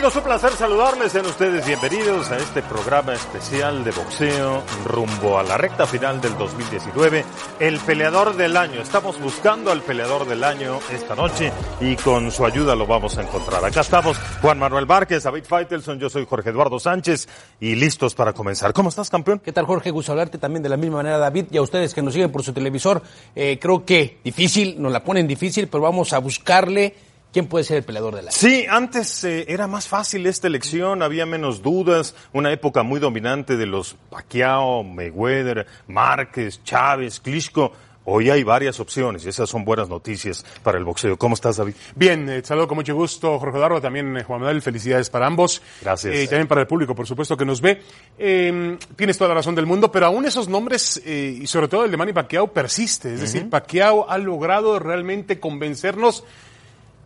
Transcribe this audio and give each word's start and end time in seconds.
Amigos, 0.00 0.16
un 0.16 0.22
placer 0.22 0.52
saludarles. 0.52 1.12
Sean 1.12 1.26
ustedes 1.26 1.66
bienvenidos 1.66 2.30
a 2.30 2.38
este 2.38 2.62
programa 2.62 3.12
especial 3.12 3.84
de 3.84 3.90
boxeo 3.90 4.62
rumbo 4.86 5.38
a 5.38 5.42
la 5.42 5.58
recta 5.58 5.86
final 5.86 6.22
del 6.22 6.38
2019. 6.38 7.22
El 7.58 7.78
peleador 7.80 8.34
del 8.34 8.56
año. 8.56 8.80
Estamos 8.80 9.20
buscando 9.20 9.70
al 9.70 9.82
peleador 9.82 10.26
del 10.26 10.42
año 10.42 10.78
esta 10.90 11.14
noche 11.14 11.52
y 11.82 11.96
con 11.96 12.30
su 12.30 12.46
ayuda 12.46 12.74
lo 12.74 12.86
vamos 12.86 13.18
a 13.18 13.22
encontrar. 13.24 13.62
Acá 13.62 13.82
estamos 13.82 14.16
Juan 14.40 14.58
Manuel 14.58 14.86
Márquez, 14.86 15.24
David 15.24 15.44
Faitelson, 15.44 15.98
yo 15.98 16.08
soy 16.08 16.24
Jorge 16.24 16.48
Eduardo 16.48 16.80
Sánchez 16.80 17.28
y 17.60 17.74
listos 17.74 18.14
para 18.14 18.32
comenzar. 18.32 18.72
¿Cómo 18.72 18.88
estás, 18.88 19.10
campeón? 19.10 19.40
¿Qué 19.44 19.52
tal, 19.52 19.66
Jorge? 19.66 19.90
Gusto 19.90 20.12
hablarte 20.12 20.38
también 20.38 20.62
de 20.62 20.70
la 20.70 20.78
misma 20.78 20.96
manera, 20.96 21.18
David, 21.18 21.48
y 21.50 21.58
a 21.58 21.62
ustedes 21.62 21.92
que 21.92 22.00
nos 22.00 22.14
siguen 22.14 22.32
por 22.32 22.42
su 22.42 22.54
televisor. 22.54 23.02
Eh, 23.36 23.58
creo 23.60 23.84
que 23.84 24.16
difícil, 24.24 24.80
nos 24.80 24.92
la 24.92 25.04
ponen 25.04 25.28
difícil, 25.28 25.68
pero 25.68 25.82
vamos 25.82 26.14
a 26.14 26.20
buscarle 26.20 27.09
¿Quién 27.32 27.46
puede 27.46 27.64
ser 27.64 27.78
el 27.78 27.84
peleador 27.84 28.16
del 28.16 28.26
año? 28.26 28.36
Sí, 28.36 28.66
antes 28.68 29.22
eh, 29.24 29.44
era 29.48 29.66
más 29.68 29.86
fácil 29.86 30.26
esta 30.26 30.48
elección, 30.48 31.02
había 31.02 31.26
menos 31.26 31.62
dudas, 31.62 32.14
una 32.32 32.52
época 32.52 32.82
muy 32.82 32.98
dominante 32.98 33.56
de 33.56 33.66
los 33.66 33.94
Pacquiao, 34.10 34.82
Mayweather, 34.82 35.66
Márquez, 35.86 36.62
Chávez, 36.64 37.20
Klitschko. 37.20 37.72
Hoy 38.04 38.30
hay 38.30 38.42
varias 38.42 38.80
opciones 38.80 39.24
y 39.24 39.28
esas 39.28 39.48
son 39.48 39.64
buenas 39.64 39.88
noticias 39.88 40.44
para 40.64 40.78
el 40.78 40.84
boxeo. 40.84 41.16
¿Cómo 41.16 41.34
estás, 41.34 41.58
David? 41.58 41.74
Bien, 41.94 42.28
eh, 42.28 42.42
saludo 42.42 42.66
con 42.66 42.76
mucho 42.76 42.94
gusto, 42.94 43.38
Jorge 43.38 43.58
Darro, 43.58 43.80
también 43.80 44.16
eh, 44.16 44.24
Juan 44.24 44.40
Manuel, 44.40 44.62
felicidades 44.62 45.10
para 45.10 45.26
ambos. 45.26 45.62
Gracias. 45.82 46.12
Eh, 46.12 46.24
y 46.24 46.26
también 46.26 46.48
para 46.48 46.62
el 46.62 46.66
público, 46.66 46.94
por 46.94 47.06
supuesto, 47.06 47.36
que 47.36 47.44
nos 47.44 47.60
ve. 47.60 47.82
Eh, 48.18 48.78
tienes 48.96 49.18
toda 49.18 49.28
la 49.28 49.34
razón 49.34 49.54
del 49.54 49.66
mundo, 49.66 49.92
pero 49.92 50.06
aún 50.06 50.24
esos 50.24 50.48
nombres, 50.48 51.00
eh, 51.04 51.38
y 51.42 51.46
sobre 51.46 51.68
todo 51.68 51.84
el 51.84 51.90
de 51.90 51.96
Manny 51.98 52.12
Pacquiao, 52.12 52.48
persiste. 52.48 53.14
Es 53.14 53.20
decir, 53.20 53.48
Pacquiao 53.48 54.10
ha 54.10 54.18
logrado 54.18 54.78
realmente 54.78 55.38
convencernos 55.38 56.24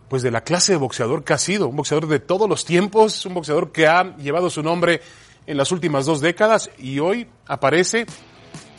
pues 0.08 0.22
de 0.22 0.30
la 0.30 0.42
clase 0.42 0.72
de 0.72 0.78
boxeador 0.78 1.24
que 1.24 1.32
ha 1.32 1.38
sido, 1.38 1.68
un 1.68 1.76
boxeador 1.76 2.06
de 2.06 2.20
todos 2.20 2.48
los 2.48 2.64
tiempos, 2.64 3.24
un 3.26 3.34
boxeador 3.34 3.72
que 3.72 3.86
ha 3.86 4.16
llevado 4.16 4.50
su 4.50 4.62
nombre 4.62 5.00
en 5.46 5.56
las 5.56 5.72
últimas 5.72 6.06
dos 6.06 6.20
décadas 6.20 6.70
y 6.78 6.98
hoy 6.98 7.26
aparece 7.46 8.06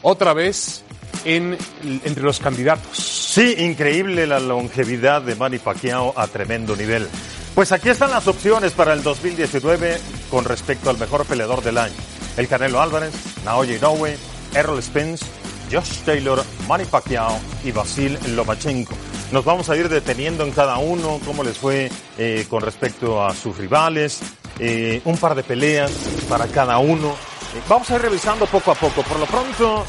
otra 0.02 0.34
vez 0.34 0.84
en, 1.24 1.58
entre 2.04 2.24
los 2.24 2.40
candidatos. 2.40 2.98
Sí, 2.98 3.56
increíble 3.60 4.28
la 4.28 4.40
longevidad 4.40 5.22
de 5.22 5.36
Manny 5.36 5.60
Pacquiao 5.60 6.14
a 6.16 6.28
tremendo 6.28 6.76
nivel. 6.76 7.08
Pues 7.54 7.72
aquí 7.72 7.90
están 7.90 8.12
las 8.12 8.28
opciones 8.28 8.74
para 8.74 8.94
el 8.94 9.02
2019 9.02 9.98
con 10.30 10.46
respecto 10.46 10.90
al 10.90 10.98
mejor 10.98 11.26
peleador 11.26 11.64
del 11.64 11.78
año. 11.78 11.96
El 12.38 12.48
Canelo 12.48 12.82
Álvarez, 12.82 13.14
Naoya 13.46 13.78
Inoue, 13.78 14.18
Errol 14.54 14.84
Spence, 14.84 15.26
Josh 15.72 16.00
Taylor, 16.06 16.44
Manny 16.68 16.86
Pacquiao 16.86 17.40
y 17.64 17.72
Vasil 17.72 18.18
Lomachenko. 18.36 18.94
Nos 19.32 19.44
vamos 19.44 19.70
a 19.70 19.76
ir 19.76 19.90
deteniendo 19.90 20.44
en 20.44 20.52
cada 20.52 20.78
uno, 20.78 21.20
cómo 21.26 21.44
les 21.44 21.58
fue 21.58 21.92
eh, 22.18 22.46
con 22.50 22.62
respecto 22.62 23.26
a 23.26 23.34
sus 23.34 23.58
rivales, 23.58 24.22
eh, 24.60 25.02
un 25.06 25.18
par 25.18 25.36
de 25.36 25.44
peleas 25.44 25.92
para 26.30 26.48
cada 26.48 26.78
uno. 26.78 27.10
Eh, 27.10 27.62
vamos 27.68 27.90
a 27.90 27.96
ir 27.96 28.02
revisando 28.02 28.46
poco 28.46 28.72
a 28.72 28.76
poco. 28.76 29.02
Por 29.04 29.20
lo 29.20 29.26
pronto, 29.26 29.86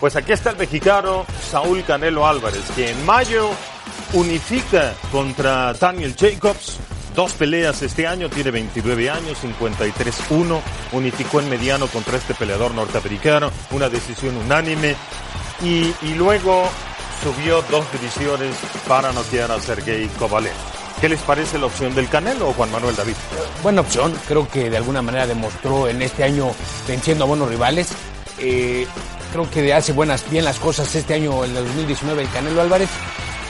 pues 0.00 0.16
aquí 0.16 0.32
está 0.32 0.50
el 0.50 0.56
mexicano 0.56 1.24
Saúl 1.50 1.84
Canelo 1.84 2.26
Álvarez, 2.26 2.64
que 2.74 2.90
en 2.90 3.06
mayo 3.06 3.50
unifica 4.12 4.94
contra 5.12 5.72
Daniel 5.74 6.14
Jacobs. 6.18 6.78
Dos 7.14 7.32
peleas 7.32 7.82
este 7.82 8.06
año, 8.06 8.28
tiene 8.28 8.50
29 8.50 9.10
años, 9.10 9.38
53-1, 9.42 10.60
unificó 10.92 11.40
en 11.40 11.50
mediano 11.50 11.88
contra 11.88 12.16
este 12.16 12.34
peleador 12.34 12.72
norteamericano, 12.72 13.50
una 13.72 13.88
decisión 13.88 14.36
unánime 14.36 14.94
y, 15.62 15.92
luego 16.14 16.68
subió 17.22 17.62
dos 17.70 17.84
divisiones 17.92 18.54
para 18.88 19.12
noquear 19.12 19.50
a 19.50 19.60
Sergei 19.60 20.06
Kovalev. 20.18 20.52
¿Qué 21.00 21.08
les 21.08 21.20
parece 21.20 21.58
la 21.58 21.66
opción 21.66 21.94
del 21.94 22.08
Canelo 22.08 22.50
o 22.50 22.52
Juan 22.52 22.70
Manuel 22.70 22.94
David? 22.94 23.14
Buena 23.62 23.80
opción, 23.80 24.14
creo 24.28 24.48
que 24.48 24.70
de 24.70 24.76
alguna 24.76 25.02
manera 25.02 25.26
demostró 25.26 25.88
en 25.88 26.02
este 26.02 26.24
año 26.24 26.52
venciendo 26.86 27.24
a 27.24 27.26
buenos 27.26 27.48
rivales. 27.48 27.88
Eh, 28.38 28.86
creo 29.32 29.50
que 29.50 29.74
hace 29.74 29.92
buenas, 29.92 30.30
bien 30.30 30.44
las 30.44 30.58
cosas 30.58 30.94
este 30.94 31.14
año, 31.14 31.44
en 31.44 31.56
el 31.56 31.64
2019, 31.64 32.22
el 32.22 32.30
Canelo 32.30 32.60
Álvarez. 32.60 32.88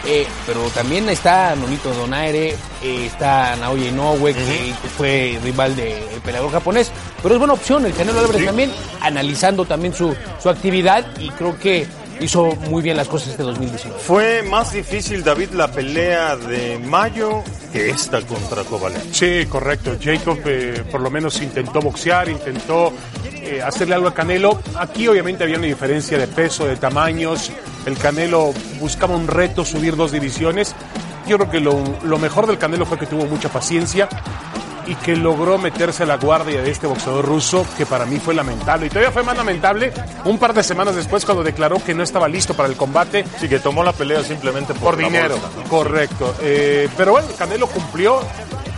Eh, 0.07 0.27
pero 0.47 0.63
también 0.71 1.09
está 1.09 1.55
Nonito 1.55 1.93
Donaire, 1.93 2.57
eh, 2.83 3.07
está 3.07 3.55
Naoya 3.57 3.89
Inoue, 3.89 4.33
que 4.33 4.89
fue 4.97 5.39
rival 5.43 5.77
del 5.77 6.21
peleador 6.25 6.51
japonés. 6.51 6.91
Pero 7.23 7.35
es 7.35 7.39
buena 7.39 7.55
opción 7.55 7.85
el 7.85 7.93
Canelo 7.93 8.21
Álvarez 8.21 8.45
también, 8.47 8.73
analizando 9.01 9.65
también 9.65 9.93
su, 9.95 10.15
su 10.43 10.49
actividad 10.49 11.07
y 11.19 11.29
creo 11.31 11.59
que 11.59 11.87
hizo 12.21 12.55
muy 12.69 12.83
bien 12.83 12.97
las 12.97 13.09
cosas 13.09 13.31
este 13.31 13.43
2019. 13.43 14.01
Fue 14.01 14.43
más 14.43 14.73
difícil, 14.73 15.25
David, 15.25 15.51
la 15.51 15.71
pelea 15.71 16.37
de 16.37 16.79
mayo 16.79 17.43
que 17.73 17.91
esta 17.91 18.21
contra 18.23 18.65
Kovalev. 18.65 19.03
Sí, 19.13 19.47
correcto. 19.49 19.97
Jacob 20.01 20.39
eh, 20.45 20.85
por 20.91 21.01
lo 21.01 21.11
menos 21.11 21.41
intentó 21.41 21.81
boxear, 21.81 22.29
intentó 22.29 22.93
eh, 23.25 23.63
hacerle 23.63 23.95
algo 23.95 24.09
a 24.09 24.15
Canelo. 24.15 24.61
Aquí 24.77 25.09
obviamente 25.09 25.45
había 25.45 25.57
una 25.57 25.67
diferencia 25.67 26.19
de 26.19 26.27
peso, 26.27 26.67
de 26.67 26.77
tamaños. 26.77 27.51
El 27.87 27.97
Canelo 27.97 28.53
buscaba 28.79 29.17
un 29.17 29.27
reto, 29.27 29.65
subir 29.65 29.97
dos 29.97 30.13
divisiones. 30.13 30.75
Yo 31.27 31.39
creo 31.39 31.51
que 31.51 31.61
lo, 31.61 31.83
lo 32.03 32.19
mejor 32.19 32.47
del 32.47 32.59
Canelo 32.59 32.87
fue 32.87 32.99
que 32.99 33.07
tuvo 33.07 33.27
mucha 33.27 33.49
paciencia 33.49 34.09
y 34.91 34.97
que 34.97 35.15
logró 35.15 35.57
meterse 35.57 36.03
a 36.03 36.07
la 36.07 36.17
guardia 36.17 36.63
de 36.63 36.71
este 36.73 36.89
boxeador 36.89 37.25
ruso, 37.25 37.65
que 37.79 37.87
para 37.87 38.07
mí 38.07 38.19
fue 38.19 38.35
lamentable. 38.35 38.87
Y 38.87 38.89
todavía 38.89 39.13
fue 39.13 39.23
más 39.23 39.37
lamentable 39.37 39.93
un 40.25 40.37
par 40.37 40.53
de 40.53 40.65
semanas 40.65 40.97
después 40.97 41.25
cuando 41.25 41.45
declaró 41.45 41.83
que 41.83 41.95
no 41.95 42.03
estaba 42.03 42.27
listo 42.27 42.55
para 42.55 42.69
el 42.69 42.77
combate. 42.77 43.25
Sí, 43.39 43.49
que 43.49 43.61
tomó 43.61 43.85
la 43.85 43.93
pelea 43.93 44.25
simplemente 44.25 44.75
por, 44.75 44.97
dinero, 44.97 45.39
bolsa. 45.39 45.69
correcto. 45.69 46.35
Eh, 46.43 46.89
pero 46.97 47.13
bueno, 47.13 47.29
Canelo 47.39 47.69
cumplió 47.69 48.21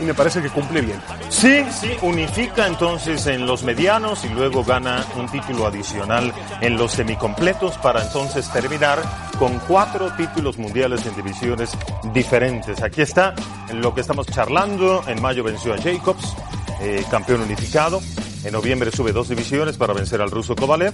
y 0.02 0.04
me 0.04 0.14
parece 0.14 0.42
que 0.42 0.50
cumple 0.50 0.80
bien. 0.80 1.00
Sí, 1.28 1.64
sí, 1.70 1.90
unifica 2.02 2.66
entonces 2.66 3.26
en 3.26 3.46
los 3.46 3.62
medianos 3.62 4.24
y 4.24 4.28
luego 4.28 4.64
gana 4.64 5.06
un 5.16 5.30
título 5.30 5.66
adicional 5.66 6.32
en 6.60 6.76
los 6.76 6.92
semicompletos 6.92 7.78
para 7.78 8.02
entonces 8.02 8.50
terminar 8.50 9.00
con 9.38 9.58
cuatro 9.60 10.12
títulos 10.16 10.58
mundiales 10.58 11.06
en 11.06 11.14
divisiones 11.16 11.76
diferentes. 12.12 12.82
Aquí 12.82 13.02
está 13.02 13.34
lo 13.72 13.94
que 13.94 14.00
estamos 14.00 14.26
charlando. 14.26 15.02
En 15.06 15.22
mayo 15.22 15.44
venció 15.44 15.72
a 15.72 15.76
Eh, 16.80 17.04
campeón 17.10 17.42
unificado. 17.42 18.00
En 18.44 18.52
noviembre 18.52 18.90
sube 18.90 19.12
dos 19.12 19.28
divisiones 19.28 19.76
para 19.76 19.92
vencer 19.92 20.20
al 20.20 20.30
ruso 20.30 20.56
Kovalev. 20.56 20.92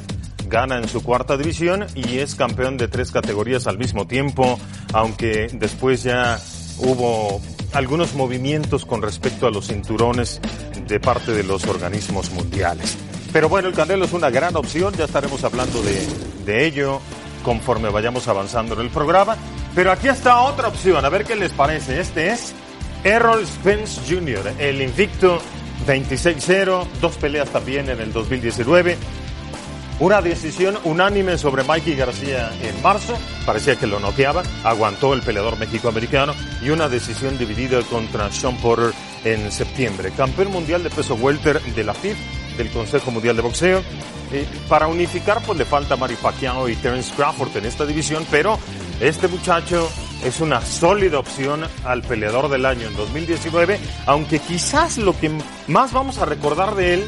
Gana 0.48 0.76
en 0.76 0.88
su 0.88 1.02
cuarta 1.02 1.36
división 1.36 1.86
y 1.94 2.18
es 2.18 2.34
campeón 2.34 2.76
de 2.76 2.88
tres 2.88 3.10
categorías 3.10 3.66
al 3.66 3.78
mismo 3.78 4.06
tiempo, 4.06 4.58
aunque 4.92 5.48
después 5.52 6.02
ya 6.02 6.38
hubo 6.78 7.40
algunos 7.72 8.14
movimientos 8.14 8.84
con 8.84 9.02
respecto 9.02 9.46
a 9.46 9.50
los 9.50 9.68
cinturones 9.68 10.40
de 10.86 11.00
parte 11.00 11.32
de 11.32 11.42
los 11.42 11.66
organismos 11.66 12.30
mundiales. 12.30 12.96
Pero 13.32 13.48
bueno, 13.48 13.68
el 13.68 13.74
Canelo 13.74 14.04
es 14.04 14.12
una 14.12 14.30
gran 14.30 14.56
opción, 14.56 14.94
ya 14.94 15.04
estaremos 15.04 15.42
hablando 15.44 15.82
de, 15.82 16.06
de 16.44 16.66
ello 16.66 17.00
conforme 17.42 17.88
vayamos 17.88 18.28
avanzando 18.28 18.74
en 18.74 18.80
el 18.80 18.90
programa. 18.90 19.36
Pero 19.74 19.92
aquí 19.92 20.08
está 20.08 20.40
otra 20.40 20.68
opción, 20.68 21.04
a 21.04 21.08
ver 21.08 21.24
qué 21.24 21.36
les 21.36 21.52
parece. 21.52 22.00
Este 22.00 22.30
es 22.30 22.54
Errol 23.04 23.46
Spence 23.46 24.00
Jr., 24.08 24.54
el 24.58 24.82
invicto 24.82 25.40
26-0, 25.86 26.86
dos 27.00 27.16
peleas 27.16 27.48
también 27.50 27.88
en 27.88 28.00
el 28.00 28.12
2019. 28.12 28.96
Una 30.00 30.22
decisión 30.22 30.78
unánime 30.84 31.38
sobre 31.38 31.64
Mikey 31.64 31.96
García 31.96 32.52
en 32.62 32.80
marzo, 32.82 33.18
parecía 33.44 33.76
que 33.76 33.86
lo 33.86 33.98
noqueaba, 33.98 34.44
aguantó 34.62 35.12
el 35.12 35.22
peleador 35.22 35.58
mexicoamericano 35.58 36.34
y 36.62 36.70
una 36.70 36.88
decisión 36.88 37.36
dividida 37.36 37.80
contra 37.82 38.30
Sean 38.30 38.56
Porter 38.58 38.92
en 39.24 39.50
septiembre. 39.50 40.12
Campeón 40.16 40.52
mundial 40.52 40.84
de 40.84 40.90
peso 40.90 41.14
welter 41.16 41.60
de 41.60 41.84
la 41.84 41.94
FIF, 41.94 42.16
del 42.56 42.70
Consejo 42.70 43.10
Mundial 43.10 43.36
de 43.36 43.42
Boxeo. 43.42 43.82
Eh, 44.32 44.46
para 44.68 44.86
unificar, 44.86 45.40
pues 45.42 45.58
le 45.58 45.64
falta 45.64 45.96
Mari 45.96 46.14
Pacquiao 46.16 46.68
y 46.68 46.76
Terence 46.76 47.12
Crawford 47.16 47.56
en 47.56 47.64
esta 47.64 47.86
división, 47.86 48.24
pero 48.30 48.58
este 49.00 49.26
muchacho 49.26 49.88
es 50.24 50.40
una 50.40 50.60
sólida 50.60 51.18
opción 51.18 51.64
al 51.84 52.02
peleador 52.02 52.48
del 52.48 52.66
año 52.66 52.88
en 52.88 52.96
2019, 52.96 53.78
aunque 54.06 54.38
quizás 54.38 54.98
lo 54.98 55.18
que 55.18 55.30
más 55.66 55.92
vamos 55.92 56.18
a 56.18 56.24
recordar 56.24 56.74
de 56.74 56.94
él 56.94 57.06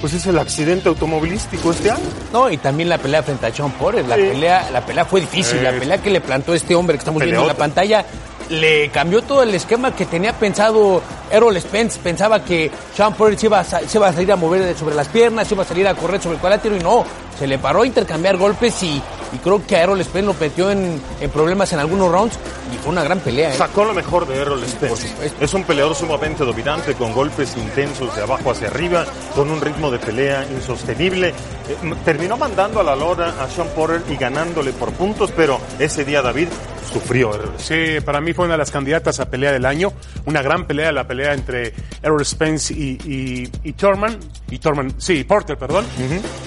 pues 0.00 0.12
es 0.12 0.26
el 0.26 0.38
accidente 0.38 0.90
automovilístico 0.90 1.70
este 1.70 1.90
año. 1.90 2.04
No, 2.32 2.50
y 2.50 2.58
también 2.58 2.88
la 2.90 2.98
pelea 2.98 3.22
frente 3.22 3.46
a 3.46 3.52
Sean 3.54 3.70
Porter. 3.72 4.04
La, 4.06 4.16
Sí. 4.16 4.22
pelea, 4.22 4.68
la 4.70 4.84
pelea 4.84 5.06
fue 5.06 5.22
difícil. 5.22 5.62
La 5.62 5.70
pelea 5.72 5.98
que 6.02 6.10
le 6.10 6.20
plantó 6.20 6.52
este 6.52 6.74
hombre 6.74 6.96
que 6.96 6.98
estamos 6.98 7.22
viendo 7.22 7.40
en 7.40 7.46
la 7.48 7.54
pantalla 7.54 8.04
le 8.50 8.90
cambió 8.90 9.22
todo 9.22 9.42
el 9.42 9.54
esquema 9.54 9.96
que 9.96 10.04
tenía 10.04 10.34
pensado 10.34 11.02
Errol 11.30 11.58
Spence. 11.60 11.98
Pensaba 12.02 12.44
que 12.44 12.70
Sean 12.94 13.14
Porter 13.14 13.38
se 13.38 13.46
iba, 13.46 13.60
a, 13.60 13.64
se 13.64 13.96
iba 13.96 14.08
a 14.08 14.12
salir 14.12 14.30
a 14.32 14.36
mover 14.36 14.76
sobre 14.76 14.94
las 14.94 15.08
piernas, 15.08 15.48
se 15.48 15.54
iba 15.54 15.62
a 15.62 15.66
salir 15.66 15.88
a 15.88 15.94
correr 15.94 16.20
sobre 16.20 16.34
el 16.34 16.40
cuadrilátero 16.40 16.76
y 16.76 16.80
no. 16.80 17.04
Se 17.38 17.46
le 17.46 17.58
paró 17.58 17.82
a 17.82 17.86
intercambiar 17.86 18.36
golpes 18.36 18.82
y, 18.82 19.02
y 19.36 19.38
creo 19.38 19.64
que 19.66 19.76
a 19.76 19.82
Errol 19.82 20.02
Spence 20.02 20.26
lo 20.26 20.34
metió 20.34 20.70
en, 20.70 21.00
en 21.20 21.30
problemas 21.30 21.72
en 21.72 21.78
algunos 21.78 22.10
rounds 22.10 22.38
y 22.72 22.76
fue 22.78 22.90
una 22.92 23.04
gran 23.04 23.20
pelea. 23.20 23.50
¿eh? 23.52 23.56
Sacó 23.56 23.84
lo 23.84 23.92
mejor 23.94 24.26
de 24.26 24.36
Errol 24.36 24.66
Spence. 24.66 25.08
Es 25.40 25.54
un 25.54 25.64
peleador 25.64 25.94
sumamente 25.94 26.44
dominante, 26.44 26.94
con 26.94 27.12
golpes 27.12 27.56
intensos 27.56 28.16
de 28.16 28.22
abajo 28.22 28.50
hacia 28.50 28.68
arriba, 28.68 29.04
con 29.34 29.50
un 29.50 29.60
ritmo 29.60 29.90
de 29.90 29.98
pelea 29.98 30.46
insostenible. 30.50 31.28
Eh, 31.28 31.94
terminó 32.04 32.36
mandando 32.36 32.80
a 32.80 32.82
la 32.82 32.96
lora 32.96 33.34
a 33.42 33.48
Sean 33.48 33.68
Porter 33.68 34.02
y 34.10 34.16
ganándole 34.16 34.72
por 34.72 34.92
puntos, 34.92 35.30
pero 35.36 35.60
ese 35.78 36.04
día 36.04 36.22
David 36.22 36.48
sufrió 36.92 37.34
Errol 37.34 37.54
Spence. 37.58 37.98
Sí, 37.98 38.04
para 38.04 38.20
mí 38.20 38.32
fue 38.32 38.46
una 38.46 38.54
de 38.54 38.58
las 38.58 38.70
candidatas 38.70 39.20
a 39.20 39.28
pelea 39.28 39.52
del 39.52 39.66
año. 39.66 39.92
Una 40.24 40.40
gran 40.40 40.66
pelea, 40.66 40.92
la 40.92 41.06
pelea 41.06 41.34
entre 41.34 41.74
Errol 42.02 42.24
Spence 42.24 42.72
y, 42.72 42.98
y, 43.04 43.50
y 43.64 43.72
Thurman. 43.72 44.18
Y 44.50 44.58
Thurman, 44.58 44.94
sí, 44.98 45.24
Porter, 45.24 45.58
perdón. 45.58 45.84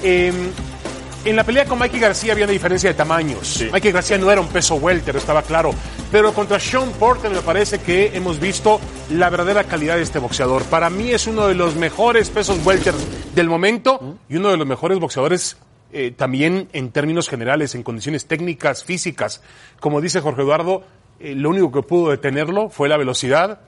Eh, 0.02 0.32
en 1.26 1.36
la 1.36 1.44
pelea 1.44 1.66
con 1.66 1.78
Mikey 1.80 2.00
García 2.00 2.34
había 2.34 2.46
una 2.46 2.54
diferencia 2.54 2.90
de 2.90 2.94
tamaños. 2.94 3.48
Sí. 3.48 3.70
Mikey 3.72 3.92
García 3.92 4.18
no 4.18 4.32
era 4.32 4.42
un 4.42 4.48
peso 4.48 4.76
welter, 4.76 5.16
estaba 5.16 5.42
claro. 5.42 5.72
Pero 6.12 6.34
contra 6.34 6.60
Sean 6.60 6.92
Porter 6.92 7.30
me 7.32 7.42
parece 7.42 7.80
que 7.80 8.16
hemos 8.16 8.40
visto 8.40 8.80
la 9.12 9.30
verdadera 9.30 9.64
calidad 9.66 9.98
de 9.98 10.04
este 10.04 10.20
boxeador. 10.20 10.64
Para 10.64 10.90
mí 10.90 11.12
es 11.12 11.28
uno 11.28 11.48
de 11.48 11.56
los 11.56 11.76
mejores 11.76 12.30
pesos 12.30 12.66
welter 12.66 12.94
del 13.36 13.50
momento 13.50 14.18
y 14.30 14.38
uno 14.38 14.50
de 14.50 14.58
los 14.58 14.68
mejores 14.68 15.00
boxeadores 15.00 15.58
eh, 15.92 16.12
también 16.16 16.70
en 16.72 16.92
términos 16.92 17.28
generales, 17.28 17.76
en 17.76 17.84
condiciones 17.84 18.26
técnicas, 18.26 18.84
físicas. 18.84 19.42
Como 19.80 20.02
dice 20.02 20.22
Jorge 20.22 20.44
Eduardo, 20.44 20.84
eh, 21.20 21.36
lo 21.36 21.50
único 21.50 21.72
que 21.72 21.82
pudo 21.82 22.12
detenerlo 22.12 22.70
fue 22.70 22.90
la 22.90 22.98
velocidad 22.98 23.60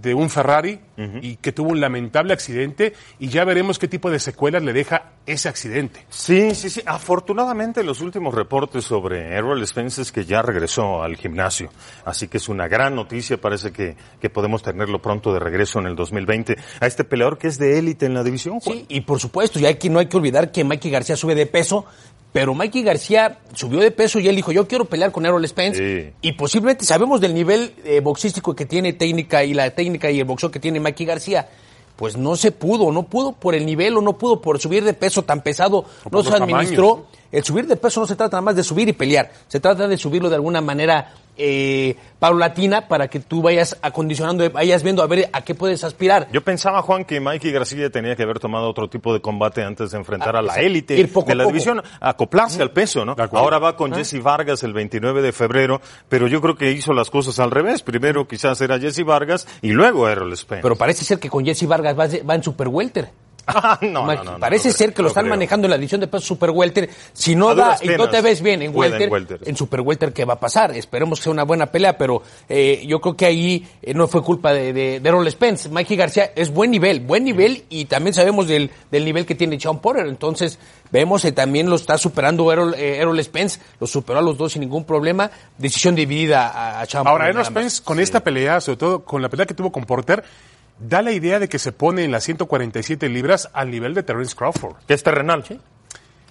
de 0.00 0.14
un 0.14 0.30
Ferrari 0.30 0.80
y 1.20 1.36
que 1.36 1.52
tuvo 1.52 1.70
un 1.70 1.80
lamentable 1.80 2.32
accidente 2.32 2.92
y 3.18 3.28
ya 3.28 3.44
veremos 3.44 3.78
qué 3.78 3.88
tipo 3.88 4.10
de 4.10 4.20
secuelas 4.20 4.62
le 4.62 4.72
deja 4.72 5.12
ese 5.26 5.48
accidente. 5.48 6.06
Sí, 6.10 6.54
sí, 6.54 6.70
sí. 6.70 6.82
Afortunadamente 6.86 7.82
los 7.82 8.00
últimos 8.00 8.34
reportes 8.34 8.84
sobre 8.84 9.34
Errol 9.34 9.66
Spence 9.66 10.02
es 10.02 10.12
que 10.12 10.24
ya 10.24 10.42
regresó 10.42 11.02
al 11.02 11.16
gimnasio. 11.16 11.70
Así 12.04 12.28
que 12.28 12.38
es 12.38 12.48
una 12.48 12.68
gran 12.68 12.94
noticia. 12.94 13.40
Parece 13.40 13.72
que, 13.72 13.96
que 14.20 14.30
podemos 14.30 14.62
tenerlo 14.62 15.00
pronto 15.00 15.32
de 15.32 15.40
regreso 15.40 15.78
en 15.78 15.86
el 15.86 15.96
2020. 15.96 16.56
A 16.80 16.86
este 16.86 17.04
peleador 17.04 17.38
que 17.38 17.48
es 17.48 17.58
de 17.58 17.78
élite 17.78 18.06
en 18.06 18.14
la 18.14 18.22
división. 18.22 18.60
Juan. 18.60 18.78
Sí, 18.78 18.86
y 18.88 19.00
por 19.02 19.20
supuesto, 19.20 19.58
ya 19.58 19.76
que 19.78 19.90
no 19.90 19.98
hay 19.98 20.06
que 20.06 20.16
olvidar 20.16 20.52
que 20.52 20.64
Mikey 20.64 20.90
García 20.90 21.16
sube 21.16 21.34
de 21.34 21.46
peso, 21.46 21.86
pero 22.32 22.54
Mikey 22.54 22.82
García 22.82 23.38
subió 23.54 23.80
de 23.80 23.90
peso 23.90 24.18
y 24.18 24.26
él 24.26 24.36
dijo, 24.36 24.52
yo 24.52 24.66
quiero 24.66 24.86
pelear 24.86 25.12
con 25.12 25.26
Errol 25.26 25.46
Spence. 25.46 25.78
Sí. 25.78 26.12
Y 26.22 26.32
posiblemente 26.32 26.84
sabemos 26.84 27.20
del 27.20 27.34
nivel 27.34 27.74
eh, 27.84 28.00
boxístico 28.00 28.54
que 28.54 28.64
tiene 28.64 28.94
técnica 28.94 29.44
y 29.44 29.52
la 29.52 29.70
técnica 29.70 30.10
y 30.10 30.18
el 30.18 30.24
boxeo 30.24 30.50
que 30.50 30.58
tiene 30.58 30.80
Mikey 30.80 31.06
García. 31.06 31.48
Pues 31.96 32.16
no 32.16 32.36
se 32.36 32.50
pudo, 32.50 32.90
no 32.90 33.02
pudo 33.02 33.32
por 33.32 33.54
el 33.54 33.66
nivel 33.66 33.96
o 33.98 34.00
no 34.00 34.16
pudo 34.16 34.40
por 34.40 34.58
subir 34.58 34.82
de 34.82 34.94
peso 34.94 35.24
tan 35.24 35.42
pesado, 35.42 35.84
no 36.10 36.22
se 36.22 36.34
administró. 36.34 36.88
tamaños. 36.94 37.21
El 37.32 37.42
subir 37.42 37.66
de 37.66 37.76
peso 37.76 38.00
no 38.00 38.06
se 38.06 38.14
trata 38.14 38.36
nada 38.36 38.42
más 38.42 38.56
de 38.56 38.62
subir 38.62 38.88
y 38.88 38.92
pelear, 38.92 39.32
se 39.48 39.58
trata 39.58 39.88
de 39.88 39.96
subirlo 39.96 40.28
de 40.28 40.36
alguna 40.36 40.60
manera 40.60 41.12
eh, 41.38 41.96
paulatina 42.18 42.88
para 42.88 43.08
que 43.08 43.18
tú 43.20 43.40
vayas 43.40 43.78
acondicionando, 43.80 44.48
vayas 44.50 44.82
viendo 44.82 45.02
a 45.02 45.06
ver 45.06 45.30
a 45.32 45.40
qué 45.42 45.54
puedes 45.54 45.82
aspirar. 45.82 46.28
Yo 46.30 46.42
pensaba, 46.42 46.82
Juan, 46.82 47.06
que 47.06 47.20
Mikey 47.20 47.50
García 47.52 47.88
tenía 47.90 48.14
que 48.16 48.22
haber 48.22 48.38
tomado 48.38 48.68
otro 48.68 48.88
tipo 48.90 49.14
de 49.14 49.20
combate 49.20 49.62
antes 49.62 49.92
de 49.92 49.98
enfrentar 49.98 50.36
Ah, 50.36 50.40
a 50.40 50.42
la 50.42 50.54
élite 50.56 50.94
de 50.94 51.02
la 51.04 51.08
poco. 51.08 51.32
división, 51.32 51.82
acoplarse 52.00 52.60
al 52.60 52.70
peso, 52.70 53.04
¿no? 53.06 53.16
Ahora 53.32 53.58
va 53.58 53.76
con 53.76 53.94
Jesse 53.94 54.22
Vargas 54.22 54.62
el 54.62 54.74
29 54.74 55.22
de 55.22 55.32
febrero, 55.32 55.80
pero 56.10 56.26
yo 56.26 56.42
creo 56.42 56.54
que 56.56 56.70
hizo 56.70 56.92
las 56.92 57.08
cosas 57.08 57.38
al 57.40 57.50
revés. 57.50 57.82
Primero 57.82 58.28
quizás 58.28 58.60
era 58.60 58.78
Jesse 58.78 59.04
Vargas 59.04 59.48
y 59.62 59.70
luego 59.70 60.06
Errol 60.08 60.36
Spence. 60.36 60.62
Pero 60.62 60.76
parece 60.76 61.04
ser 61.06 61.18
que 61.18 61.30
con 61.30 61.44
Jesse 61.46 61.66
Vargas 61.66 61.98
va, 61.98 62.06
va 62.28 62.34
en 62.34 62.42
Super 62.42 62.68
Welter. 62.68 63.08
Ah, 63.46 63.78
no, 63.82 64.06
no, 64.06 64.24
no, 64.24 64.38
no, 64.38 64.38
Parece 64.38 64.68
no 64.68 64.74
ser 64.74 64.86
creo, 64.88 64.94
que 64.96 65.02
lo 65.02 65.08
están 65.08 65.24
creo. 65.24 65.32
manejando 65.34 65.66
en 65.66 65.70
la 65.70 65.76
edición 65.76 66.00
de 66.00 66.06
peso 66.06 66.26
Super 66.26 66.50
Welter. 66.50 66.88
Si 67.12 67.34
no 67.34 67.50
A 67.50 67.54
da 67.54 67.78
y 67.82 67.88
no 67.88 68.08
te 68.08 68.20
ves 68.20 68.40
bien 68.40 68.62
en 68.62 68.74
Welter, 68.74 69.10
welter, 69.10 69.40
en 69.44 69.56
Super 69.56 69.80
Welter, 69.80 70.12
¿qué 70.12 70.24
va 70.24 70.34
a 70.34 70.40
pasar? 70.40 70.70
Esperemos 70.76 71.18
que 71.18 71.24
sea 71.24 71.32
una 71.32 71.44
buena 71.44 71.66
pelea, 71.66 71.98
pero 71.98 72.22
eh, 72.48 72.84
yo 72.86 73.00
creo 73.00 73.16
que 73.16 73.26
ahí 73.26 73.66
eh, 73.82 73.94
no 73.94 74.06
fue 74.08 74.22
culpa 74.22 74.52
de, 74.52 74.72
de, 74.72 75.00
de 75.00 75.08
Errol 75.08 75.30
Spence. 75.30 75.68
Mikey 75.68 75.96
García 75.96 76.32
es 76.36 76.50
buen 76.52 76.70
nivel, 76.70 77.00
buen 77.00 77.24
nivel 77.24 77.64
y 77.68 77.86
también 77.86 78.14
sabemos 78.14 78.46
del, 78.46 78.70
del 78.90 79.04
nivel 79.04 79.26
que 79.26 79.34
tiene 79.34 79.58
Sean 79.58 79.80
Porter. 79.80 80.06
Entonces, 80.06 80.58
vemos 80.90 81.22
que 81.22 81.32
también 81.32 81.68
lo 81.68 81.76
está 81.76 81.98
superando 81.98 82.50
Errol, 82.52 82.74
eh, 82.74 82.98
Errol 82.98 83.22
Spence, 83.22 83.60
lo 83.80 83.86
superó 83.86 84.20
a 84.20 84.22
los 84.22 84.38
dos 84.38 84.52
sin 84.52 84.60
ningún 84.60 84.84
problema. 84.84 85.30
Decisión 85.58 85.94
dividida 85.94 86.48
a, 86.48 86.80
a 86.80 86.86
Sean 86.86 87.06
Ahora, 87.06 87.24
Porter. 87.24 87.30
Errol 87.30 87.42
nada 87.42 87.50
más. 87.50 87.72
Spence, 87.72 87.82
con 87.82 87.98
esta 88.00 88.20
pelea, 88.20 88.60
sobre 88.60 88.76
todo 88.76 89.04
con 89.04 89.20
la 89.20 89.28
pelea 89.28 89.46
que 89.46 89.54
tuvo 89.54 89.72
con 89.72 89.84
Porter, 89.84 90.22
da 90.88 91.02
la 91.02 91.12
idea 91.12 91.38
de 91.38 91.48
que 91.48 91.58
se 91.58 91.72
pone 91.72 92.04
en 92.04 92.10
las 92.12 92.24
147 92.24 93.08
libras 93.08 93.48
al 93.52 93.70
nivel 93.70 93.94
de 93.94 94.02
Terence 94.02 94.34
Crawford. 94.36 94.76
Que 94.86 94.94
es 94.94 95.02
terrenal. 95.02 95.44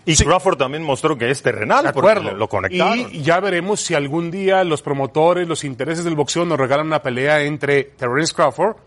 Y 0.06 0.15
Sí. 0.15 0.25
Crawford 0.25 0.57
también 0.57 0.83
mostró 0.83 1.18
que 1.18 1.30
es 1.30 1.44
terrenal, 1.44 1.83
De 1.83 1.89
acuerdo. 1.89 2.31
lo 2.36 2.50
conectaron. 2.50 3.00
Y 3.12 3.21
ya 3.21 3.39
veremos 3.39 3.81
si 3.81 3.94
algún 3.94 4.31
día 4.31 4.63
los 4.63 4.81
promotores, 4.81 5.48
los 5.48 5.63
intereses 5.63 6.03
del 6.03 6.15
boxeo 6.15 6.44
nos 6.45 6.57
regalan 6.59 6.88
una 6.88 7.01
pelea 7.03 7.42
entre 7.44 7.83
Terence 7.83 8.33
Crawford 8.33 8.77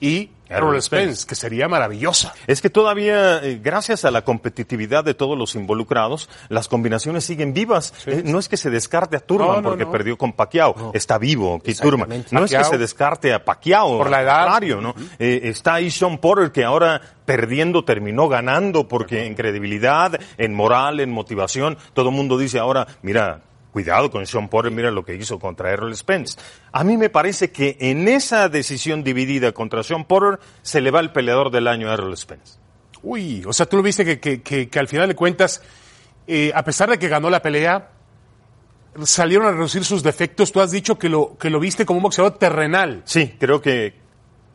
y 0.00 0.30
Errol 0.50 0.82
Spence, 0.82 1.26
que 1.26 1.34
sería 1.34 1.68
maravillosa. 1.68 2.34
Es 2.46 2.60
que 2.60 2.68
todavía, 2.70 3.38
eh, 3.42 3.60
gracias 3.62 4.04
a 4.04 4.10
la 4.10 4.22
competitividad 4.22 5.04
de 5.04 5.14
todos 5.14 5.38
los 5.38 5.54
involucrados, 5.54 6.28
las 6.48 6.68
combinaciones 6.68 7.24
siguen 7.24 7.54
vivas. 7.54 7.94
Eh, 8.06 8.22
no 8.24 8.38
es 8.38 8.48
que 8.48 8.56
se 8.56 8.68
descarte 8.70 9.16
a 9.16 9.20
Turman 9.20 9.48
No, 9.48 9.56
no, 9.56 9.68
porque 9.68 9.84
no. 9.84 9.90
perdió 9.92 10.18
con 10.18 10.32
Pacquiao, 10.32 10.90
está 10.94 11.16
vivo 11.18 11.60
Turman. 11.80 12.24
No 12.30 12.44
es 12.44 12.50
que 12.50 12.64
se 12.64 12.78
descarte 12.78 13.32
a 13.32 13.44
Pacquiao, 13.44 13.96
Por 13.98 14.10
la 14.10 14.22
edad. 14.22 14.42
contrario, 14.42 14.80
¿no? 14.80 14.94
Eh, 15.18 15.40
está 15.44 15.74
ahí 15.74 15.90
Sean 15.90 16.18
Porter 16.18 16.50
que 16.52 16.64
ahora 16.64 17.00
perdiendo 17.24 17.84
terminó 17.84 18.28
ganando 18.28 18.88
porque 18.88 19.26
en 19.26 19.34
credibilidad, 19.34 20.18
en 20.36 20.52
moral, 20.54 20.98
en 21.00 21.10
motivación, 21.12 21.78
todo 21.94 22.08
el 22.08 22.14
mundo 22.16 22.36
dice 22.36 22.58
ahora, 22.58 22.86
mira, 23.02 23.42
Cuidado 23.72 24.10
con 24.10 24.26
Sean 24.26 24.48
Porter, 24.48 24.72
mira 24.72 24.90
lo 24.90 25.04
que 25.04 25.14
hizo 25.14 25.38
contra 25.38 25.70
Errol 25.70 25.94
Spence. 25.96 26.38
A 26.72 26.82
mí 26.82 26.96
me 26.96 27.08
parece 27.08 27.50
que 27.52 27.76
en 27.80 28.08
esa 28.08 28.48
decisión 28.48 29.04
dividida 29.04 29.52
contra 29.52 29.82
Sean 29.82 30.04
Porter 30.04 30.40
se 30.62 30.80
le 30.80 30.90
va 30.90 31.00
el 31.00 31.12
peleador 31.12 31.50
del 31.50 31.68
año 31.68 31.88
a 31.88 31.94
Errol 31.94 32.16
Spence. 32.16 32.58
Uy, 33.02 33.44
o 33.46 33.52
sea, 33.52 33.66
tú 33.66 33.76
lo 33.76 33.82
viste 33.82 34.04
que, 34.04 34.18
que, 34.18 34.42
que, 34.42 34.68
que 34.68 34.78
al 34.78 34.88
final 34.88 35.08
de 35.08 35.14
cuentas, 35.14 35.62
eh, 36.26 36.52
a 36.54 36.64
pesar 36.64 36.90
de 36.90 36.98
que 36.98 37.08
ganó 37.08 37.30
la 37.30 37.42
pelea, 37.42 37.90
salieron 39.04 39.46
a 39.46 39.52
reducir 39.52 39.84
sus 39.84 40.02
defectos. 40.02 40.52
Tú 40.52 40.60
has 40.60 40.70
dicho 40.70 40.98
que 40.98 41.08
lo, 41.08 41.36
que 41.38 41.50
lo 41.50 41.60
viste 41.60 41.86
como 41.86 41.98
un 41.98 42.02
boxeador 42.02 42.38
terrenal. 42.38 43.02
Sí, 43.04 43.36
creo 43.38 43.60
que 43.60 43.99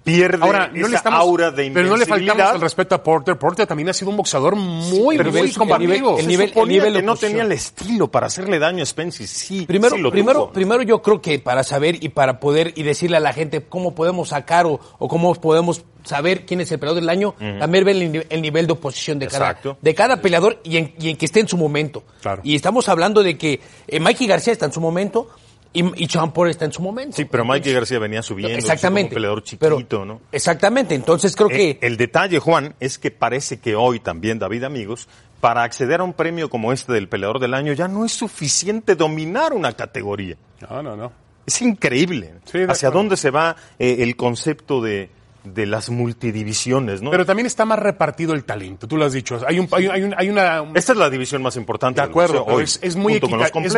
pierde 0.06 0.38
Ahora, 0.42 0.68
no 0.72 0.80
esa 0.82 0.88
le 0.90 0.96
estamos, 0.96 1.20
aura 1.20 1.52
de 1.52 1.70
pero 1.72 1.90
no 1.90 1.98
le 1.98 2.06
faltamos 2.06 2.56
el 2.56 2.62
respeto 2.62 2.96
a 2.96 3.04
Porter. 3.04 3.38
Porter 3.38 3.68
también 3.68 3.90
ha 3.90 3.94
sido 3.94 4.12
un 4.12 4.18
boxeador 4.18 4.56
muy, 4.56 5.18
pero 5.18 5.32
muy 5.32 5.52
combativo. 5.52 6.18
el 6.20 6.28
nivel- 6.28 6.54
que 6.94 7.02
no 7.02 7.16
tenía 7.18 7.42
el 7.44 7.52
estilo 7.52 8.10
para 8.10 8.28
hacerle 8.28 8.60
daño 8.60 8.84
a 8.84 8.86
Spence 8.86 9.26
sí, 9.28 9.66
Primero, 9.66 9.96
sí 9.98 10.02
lo 10.02 10.12
primero, 10.12 10.44
tuvo. 10.44 10.54
primero 10.54 10.84
yo 10.84 11.02
creo 11.02 11.22
que 11.22 11.40
para 11.40 11.64
saber 11.64 12.02
y 12.04 12.10
para 12.10 12.40
poder 12.40 12.72
y 12.76 12.84
decirle 12.84 13.18
a 13.18 13.20
la 13.20 13.34
gente 13.34 13.66
cómo 13.68 13.96
podemos 13.96 14.30
sacar 14.30 14.66
o, 14.68 14.80
o 15.00 15.08
cómo 15.08 15.34
podemos 15.36 15.84
saber 16.04 16.46
quién 16.46 16.62
es 16.62 16.72
el 16.72 16.78
peleador 16.78 17.02
del 17.02 17.10
año, 17.10 17.34
también 17.60 17.84
ver 17.84 17.96
el, 17.96 18.12
ni- 18.12 18.22
el 18.30 18.42
nivel 18.44 18.68
de 18.68 18.74
oposición 18.74 19.18
de 19.18 19.28
cada, 19.28 19.60
de 19.82 19.96
cada 19.96 20.22
peleador 20.22 20.62
y 20.64 20.78
en, 20.78 20.94
y 21.00 21.10
en 21.10 21.18
que 21.18 21.26
esté 21.26 21.40
en 21.40 21.48
su 21.48 21.58
momento. 21.58 22.04
Claro. 22.22 22.42
Y 22.46 22.56
estamos 22.56 22.88
hablando 22.90 23.24
de 23.24 23.40
que 23.40 23.60
eh, 23.88 24.00
Mikey 24.00 24.28
García 24.28 24.54
está 24.54 24.68
en 24.68 24.72
su 24.72 24.80
momento 24.82 25.30
y, 25.76 26.04
y 26.04 26.08
Sean 26.08 26.32
Porter 26.32 26.52
está 26.52 26.66
en 26.66 26.72
su 26.74 26.82
momento. 26.82 27.16
Sí, 27.16 27.26
pero 27.26 27.46
Mikey 27.46 27.74
García 27.74 28.00
venía 28.00 28.22
subiendo, 28.22 28.58
Exactamente. 28.58 29.10
como 29.10 29.10
un 29.10 29.16
peleador 29.16 29.44
Pero- 29.60 29.76
chiquito, 29.78 30.06
¿no? 30.06 30.22
Exactamente. 30.32 30.96
Entonces 30.96 31.36
creo 31.36 31.50
que 31.50 31.72
Eh, 31.72 31.78
el 31.82 31.98
detalle, 31.98 32.40
Juan, 32.40 32.76
es 32.80 32.98
que 32.98 33.12
parece 33.12 33.60
que 33.60 33.76
hoy 33.76 34.00
también, 34.00 34.40
David, 34.40 34.64
amigos, 34.64 35.08
para 35.42 35.64
acceder 35.64 36.00
a 36.00 36.04
un 36.04 36.14
premio 36.14 36.50
como 36.50 36.72
este 36.74 36.94
del 36.94 37.08
peleador 37.08 37.40
del 37.40 37.54
año 37.54 37.74
ya 37.74 37.88
no 37.88 38.06
es 38.06 38.12
suficiente 38.14 38.96
dominar 38.96 39.54
una 39.54 39.74
categoría. 39.74 40.38
No, 40.70 40.82
no, 40.82 40.96
no. 40.96 41.12
Es 41.46 41.62
increíble. 41.62 42.34
Sí, 42.46 42.60
Hacia 42.68 42.90
dónde 42.90 43.18
se 43.18 43.30
va 43.30 43.56
eh, 43.78 43.98
el 44.00 44.16
concepto 44.16 44.82
de, 44.82 45.10
de 45.46 45.66
las 45.66 45.90
multidivisiones, 45.90 47.02
¿no? 47.02 47.12
Pero 47.12 47.26
también 47.26 47.46
está 47.46 47.66
más 47.66 47.80
repartido 47.80 48.34
el 48.34 48.44
talento, 48.44 48.88
tú 48.88 48.98
lo 48.98 49.06
has 49.06 49.14
dicho. 49.14 49.40
Hay, 49.48 49.60
un, 49.60 49.68
hay, 49.72 49.86
un- 49.88 49.92
hay 49.94 50.04
un- 50.04 50.16
hay 50.18 50.30
una... 50.30 50.64
Esta 50.74 50.94
es 50.94 50.98
la 50.98 51.10
división 51.10 51.42
más 51.42 51.56
importante. 51.56 52.02
De 52.02 52.06
del 52.08 52.12
acuerdo, 52.12 52.46
hoy, 52.46 52.64
es, 52.64 52.80
es 52.82 52.96
muy, 52.96 53.14
es 53.16 53.22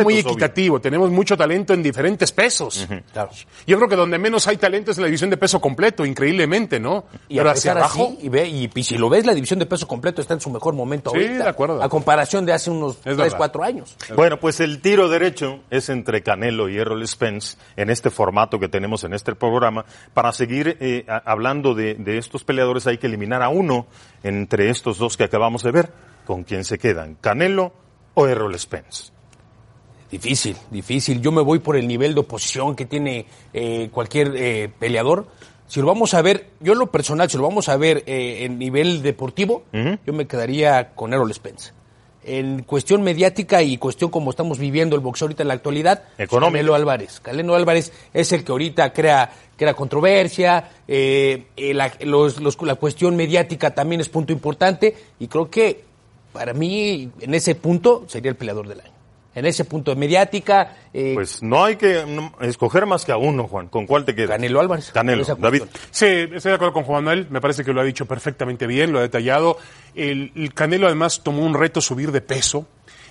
muy 0.04 0.14
obvio. 0.14 0.18
equitativo. 0.30 0.80
Tenemos 0.80 1.10
mucho 1.10 1.36
talento 1.36 1.74
en 1.74 1.82
diferentes 1.82 2.32
pesos. 2.32 2.86
Claro. 3.12 3.30
Yo 3.66 3.76
creo 3.76 3.88
que 3.88 3.96
donde 3.96 4.18
menos 4.18 4.46
hay 4.48 4.56
talento 4.56 4.90
es 4.90 4.98
en 4.98 5.02
la 5.02 5.06
división 5.06 5.30
de 5.30 5.36
peso 5.36 5.60
completo, 5.60 6.04
increíblemente, 6.04 6.80
¿no? 6.80 7.04
Y 7.28 7.36
Pero 7.36 7.48
a 7.50 7.52
hacia 7.52 7.72
pesar 7.74 7.78
abajo, 7.78 8.14
así, 8.16 8.26
y, 8.26 8.28
ve, 8.28 8.48
y, 8.48 8.70
y 8.74 8.82
si 8.82 8.96
lo 8.98 9.08
ves, 9.08 9.26
la 9.26 9.34
división 9.34 9.58
de 9.58 9.66
peso 9.66 9.86
completo 9.86 10.20
está 10.22 10.34
en 10.34 10.40
su 10.40 10.50
mejor 10.50 10.74
momento 10.74 11.10
Sí, 11.10 11.16
ahorita. 11.18 11.44
de 11.44 11.48
acuerdo. 11.50 11.82
A 11.82 11.88
comparación 11.88 12.44
de 12.46 12.52
hace 12.52 12.70
unos 12.70 13.00
3, 13.00 13.16
verdad. 13.16 13.36
4 13.36 13.64
años. 13.64 13.96
Bueno, 14.16 14.38
pues 14.40 14.60
el 14.60 14.80
tiro 14.80 15.08
derecho 15.08 15.60
es 15.70 15.88
entre 15.88 16.22
Canelo 16.22 16.68
y 16.68 16.78
Errol 16.78 17.06
Spence 17.06 17.56
en 17.76 17.90
este 17.90 18.10
formato 18.10 18.58
que 18.58 18.68
tenemos 18.68 19.04
en 19.04 19.12
este 19.14 19.34
programa. 19.34 19.84
Para 20.14 20.32
seguir 20.32 20.76
eh, 20.80 21.04
a- 21.08 21.16
hablando 21.58 21.74
de, 21.74 21.94
de 21.94 22.18
estos 22.18 22.44
peleadores 22.44 22.86
hay 22.86 22.98
que 22.98 23.06
eliminar 23.06 23.42
a 23.42 23.48
uno 23.48 23.86
entre 24.22 24.70
estos 24.70 24.98
dos 24.98 25.16
que 25.16 25.24
acabamos 25.24 25.62
de 25.62 25.72
ver. 25.72 25.92
¿Con 26.24 26.44
quién 26.44 26.64
se 26.64 26.78
quedan? 26.78 27.16
¿Canelo 27.20 27.72
o 28.14 28.26
Errol 28.26 28.58
Spence? 28.58 29.12
Difícil, 30.10 30.56
difícil. 30.70 31.20
Yo 31.20 31.32
me 31.32 31.42
voy 31.42 31.58
por 31.58 31.76
el 31.76 31.86
nivel 31.88 32.14
de 32.14 32.20
oposición 32.20 32.76
que 32.76 32.86
tiene 32.86 33.26
eh, 33.52 33.88
cualquier 33.90 34.34
eh, 34.36 34.70
peleador. 34.78 35.26
Si 35.66 35.80
lo 35.80 35.86
vamos 35.86 36.14
a 36.14 36.22
ver, 36.22 36.50
yo 36.60 36.74
en 36.74 36.78
lo 36.78 36.90
personal, 36.90 37.28
si 37.28 37.36
lo 37.36 37.42
vamos 37.42 37.68
a 37.68 37.76
ver 37.76 38.04
eh, 38.06 38.44
en 38.44 38.58
nivel 38.58 39.02
deportivo, 39.02 39.64
yo 39.72 40.12
me 40.12 40.26
quedaría 40.26 40.94
con 40.94 41.12
Errol 41.12 41.32
Spence. 41.34 41.72
En 42.30 42.62
cuestión 42.62 43.02
mediática 43.02 43.62
y 43.62 43.78
cuestión 43.78 44.10
como 44.10 44.30
estamos 44.30 44.58
viviendo 44.58 44.94
el 44.96 45.00
boxeo 45.00 45.26
ahorita 45.26 45.42
en 45.42 45.48
la 45.48 45.54
actualidad, 45.54 46.02
Económica. 46.18 46.58
Canelo 46.58 46.74
Álvarez. 46.74 47.20
Canelo 47.20 47.54
Álvarez 47.54 47.90
es 48.12 48.32
el 48.32 48.44
que 48.44 48.52
ahorita 48.52 48.92
crea, 48.92 49.30
crea 49.56 49.72
controversia, 49.74 50.70
eh, 50.86 51.46
eh, 51.56 51.72
la, 51.72 51.90
los- 52.00 52.38
los- 52.40 52.60
la 52.62 52.74
cuestión 52.74 53.16
mediática 53.16 53.74
también 53.74 54.00
es 54.02 54.08
punto 54.10 54.32
importante 54.32 54.94
y 55.18 55.26
creo 55.28 55.48
que 55.48 55.84
para 56.32 56.52
mí 56.52 57.10
en 57.20 57.34
ese 57.34 57.54
punto 57.54 58.04
sería 58.08 58.30
el 58.30 58.36
peleador 58.36 58.68
del 58.68 58.80
año. 58.82 58.92
En 59.34 59.46
ese 59.46 59.64
punto 59.64 59.92
de 59.92 59.96
mediática. 60.00 60.76
Eh, 60.92 61.12
pues 61.14 61.42
no 61.42 61.64
hay 61.64 61.76
que 61.76 62.04
escoger 62.40 62.86
más 62.86 63.04
que 63.04 63.12
a 63.12 63.16
uno, 63.16 63.46
Juan. 63.46 63.68
¿Con 63.68 63.86
cuál 63.86 64.04
te 64.04 64.14
quedas? 64.14 64.30
Canelo 64.30 64.60
Álvarez. 64.60 64.90
Canelo, 64.90 65.24
David. 65.38 65.62
Sí, 65.90 66.06
estoy 66.06 66.50
de 66.50 66.54
acuerdo 66.54 66.72
con 66.72 66.84
Juan 66.84 67.04
Manuel. 67.04 67.26
Me 67.30 67.40
parece 67.40 67.64
que 67.64 67.72
lo 67.72 67.80
ha 67.80 67.84
dicho 67.84 68.06
perfectamente 68.06 68.66
bien, 68.66 68.92
lo 68.92 68.98
ha 68.98 69.02
detallado. 69.02 69.58
El, 69.94 70.32
el 70.34 70.52
Canelo 70.54 70.86
además 70.86 71.22
tomó 71.22 71.44
un 71.44 71.54
reto 71.54 71.80
subir 71.80 72.12
de 72.12 72.20
peso. 72.20 72.66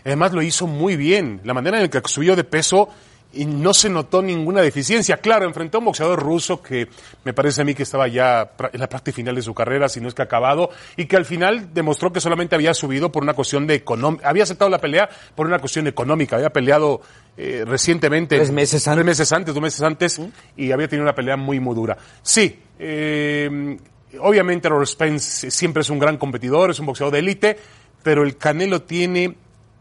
Además 0.06 0.34
lo 0.34 0.42
hizo 0.42 0.68
muy 0.68 0.96
bien. 0.96 1.42
La 1.44 1.54
manera 1.54 1.78
en 1.78 1.84
la 1.84 1.90
que 1.90 2.02
subió 2.06 2.36
de 2.36 2.44
peso 2.44 2.90
y 3.34 3.46
no 3.46 3.74
se 3.74 3.90
notó 3.90 4.22
ninguna 4.22 4.62
deficiencia. 4.62 5.18
Claro, 5.18 5.46
enfrentó 5.46 5.78
a 5.78 5.80
un 5.80 5.86
boxeador 5.86 6.20
ruso 6.20 6.62
que 6.62 6.88
me 7.24 7.34
parece 7.34 7.62
a 7.62 7.66
mí 7.66 7.74
que 7.74 7.84
estaba 7.84 8.08
ya 8.08 8.52
en 8.72 8.80
la 8.80 8.90
parte 8.90 9.12
final 9.12 9.36
de 9.36 9.42
su 9.42 9.54
carrera, 9.54 9.90
si 9.90 10.02
no 10.02 10.08
es 10.08 10.14
que 10.14 10.22
acabado, 10.22 10.70
y 10.96 11.06
que 11.06 11.18
al 11.18 11.26
final 11.26 11.74
demostró 11.74 12.12
que 12.12 12.20
solamente 12.20 12.56
había 12.56 12.74
subido 12.74 13.12
por 13.12 13.24
una 13.24 13.34
cuestión 13.34 13.68
de 13.68 13.76
económica, 13.76 14.30
había 14.30 14.44
aceptado 14.44 14.70
la 14.70 14.80
pelea 14.80 15.10
por 15.36 15.46
una 15.46 15.60
cuestión 15.60 15.88
económica, 15.88 16.38
había 16.38 16.50
peleado 16.50 17.02
eh, 17.36 17.64
recientemente. 17.66 18.38
Tres 18.38 18.52
meses 18.52 18.88
antes. 18.88 19.04
Tres 19.04 19.06
meses 19.06 19.32
antes, 19.32 19.54
dos 19.54 19.62
meses 19.62 19.82
antes, 19.82 20.22
y 20.56 20.72
había 20.72 20.88
tenido 20.88 21.04
una 21.04 21.16
pelea 21.16 21.38
muy, 21.38 21.60
muy 21.60 21.76
dura. 21.76 21.98
Sí, 22.22 22.60
eh, 22.80 23.78
obviamente 24.20 24.70
Robert 24.70 24.90
Spence 24.90 25.52
siempre 25.52 25.82
es 25.82 25.90
un 25.90 26.00
gran 26.00 26.18
competidor, 26.18 26.72
es 26.72 26.80
un 26.80 26.86
boxeador 26.86 27.14
de 27.14 27.20
élite, 27.20 27.58
pero 28.04 28.24
el 28.24 28.38
Canelo 28.38 28.84
tiene 28.84 29.36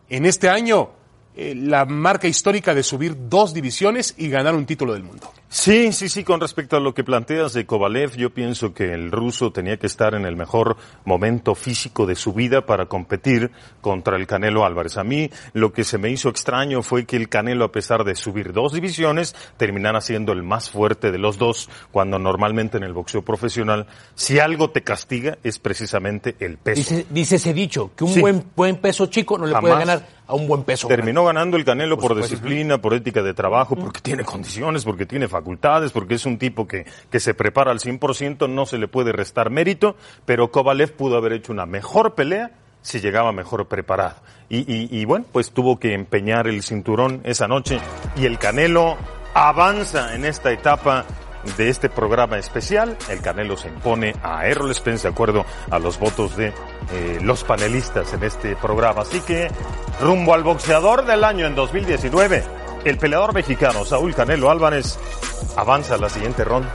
en 0.08 0.26
este 0.26 0.48
año 0.48 0.90
eh, 1.36 1.54
la 1.54 1.84
marca 1.84 2.26
histórica 2.26 2.74
de 2.74 2.82
subir 2.82 3.28
dos 3.28 3.52
divisiones 3.52 4.14
y 4.16 4.30
ganar 4.30 4.54
un 4.54 4.64
título 4.64 4.94
del 4.94 5.02
mundo. 5.02 5.30
Sí, 5.48 5.92
sí, 5.92 6.08
sí, 6.08 6.24
con 6.24 6.40
respecto 6.40 6.76
a 6.76 6.80
lo 6.80 6.94
que 6.94 7.04
planteas 7.04 7.52
de 7.52 7.66
Kovalev, 7.66 8.16
yo 8.16 8.30
pienso 8.30 8.74
que 8.74 8.92
el 8.92 9.12
ruso 9.12 9.52
tenía 9.52 9.76
que 9.76 9.86
estar 9.86 10.14
en 10.14 10.24
el 10.24 10.34
mejor 10.34 10.76
momento 11.04 11.54
físico 11.54 12.06
de 12.06 12.14
su 12.14 12.32
vida 12.32 12.66
para 12.66 12.86
competir 12.86 13.50
contra 13.80 14.16
el 14.16 14.26
Canelo 14.26 14.64
Álvarez. 14.64 14.96
A 14.96 15.04
mí 15.04 15.30
lo 15.52 15.72
que 15.72 15.84
se 15.84 15.98
me 15.98 16.10
hizo 16.10 16.28
extraño 16.30 16.82
fue 16.82 17.04
que 17.04 17.16
el 17.16 17.28
Canelo, 17.28 17.66
a 17.66 17.72
pesar 17.72 18.04
de 18.04 18.16
subir 18.16 18.52
dos 18.52 18.72
divisiones, 18.72 19.36
terminara 19.56 20.00
siendo 20.00 20.32
el 20.32 20.42
más 20.42 20.70
fuerte 20.70 21.12
de 21.12 21.18
los 21.18 21.38
dos, 21.38 21.68
cuando 21.92 22.18
normalmente 22.18 22.78
en 22.78 22.82
el 22.82 22.92
boxeo 22.92 23.22
profesional, 23.22 23.86
si 24.14 24.38
algo 24.38 24.70
te 24.70 24.82
castiga, 24.82 25.38
es 25.44 25.58
precisamente 25.58 26.34
el 26.40 26.56
peso. 26.56 26.80
Dice, 26.80 27.06
dice 27.10 27.36
ese 27.36 27.52
dicho, 27.52 27.92
que 27.94 28.04
un 28.04 28.20
buen, 28.20 28.44
buen 28.56 28.76
peso 28.76 29.06
chico 29.06 29.38
no 29.38 29.46
le 29.46 29.54
puede 29.60 29.74
ganar 29.74 30.15
a 30.26 30.34
un 30.34 30.46
buen 30.46 30.64
peso. 30.64 30.88
Terminó 30.88 31.24
ganando 31.24 31.56
el 31.56 31.64
Canelo 31.64 31.98
por, 31.98 32.16
disciplina, 32.16 32.78
por 32.78 32.94
ética 32.94 33.22
de 33.22 33.34
trabajo, 33.34 33.76
porque 33.76 34.00
tiene 34.00 34.24
condiciones, 34.24 34.84
porque 34.84 35.06
tiene 35.06 35.28
facultades, 35.28 35.92
porque 35.92 36.14
es 36.14 36.26
un 36.26 36.38
tipo 36.38 36.66
que, 36.66 36.86
que 37.10 37.20
se 37.20 37.34
prepara 37.34 37.70
al 37.70 37.78
100%, 37.78 38.48
no 38.48 38.66
se 38.66 38.78
le 38.78 38.88
puede 38.88 39.12
restar 39.12 39.50
mérito, 39.50 39.96
pero 40.24 40.50
Kovalev 40.50 40.92
pudo 40.92 41.16
haber 41.16 41.32
hecho 41.32 41.52
una 41.52 41.66
mejor 41.66 42.14
pelea 42.14 42.50
si 42.82 43.00
llegaba 43.00 43.32
mejor 43.32 43.66
preparado. 43.66 44.16
Y, 44.48 44.58
y, 44.58 44.88
y 44.90 45.04
bueno, 45.04 45.24
pues 45.32 45.50
tuvo 45.50 45.78
que 45.78 45.92
empeñar 45.92 46.46
el 46.46 46.62
cinturón 46.62 47.20
esa 47.24 47.48
noche 47.48 47.80
y 48.16 48.26
el 48.26 48.38
Canelo 48.38 48.96
avanza 49.34 50.14
en 50.14 50.24
esta 50.24 50.52
etapa 50.52 51.04
de 51.56 51.68
este 51.68 51.88
programa 51.88 52.38
especial. 52.38 52.96
El 53.08 53.20
Canelo 53.20 53.56
se 53.56 53.68
impone 53.68 54.14
a 54.22 54.46
Errol 54.46 54.74
Spence 54.74 55.08
de 55.08 55.12
acuerdo 55.12 55.44
a 55.70 55.78
los 55.78 55.98
votos 55.98 56.36
de 56.36 56.48
eh, 56.92 57.18
los 57.22 57.44
panelistas 57.44 58.12
en 58.12 58.24
este 58.24 58.56
programa. 58.56 59.02
Así 59.02 59.20
que 59.20 59.48
rumbo 60.00 60.34
al 60.34 60.42
boxeador 60.42 61.04
del 61.06 61.24
año 61.24 61.46
en 61.46 61.54
2019, 61.54 62.44
el 62.84 62.98
peleador 62.98 63.34
mexicano 63.34 63.84
Saúl 63.84 64.14
Canelo 64.14 64.50
Álvarez 64.50 64.98
avanza 65.56 65.94
a 65.94 65.98
la 65.98 66.08
siguiente 66.08 66.44
ronda. 66.44 66.72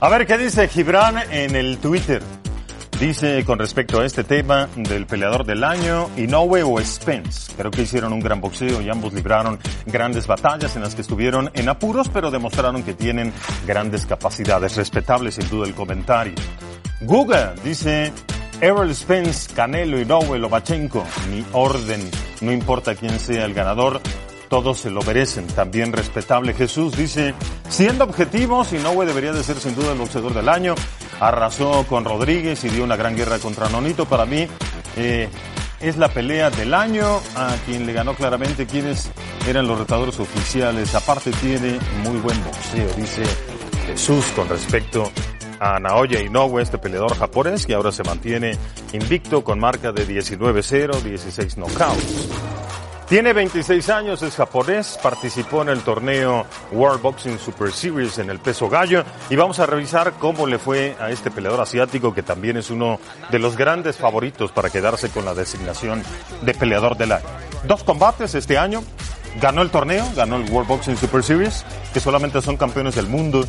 A 0.00 0.08
ver 0.08 0.28
qué 0.28 0.38
dice 0.38 0.68
Gibran 0.68 1.16
en 1.32 1.56
el 1.56 1.78
Twitter. 1.78 2.22
Dice 3.00 3.44
con 3.44 3.58
respecto 3.58 4.00
a 4.00 4.06
este 4.06 4.22
tema 4.22 4.68
del 4.76 5.06
peleador 5.06 5.44
del 5.44 5.64
año, 5.64 6.08
Inoue 6.16 6.62
o 6.62 6.80
Spence. 6.80 7.52
Creo 7.56 7.72
que 7.72 7.82
hicieron 7.82 8.12
un 8.12 8.20
gran 8.20 8.40
boxeo 8.40 8.80
y 8.80 8.88
ambos 8.88 9.12
libraron 9.12 9.58
grandes 9.86 10.28
batallas 10.28 10.76
en 10.76 10.82
las 10.82 10.94
que 10.94 11.02
estuvieron 11.02 11.50
en 11.52 11.68
apuros, 11.68 12.08
pero 12.10 12.30
demostraron 12.30 12.84
que 12.84 12.94
tienen 12.94 13.32
grandes 13.66 14.06
capacidades. 14.06 14.76
Respetable 14.76 15.32
sin 15.32 15.48
duda 15.48 15.66
el 15.66 15.74
comentario. 15.74 16.34
Guga 17.00 17.54
dice, 17.64 18.12
Errol 18.60 18.94
Spence, 18.94 19.52
Canelo, 19.52 20.00
Inoue, 20.00 20.38
Lomachenko. 20.38 21.04
Mi 21.28 21.44
orden, 21.52 22.08
no 22.40 22.52
importa 22.52 22.94
quién 22.94 23.18
sea 23.18 23.44
el 23.44 23.52
ganador, 23.52 24.00
todos 24.48 24.78
se 24.78 24.90
lo 24.90 25.02
merecen. 25.02 25.46
También 25.46 25.92
respetable 25.92 26.54
Jesús 26.54 26.96
dice, 26.96 27.34
siendo 27.68 28.04
objetivos, 28.04 28.72
Inoue 28.72 29.06
debería 29.06 29.32
de 29.32 29.42
ser 29.42 29.58
sin 29.58 29.74
duda 29.74 29.92
el 29.92 29.98
boxeador 29.98 30.34
del 30.34 30.48
año. 30.48 30.74
Arrasó 31.20 31.84
con 31.88 32.04
Rodríguez 32.04 32.64
y 32.64 32.68
dio 32.68 32.84
una 32.84 32.96
gran 32.96 33.16
guerra 33.16 33.38
contra 33.38 33.68
Nonito. 33.68 34.06
Para 34.06 34.26
mí 34.26 34.46
eh, 34.96 35.28
es 35.80 35.96
la 35.96 36.08
pelea 36.08 36.50
del 36.50 36.74
año 36.74 37.20
a 37.36 37.54
quien 37.66 37.86
le 37.86 37.92
ganó 37.92 38.14
claramente 38.14 38.66
quienes 38.66 39.10
eran 39.46 39.66
los 39.66 39.78
retadores 39.78 40.18
oficiales. 40.18 40.94
Aparte 40.94 41.30
tiene 41.32 41.78
muy 42.02 42.18
buen 42.18 42.42
boxeo, 42.44 42.88
dice 42.96 43.22
Jesús 43.86 44.24
con 44.34 44.48
respecto 44.48 45.10
a 45.60 45.78
Naoya 45.80 46.20
Inoue, 46.20 46.62
este 46.62 46.78
peleador 46.78 47.16
japonés 47.16 47.66
que 47.66 47.74
ahora 47.74 47.90
se 47.90 48.04
mantiene 48.04 48.56
invicto 48.92 49.42
con 49.42 49.58
marca 49.58 49.92
de 49.92 50.06
19-0, 50.06 51.02
16 51.02 51.56
knockouts. 51.56 52.67
Tiene 53.08 53.32
26 53.32 53.88
años, 53.88 54.20
es 54.20 54.36
japonés, 54.36 54.98
participó 55.02 55.62
en 55.62 55.70
el 55.70 55.80
torneo 55.80 56.44
World 56.72 57.00
Boxing 57.00 57.38
Super 57.38 57.72
Series 57.72 58.18
en 58.18 58.28
el 58.28 58.38
peso 58.38 58.68
gallo. 58.68 59.02
Y 59.30 59.36
vamos 59.36 59.58
a 59.60 59.64
revisar 59.64 60.12
cómo 60.18 60.46
le 60.46 60.58
fue 60.58 60.94
a 61.00 61.10
este 61.10 61.30
peleador 61.30 61.62
asiático 61.62 62.12
que 62.12 62.22
también 62.22 62.58
es 62.58 62.68
uno 62.68 63.00
de 63.30 63.38
los 63.38 63.56
grandes 63.56 63.96
favoritos 63.96 64.52
para 64.52 64.68
quedarse 64.68 65.08
con 65.08 65.24
la 65.24 65.32
designación 65.32 66.02
de 66.42 66.52
peleador 66.52 66.98
del 66.98 67.12
año. 67.12 67.24
Dos 67.64 67.82
combates 67.82 68.34
este 68.34 68.58
año, 68.58 68.82
ganó 69.40 69.62
el 69.62 69.70
torneo, 69.70 70.04
ganó 70.14 70.36
el 70.36 70.50
World 70.50 70.68
Boxing 70.68 70.98
Super 70.98 71.22
Series, 71.22 71.64
que 71.94 72.00
solamente 72.00 72.42
son 72.42 72.58
campeones 72.58 72.94
del 72.94 73.06
mundo 73.06 73.46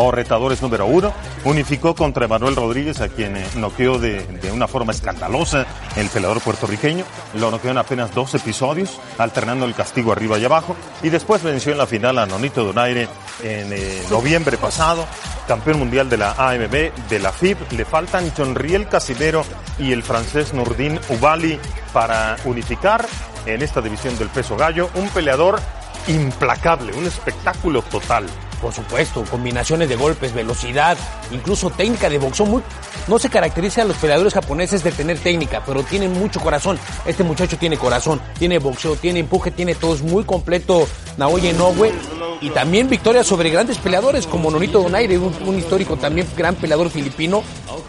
o 0.00 0.12
retadores 0.12 0.62
número 0.62 0.86
uno. 0.86 1.12
Unificó 1.44 1.94
contra 1.94 2.24
Emanuel 2.24 2.54
Rodríguez, 2.54 3.00
a 3.00 3.08
quien 3.08 3.36
eh, 3.36 3.44
noqueó 3.56 3.98
de, 3.98 4.24
de, 4.24 4.52
una 4.52 4.68
forma 4.68 4.92
escandalosa 4.92 5.66
el 5.96 6.08
peleador 6.08 6.40
puertorriqueño. 6.40 7.04
Lo 7.34 7.50
noqueó 7.50 7.72
en 7.72 7.78
apenas 7.78 8.14
dos 8.14 8.34
episodios, 8.34 9.00
alternando 9.18 9.66
el 9.66 9.74
castigo 9.74 10.12
arriba 10.12 10.38
y 10.38 10.44
abajo. 10.44 10.76
Y 11.02 11.08
después 11.08 11.42
venció 11.42 11.72
en 11.72 11.78
la 11.78 11.86
final 11.86 12.18
a 12.18 12.26
Nonito 12.26 12.64
Donaire 12.64 13.08
en 13.42 13.72
eh, 13.72 14.02
noviembre 14.08 14.56
pasado, 14.56 15.04
campeón 15.48 15.80
mundial 15.80 16.08
de 16.08 16.16
la 16.16 16.32
AMB, 16.32 17.08
de 17.08 17.18
la 17.18 17.32
FIB. 17.32 17.56
Le 17.72 17.84
faltan 17.84 18.32
John 18.36 18.54
Riel 18.54 18.88
Casimero 18.88 19.44
y 19.78 19.92
el 19.92 20.04
francés 20.04 20.54
Nurdin 20.54 21.00
Ubali 21.08 21.58
para 21.92 22.36
unificar 22.44 23.04
en 23.46 23.62
esta 23.62 23.80
división 23.80 24.16
del 24.16 24.28
peso 24.28 24.56
gallo. 24.56 24.90
Un 24.94 25.08
peleador 25.08 25.58
implacable, 26.06 26.92
un 26.92 27.06
espectáculo 27.06 27.82
total. 27.82 28.26
Por 28.60 28.72
supuesto, 28.72 29.24
combinaciones 29.30 29.88
de 29.88 29.96
golpes, 29.96 30.32
velocidad, 30.32 30.96
incluso 31.30 31.70
técnica 31.70 32.08
de 32.08 32.18
boxeo. 32.18 32.46
Muy, 32.46 32.62
no 33.06 33.18
se 33.18 33.30
caracteriza 33.30 33.82
a 33.82 33.84
los 33.84 33.96
peleadores 33.96 34.34
japoneses 34.34 34.82
de 34.82 34.92
tener 34.92 35.18
técnica, 35.18 35.62
pero 35.64 35.82
tienen 35.82 36.12
mucho 36.12 36.40
corazón. 36.40 36.78
Este 37.06 37.24
muchacho 37.24 37.56
tiene 37.56 37.76
corazón, 37.76 38.20
tiene 38.38 38.58
boxeo, 38.58 38.96
tiene 38.96 39.20
empuje, 39.20 39.50
tiene 39.50 39.74
todo. 39.74 39.94
Es 39.94 40.02
muy 40.02 40.24
completo 40.24 40.88
Naoya 41.16 41.50
Inoue. 41.50 41.92
Y 42.40 42.50
también 42.50 42.88
victorias 42.88 43.26
sobre 43.26 43.50
grandes 43.50 43.78
peleadores 43.78 44.26
como 44.26 44.50
Nonito 44.50 44.80
Donaire, 44.80 45.18
un, 45.18 45.34
un 45.44 45.58
histórico 45.58 45.96
también 45.96 46.26
gran 46.36 46.54
peleador 46.54 46.90
filipino. 46.90 47.42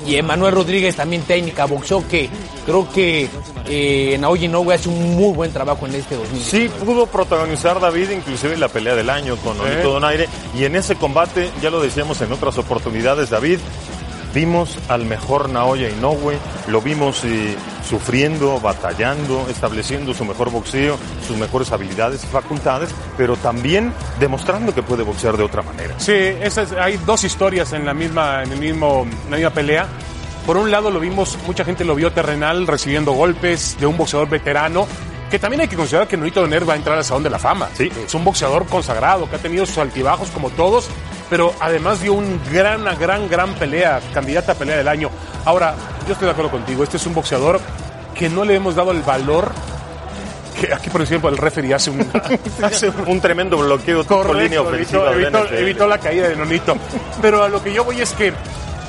Y 0.08 0.16
Emanuel 0.16 0.54
Rodríguez 0.54 0.96
también 0.96 1.22
técnica, 1.24 1.66
boxeo, 1.66 2.08
que 2.08 2.30
creo 2.66 2.90
que 2.92 3.30
eh, 3.68 4.18
Naoya 4.20 4.46
Inoue 4.46 4.74
hace 4.74 4.90
un 4.90 5.16
muy 5.16 5.34
buen 5.34 5.52
trabajo 5.52 5.86
en 5.86 5.96
este 5.96 6.16
2000. 6.16 6.42
Sí, 6.42 6.70
pudo 6.84 7.06
protagonizar 7.06 7.80
David 7.80 8.10
inclusive 8.12 8.58
la 8.58 8.70
pelea 8.70 8.96
del 8.96 9.10
año 9.10 9.36
con 9.38 9.58
Nonito. 9.58 9.92
Donaire. 9.92 10.28
Y 10.58 10.64
en 10.64 10.76
ese 10.76 10.96
combate, 10.96 11.52
ya 11.62 11.70
lo 11.70 11.82
decíamos 11.82 12.22
en 12.22 12.32
otras 12.32 12.58
oportunidades, 12.58 13.30
David, 13.30 13.60
vimos 14.34 14.78
al 14.88 15.06
mejor 15.06 15.50
Naoya 15.50 15.90
Inoue, 15.90 16.38
lo 16.68 16.82
vimos 16.82 17.24
eh, 17.26 17.56
sufriendo, 17.90 18.60
batallando, 18.60 19.48
estableciendo 19.50 20.14
su 20.14 20.24
mejor 20.24 20.52
boxeo, 20.52 20.98
sus 21.28 21.38
mejores 21.38 21.72
habilidades 21.72 22.24
y 22.24 22.28
facultades, 22.28 22.90
pero 23.18 23.36
también 23.36 23.92
demostrando 24.20 24.76
que 24.76 24.84
puede 24.84 25.04
boxear 25.04 25.36
de 25.38 25.44
otra 25.44 25.64
manera. 25.64 25.96
Sí, 25.98 26.14
esas, 26.14 26.72
hay 26.74 26.98
dos 27.06 27.24
historias 27.24 27.74
en 27.74 27.86
la 27.86 27.96
misma, 27.96 28.44
en 28.44 28.52
el 28.52 28.60
mismo, 28.60 29.08
en 29.26 29.32
la 29.32 29.38
misma 29.38 29.50
pelea. 29.52 29.88
Por 30.46 30.58
un 30.58 30.70
lado 30.70 30.92
lo 30.92 31.00
vimos, 31.00 31.38
mucha 31.48 31.66
gente 31.66 31.84
lo 31.84 31.96
vio 31.96 32.12
terrenal 32.12 32.68
recibiendo 32.68 33.12
golpes 33.14 33.76
de 33.80 33.88
un 33.88 33.98
boxeador 33.98 34.30
veterano, 34.30 34.88
que 35.30 35.40
también 35.40 35.62
hay 35.62 35.68
que 35.68 35.76
considerar 35.76 36.08
que 36.08 36.18
Nonito 36.18 36.42
Donaire 36.42 36.66
va 36.66 36.74
a 36.74 36.78
entrar 36.78 36.98
al 36.98 37.04
Salón 37.04 37.24
de 37.24 37.30
la 37.30 37.40
Fama. 37.40 37.70
Sí. 37.74 37.92
Es 38.06 38.14
un 38.14 38.24
boxeador 38.24 38.66
consagrado, 38.66 39.30
que 39.30 39.36
ha 39.36 39.40
tenido 39.40 39.66
sus 39.66 39.78
altibajos 39.78 40.30
como 40.32 40.50
todos, 40.50 40.90
pero 41.30 41.54
además 41.60 42.02
dio 42.02 42.14
un 42.14 42.40
gran, 42.52 42.84
gran, 43.00 43.30
gran 43.30 43.54
pelea, 43.56 44.02
candidata 44.14 44.54
a 44.54 44.56
pelea 44.56 44.78
del 44.78 44.88
año. 44.88 45.10
Ahora, 45.46 45.76
yo 46.08 46.14
estoy 46.14 46.26
de 46.26 46.32
acuerdo 46.32 46.52
contigo, 46.52 46.84
este 46.84 46.98
es 46.98 47.06
un 47.06 47.14
boxeador 47.14 47.60
que 48.16 48.30
no 48.30 48.44
le 48.44 48.56
hemos 48.56 48.76
dado 48.76 48.92
el 48.92 49.02
valor 49.02 49.52
que 50.60 50.74
aquí, 50.74 50.90
por 50.90 51.02
ejemplo, 51.02 51.30
el 51.30 51.38
referee 51.38 51.74
hace 51.74 51.90
un, 51.90 52.00
hace 52.64 52.90
un 52.90 53.22
tremendo 53.22 53.58
bloqueo 53.58 54.06
Correcto, 54.06 54.40
línea 54.40 54.62
ofensiva. 54.62 55.12
evitó, 55.14 55.48
evitó 55.54 55.88
la 55.88 55.98
caída 55.98 56.28
de 56.28 56.36
Nonito. 56.36 56.76
Pero 57.22 57.44
a 57.44 57.50
lo 57.50 57.64
que 57.64 57.74
yo 57.74 57.84
voy 57.84 58.02
es 58.02 58.12
que 58.14 58.34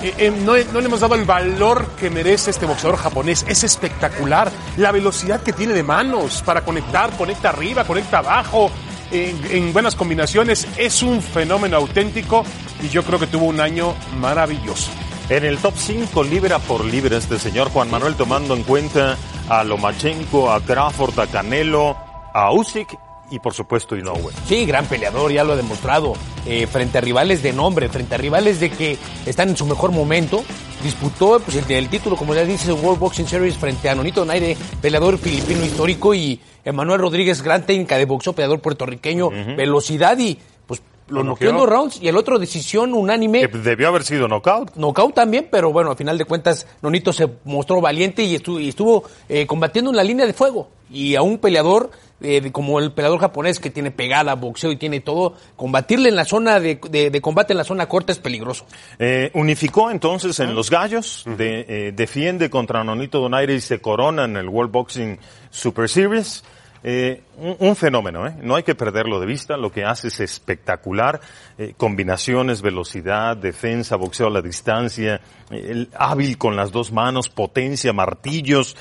eh, 0.02 0.14
eh, 0.18 0.30
no, 0.30 0.52
no 0.72 0.80
le 0.80 0.86
hemos 0.86 1.00
dado 1.00 1.14
el 1.14 1.24
valor 1.24 1.86
que 1.98 2.10
merece 2.10 2.50
este 2.50 2.66
boxeador 2.66 2.98
japonés. 2.98 3.44
Es 3.48 3.64
espectacular. 3.64 4.50
La 4.76 4.92
velocidad 4.92 5.42
que 5.42 5.52
tiene 5.52 5.74
de 5.74 5.82
manos 5.82 6.42
para 6.42 6.64
conectar, 6.64 7.10
conecta 7.16 7.50
arriba, 7.50 7.84
conecta 7.84 8.18
abajo. 8.18 8.70
En, 9.12 9.44
en 9.50 9.72
buenas 9.72 9.96
combinaciones. 9.96 10.68
Es 10.76 11.02
un 11.02 11.20
fenómeno 11.20 11.76
auténtico 11.76 12.44
y 12.80 12.88
yo 12.88 13.02
creo 13.02 13.18
que 13.18 13.26
tuvo 13.26 13.46
un 13.46 13.60
año 13.60 13.94
maravilloso. 14.20 14.90
En 15.28 15.44
el 15.44 15.58
top 15.58 15.74
5 15.76 16.24
libra 16.24 16.58
por 16.60 16.84
libra 16.84 17.16
este 17.16 17.38
señor 17.38 17.70
Juan 17.70 17.90
Manuel 17.90 18.14
tomando 18.14 18.54
en 18.54 18.62
cuenta 18.62 19.16
a 19.48 19.64
Lomachenko, 19.64 20.52
a 20.52 20.60
Crawford, 20.60 21.18
a 21.18 21.26
Canelo, 21.26 21.96
a 22.32 22.52
Usyk 22.52 22.98
y 23.30 23.38
por 23.38 23.54
supuesto 23.54 23.96
Inoue. 23.96 24.32
Sí, 24.46 24.64
gran 24.66 24.86
peleador, 24.86 25.32
ya 25.32 25.44
lo 25.44 25.52
ha 25.52 25.56
demostrado. 25.56 26.14
eh, 26.46 26.66
frente 26.66 26.98
a 26.98 27.00
rivales 27.00 27.42
de 27.42 27.52
nombre, 27.52 27.88
frente 27.88 28.14
a 28.14 28.18
rivales 28.18 28.60
de 28.60 28.70
que 28.70 28.96
están 29.26 29.50
en 29.50 29.56
su 29.56 29.66
mejor 29.66 29.92
momento. 29.92 30.42
Disputó 30.82 31.40
pues, 31.40 31.56
el, 31.56 31.70
el 31.70 31.88
título, 31.88 32.16
como 32.16 32.34
ya 32.34 32.44
dice, 32.44 32.72
World 32.72 32.98
Boxing 32.98 33.26
Series 33.28 33.56
frente 33.56 33.88
a 33.90 33.94
Nonito 33.94 34.20
Donaire, 34.20 34.56
peleador 34.80 35.18
filipino 35.18 35.62
histórico, 35.64 36.14
y 36.14 36.40
Emanuel 36.64 37.00
Rodríguez, 37.00 37.42
gran 37.42 37.66
técnica 37.66 37.98
de 37.98 38.06
boxeo, 38.06 38.32
peleador 38.32 38.60
puertorriqueño, 38.60 39.30
velocidad 39.30 40.16
y 40.18 40.38
pues 40.66 40.80
lo 41.08 41.22
noqueó 41.22 41.50
en 41.50 41.56
dos 41.56 41.68
rounds. 41.68 41.98
Y 42.00 42.08
el 42.08 42.16
otro, 42.16 42.38
decisión 42.38 42.94
unánime. 42.94 43.46
Debió 43.48 43.88
haber 43.88 44.04
sido 44.04 44.26
knockout. 44.26 44.74
Knockout 44.76 45.14
también, 45.14 45.48
pero 45.50 45.70
bueno, 45.72 45.90
al 45.90 45.96
final 45.96 46.16
de 46.16 46.24
cuentas, 46.24 46.66
Nonito 46.80 47.12
se 47.12 47.28
mostró 47.44 47.80
valiente 47.82 48.22
y 48.22 48.34
estuvo, 48.36 48.58
y 48.58 48.70
estuvo 48.70 49.04
eh, 49.28 49.46
combatiendo 49.46 49.90
en 49.90 49.96
la 49.96 50.04
línea 50.04 50.24
de 50.26 50.32
fuego. 50.32 50.70
Y 50.90 51.14
a 51.14 51.22
un 51.22 51.38
peleador, 51.38 51.90
eh, 52.20 52.50
como 52.52 52.78
el 52.78 52.92
peleador 52.92 53.20
japonés 53.20 53.58
que 53.60 53.70
tiene 53.70 53.90
pegada, 53.90 54.34
boxeo 54.34 54.72
y 54.72 54.76
tiene 54.76 55.00
todo, 55.00 55.34
combatirle 55.56 56.08
en 56.08 56.16
la 56.16 56.24
zona 56.24 56.60
de, 56.60 56.80
de- 56.90 57.10
de 57.10 57.20
combate 57.20 57.52
en 57.52 57.58
la 57.58 57.64
zona 57.64 57.86
corta 57.88 58.12
es 58.12 58.18
peligroso. 58.18 58.64
Eh, 58.98 59.30
unificó 59.34 59.90
entonces 59.90 60.38
en 60.40 60.54
los 60.54 60.70
gallos, 60.70 61.24
de- 61.26 61.64
eh, 61.68 61.92
defiende 61.94 62.50
contra 62.50 62.84
Nonito 62.84 63.20
Donaire 63.20 63.54
y 63.54 63.60
se 63.60 63.80
corona 63.80 64.24
en 64.24 64.36
el 64.36 64.48
World 64.48 64.72
Boxing 64.72 65.18
Super 65.50 65.88
Series. 65.88 66.44
Eh, 66.82 67.24
un, 67.36 67.56
un 67.58 67.76
fenómeno, 67.76 68.26
¿eh? 68.26 68.34
no 68.42 68.56
hay 68.56 68.62
que 68.62 68.74
perderlo 68.74 69.20
de 69.20 69.26
vista, 69.26 69.58
lo 69.58 69.70
que 69.70 69.84
hace 69.84 70.08
es 70.08 70.18
espectacular, 70.20 71.20
eh, 71.58 71.74
combinaciones, 71.76 72.62
velocidad, 72.62 73.36
defensa, 73.36 73.96
boxeo 73.96 74.28
a 74.28 74.30
la 74.30 74.40
distancia, 74.40 75.20
eh, 75.50 75.66
el 75.68 75.90
hábil 75.94 76.38
con 76.38 76.56
las 76.56 76.72
dos 76.72 76.90
manos, 76.90 77.28
potencia, 77.28 77.92
martillos, 77.92 78.76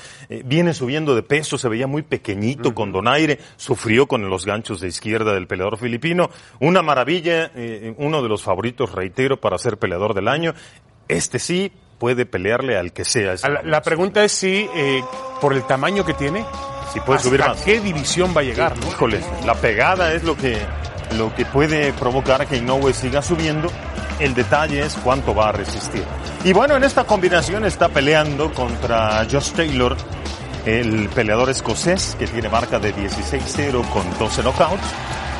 viene 0.46 0.72
subiendo 0.72 1.14
de 1.14 1.22
peso, 1.22 1.58
se 1.58 1.68
veía 1.68 1.86
muy 1.86 2.00
pequeñito 2.00 2.74
con 2.74 2.90
Donaire, 2.90 3.38
sufrió 3.56 4.06
con 4.06 4.30
los 4.30 4.46
ganchos 4.46 4.80
de 4.80 4.88
izquierda 4.88 5.34
del 5.34 5.46
peleador 5.46 5.76
filipino, 5.76 6.30
una 6.58 6.80
maravilla, 6.80 7.50
uno 7.98 8.22
de 8.22 8.28
los 8.28 8.42
favoritos, 8.42 8.92
reitero, 8.92 9.40
para 9.40 9.58
ser 9.58 9.76
peleador 9.76 10.14
del 10.14 10.28
año, 10.28 10.54
este 11.08 11.38
sí 11.38 11.72
puede 11.98 12.24
pelearle 12.24 12.78
al 12.78 12.92
que 12.92 13.04
sea. 13.04 13.34
La, 13.42 13.62
la 13.62 13.82
pregunta 13.82 14.24
es 14.24 14.32
si, 14.32 14.66
por 15.40 15.52
el 15.52 15.64
tamaño 15.64 16.04
que 16.04 16.14
tiene, 16.14 16.44
Si 16.92 17.00
puede 17.00 17.18
¿hasta 17.18 17.28
subir 17.28 17.40
más. 17.40 17.60
qué 17.62 17.80
división 17.80 18.34
va 18.36 18.40
a 18.40 18.44
llegar? 18.44 18.74
no? 18.76 19.46
La 19.46 19.54
pegada 19.54 20.12
es 20.12 20.24
lo 20.24 20.36
que, 20.36 20.58
lo 21.16 21.34
que 21.34 21.44
puede 21.44 21.92
provocar 21.92 22.46
que 22.46 22.56
Inoue 22.56 22.92
siga 22.92 23.22
subiendo. 23.22 23.70
El 24.18 24.34
detalle 24.34 24.84
es 24.84 24.96
cuánto 25.02 25.34
va 25.34 25.48
a 25.48 25.52
resistir. 25.52 26.04
Y 26.44 26.52
bueno, 26.52 26.76
en 26.76 26.84
esta 26.84 27.04
combinación 27.04 27.64
está 27.64 27.88
peleando 27.88 28.52
contra 28.52 29.26
Josh 29.30 29.52
Taylor, 29.52 29.96
el 30.66 31.08
peleador 31.08 31.48
escocés 31.48 32.16
que 32.18 32.26
tiene 32.26 32.48
marca 32.48 32.78
de 32.78 32.94
16-0 32.94 33.88
con 33.88 34.18
12 34.18 34.42
knockouts. 34.42 34.82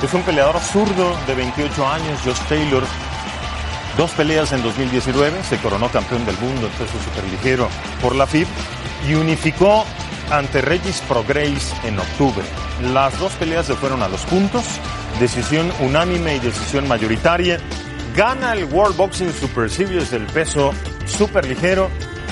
Es 0.03 0.15
un 0.15 0.23
peleador 0.23 0.59
zurdo 0.61 1.15
de 1.27 1.35
28 1.35 1.87
años, 1.87 2.21
Josh 2.25 2.41
Taylor. 2.49 2.83
Dos 3.99 4.13
peleas 4.13 4.53
en 4.53 4.63
2019, 4.63 5.43
se 5.43 5.59
coronó 5.59 5.89
campeón 5.89 6.25
del 6.25 6.39
mundo 6.39 6.69
en 6.69 6.73
peso 6.73 6.99
superligero 7.05 7.69
por 8.01 8.15
la 8.15 8.27
FIB 8.27 8.47
y 9.09 9.15
unificó 9.15 9.85
ante 10.31 10.61
Regis 10.61 11.01
Prograis 11.09 11.75
en 11.85 11.99
octubre. 11.99 12.45
Las 12.93 13.19
dos 13.19 13.33
peleas 13.33 13.67
se 13.67 13.75
fueron 13.75 14.03
a 14.03 14.09
los 14.09 14.23
puntos, 14.23 14.65
decisión 15.19 15.71
unánime 15.81 16.37
y 16.37 16.41
decisión 16.41 16.89
mayoritaria. 16.89 17.59
Gana 18.17 18.55
el 18.55 18.65
World 18.65 18.97
Boxing 18.97 19.33
Super 19.33 19.71
Series 19.71 20.11
del 20.11 20.27
peso 20.27 20.73
superligero 21.07 21.89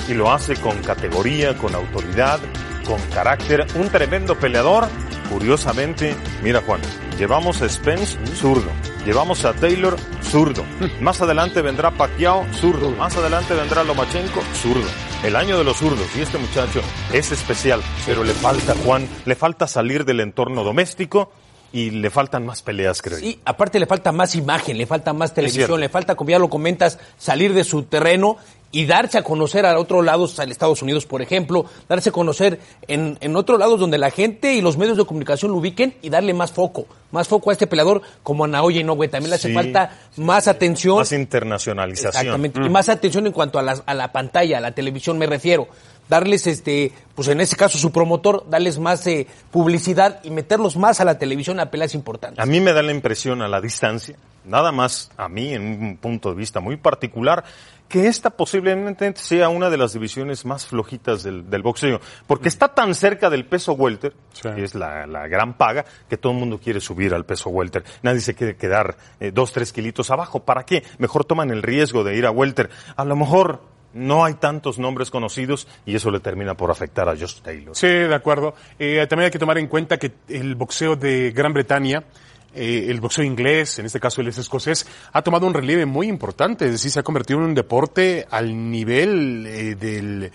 y 0.07 0.13
lo 0.13 0.31
hace 0.31 0.55
con 0.55 0.81
categoría, 0.81 1.57
con 1.57 1.75
autoridad, 1.75 2.39
con 2.85 2.99
carácter. 3.13 3.65
Un 3.75 3.89
tremendo 3.89 4.37
peleador. 4.37 4.87
Curiosamente, 5.29 6.15
mira 6.41 6.61
Juan, 6.65 6.81
llevamos 7.19 7.61
a 7.61 7.69
Spence 7.69 8.17
zurdo, 8.35 8.71
llevamos 9.05 9.45
a 9.45 9.53
Taylor 9.53 9.95
zurdo. 10.23 10.65
Más 11.01 11.21
adelante 11.21 11.61
vendrá 11.61 11.91
Pacquiao 11.91 12.47
zurdo, 12.53 12.89
más 12.91 13.15
adelante 13.15 13.53
vendrá 13.53 13.83
Lomachenko 13.83 14.41
zurdo. 14.55 14.87
El 15.23 15.35
año 15.35 15.57
de 15.57 15.65
los 15.65 15.75
zurdos 15.75 16.07
y 16.15 16.21
este 16.21 16.37
muchacho 16.37 16.81
es 17.11 17.33
especial, 17.33 17.81
pero 18.05 18.23
le 18.23 18.33
falta 18.33 18.73
Juan, 18.85 19.05
le 19.25 19.35
falta 19.35 19.67
salir 19.67 20.05
del 20.05 20.21
entorno 20.21 20.63
doméstico 20.63 21.29
y 21.73 21.89
le 21.89 22.09
faltan 22.09 22.45
más 22.45 22.61
peleas, 22.61 23.01
creo. 23.01 23.19
Y 23.19 23.37
aparte 23.43 23.79
le 23.79 23.85
falta 23.85 24.13
más 24.13 24.35
imagen, 24.35 24.77
le 24.77 24.85
falta 24.85 25.11
más 25.11 25.33
televisión, 25.33 25.81
le 25.81 25.89
falta, 25.89 26.15
como 26.15 26.29
ya 26.29 26.39
lo 26.39 26.49
comentas, 26.49 26.99
salir 27.17 27.53
de 27.53 27.65
su 27.65 27.83
terreno 27.83 28.37
y 28.71 28.85
darse 28.85 29.17
a 29.17 29.23
conocer 29.23 29.65
a 29.65 29.79
otros 29.79 30.05
lados, 30.05 30.39
al 30.39 30.51
Estados 30.51 30.81
Unidos, 30.83 31.05
por 31.05 31.21
ejemplo, 31.21 31.65
darse 31.87 32.09
a 32.09 32.11
conocer 32.11 32.59
en, 32.87 33.17
en 33.19 33.35
otros 33.35 33.57
lados 33.59 33.79
donde 33.79 33.97
la 33.97 34.11
gente 34.11 34.53
y 34.53 34.61
los 34.61 34.77
medios 34.77 34.95
de 34.97 35.05
comunicación 35.05 35.51
lo 35.51 35.57
ubiquen 35.57 35.95
y 36.03 36.09
darle 36.09 36.33
más 36.35 36.51
foco, 36.51 36.85
más 37.11 37.27
foco 37.27 37.49
a 37.49 37.53
este 37.53 37.65
peleador 37.65 38.01
como 38.21 38.45
a 38.45 38.47
Naoya 38.47 38.81
Inoue. 38.81 39.07
También 39.07 39.31
le 39.31 39.35
hace 39.37 39.47
Sí. 39.47 39.53
falta 39.55 39.97
más 40.17 40.47
atención. 40.47 40.97
Más 40.97 41.11
internacionalización. 41.11 42.09
Exactamente. 42.11 42.59
Y 42.63 42.69
más 42.69 42.89
atención 42.89 43.25
en 43.25 43.33
cuanto 43.33 43.57
a 43.57 43.63
la, 43.63 43.81
a 43.85 43.93
la 43.95 44.11
pantalla, 44.11 44.59
a 44.59 44.61
la 44.61 44.71
televisión 44.71 45.17
me 45.17 45.25
refiero. 45.25 45.67
Darles, 46.07 46.47
este, 46.47 46.91
pues 47.13 47.27
en 47.27 47.39
este 47.39 47.55
caso 47.55 47.77
su 47.77 47.91
promotor, 47.91 48.43
darles 48.49 48.79
más 48.79 49.05
eh, 49.05 49.27
publicidad 49.51 50.21
y 50.23 50.31
meterlos 50.31 50.75
más 50.75 50.99
a 51.01 51.05
la 51.05 51.19
televisión 51.19 51.59
a 51.59 51.69
peleas 51.69 51.93
importantes. 51.93 52.39
A 52.39 52.47
mí 52.47 52.59
me 52.59 52.73
da 52.73 52.81
la 52.81 52.91
impresión 52.91 53.43
a 53.43 53.47
la 53.47 53.61
distancia, 53.61 54.15
nada 54.49 54.71
más 54.71 55.11
a 55.17 55.29
mí 55.29 55.53
en 55.53 55.61
un 55.83 55.97
punto 55.97 56.29
de 56.29 56.35
vista 56.35 56.59
muy 56.59 56.75
particular, 56.77 57.43
que 57.87 58.05
esta 58.07 58.29
posiblemente 58.29 59.11
sea 59.15 59.49
una 59.49 59.69
de 59.69 59.77
las 59.77 59.93
divisiones 59.93 60.45
más 60.45 60.67
flojitas 60.67 61.23
del, 61.23 61.49
del 61.49 61.63
boxeo, 61.63 61.99
porque 62.27 62.47
está 62.47 62.67
tan 62.67 62.93
cerca 62.93 63.29
del 63.29 63.45
peso 63.45 63.73
welter, 63.73 64.13
Sí. 64.33 64.47
que 64.55 64.63
es 64.63 64.75
la, 64.75 65.07
la 65.07 65.27
gran 65.27 65.57
paga, 65.57 65.85
que 66.07 66.17
todo 66.17 66.33
el 66.33 66.37
mundo 66.39 66.59
quiere 66.59 66.79
subir 66.81 67.13
al 67.15 67.25
peso 67.25 67.49
welter. 67.49 67.83
Nadie 68.03 68.19
se 68.21 68.35
quiere 68.35 68.55
quedar 68.57 68.95
eh, 69.19 69.31
dos, 69.33 69.51
tres 69.53 69.73
kilitos 69.73 70.11
abajo. 70.11 70.41
¿Para 70.45 70.65
qué? 70.65 70.83
Mejor 70.99 71.25
toman 71.25 71.49
el 71.49 71.63
riesgo 71.63 72.03
de 72.03 72.15
ir 72.15 72.25
a 72.27 72.31
welter. 72.31 72.69
A 72.95 73.05
lo 73.05 73.15
mejor 73.15 73.61
no 73.91 74.23
hay 74.23 74.35
tantos 74.35 74.77
nombres 74.77 75.09
conocidos 75.09 75.67
y 75.83 75.95
eso 75.95 76.11
le 76.11 76.19
termina 76.19 76.53
por 76.53 76.69
afectar 76.69 77.09
a 77.09 77.17
Josh 77.17 77.41
Taylor. 77.41 77.75
Sí, 77.75 77.87
de 77.87 78.13
acuerdo. 78.13 78.53
Eh, 78.77 79.03
también 79.09 79.25
hay 79.25 79.31
que 79.31 79.39
tomar 79.39 79.57
en 79.57 79.65
cuenta 79.65 79.97
que 79.97 80.11
el 80.27 80.53
boxeo 80.53 80.95
de 80.95 81.31
Gran 81.31 81.53
Bretaña, 81.53 82.03
eh, 82.53 82.87
el 82.89 82.99
boxeo 82.99 83.23
inglés, 83.23 83.79
en 83.79 83.85
este 83.85 83.99
caso 83.99 84.21
el 84.21 84.27
es 84.27 84.37
escocés, 84.37 84.87
ha 85.13 85.21
tomado 85.21 85.45
un 85.47 85.53
relieve 85.53 85.85
muy 85.85 86.07
importante, 86.07 86.65
es 86.65 86.71
decir, 86.71 86.91
se 86.91 86.99
ha 86.99 87.03
convertido 87.03 87.39
en 87.39 87.45
un 87.45 87.55
deporte 87.55 88.25
al 88.29 88.71
nivel 88.71 89.45
eh, 89.47 89.75
del, 89.75 90.31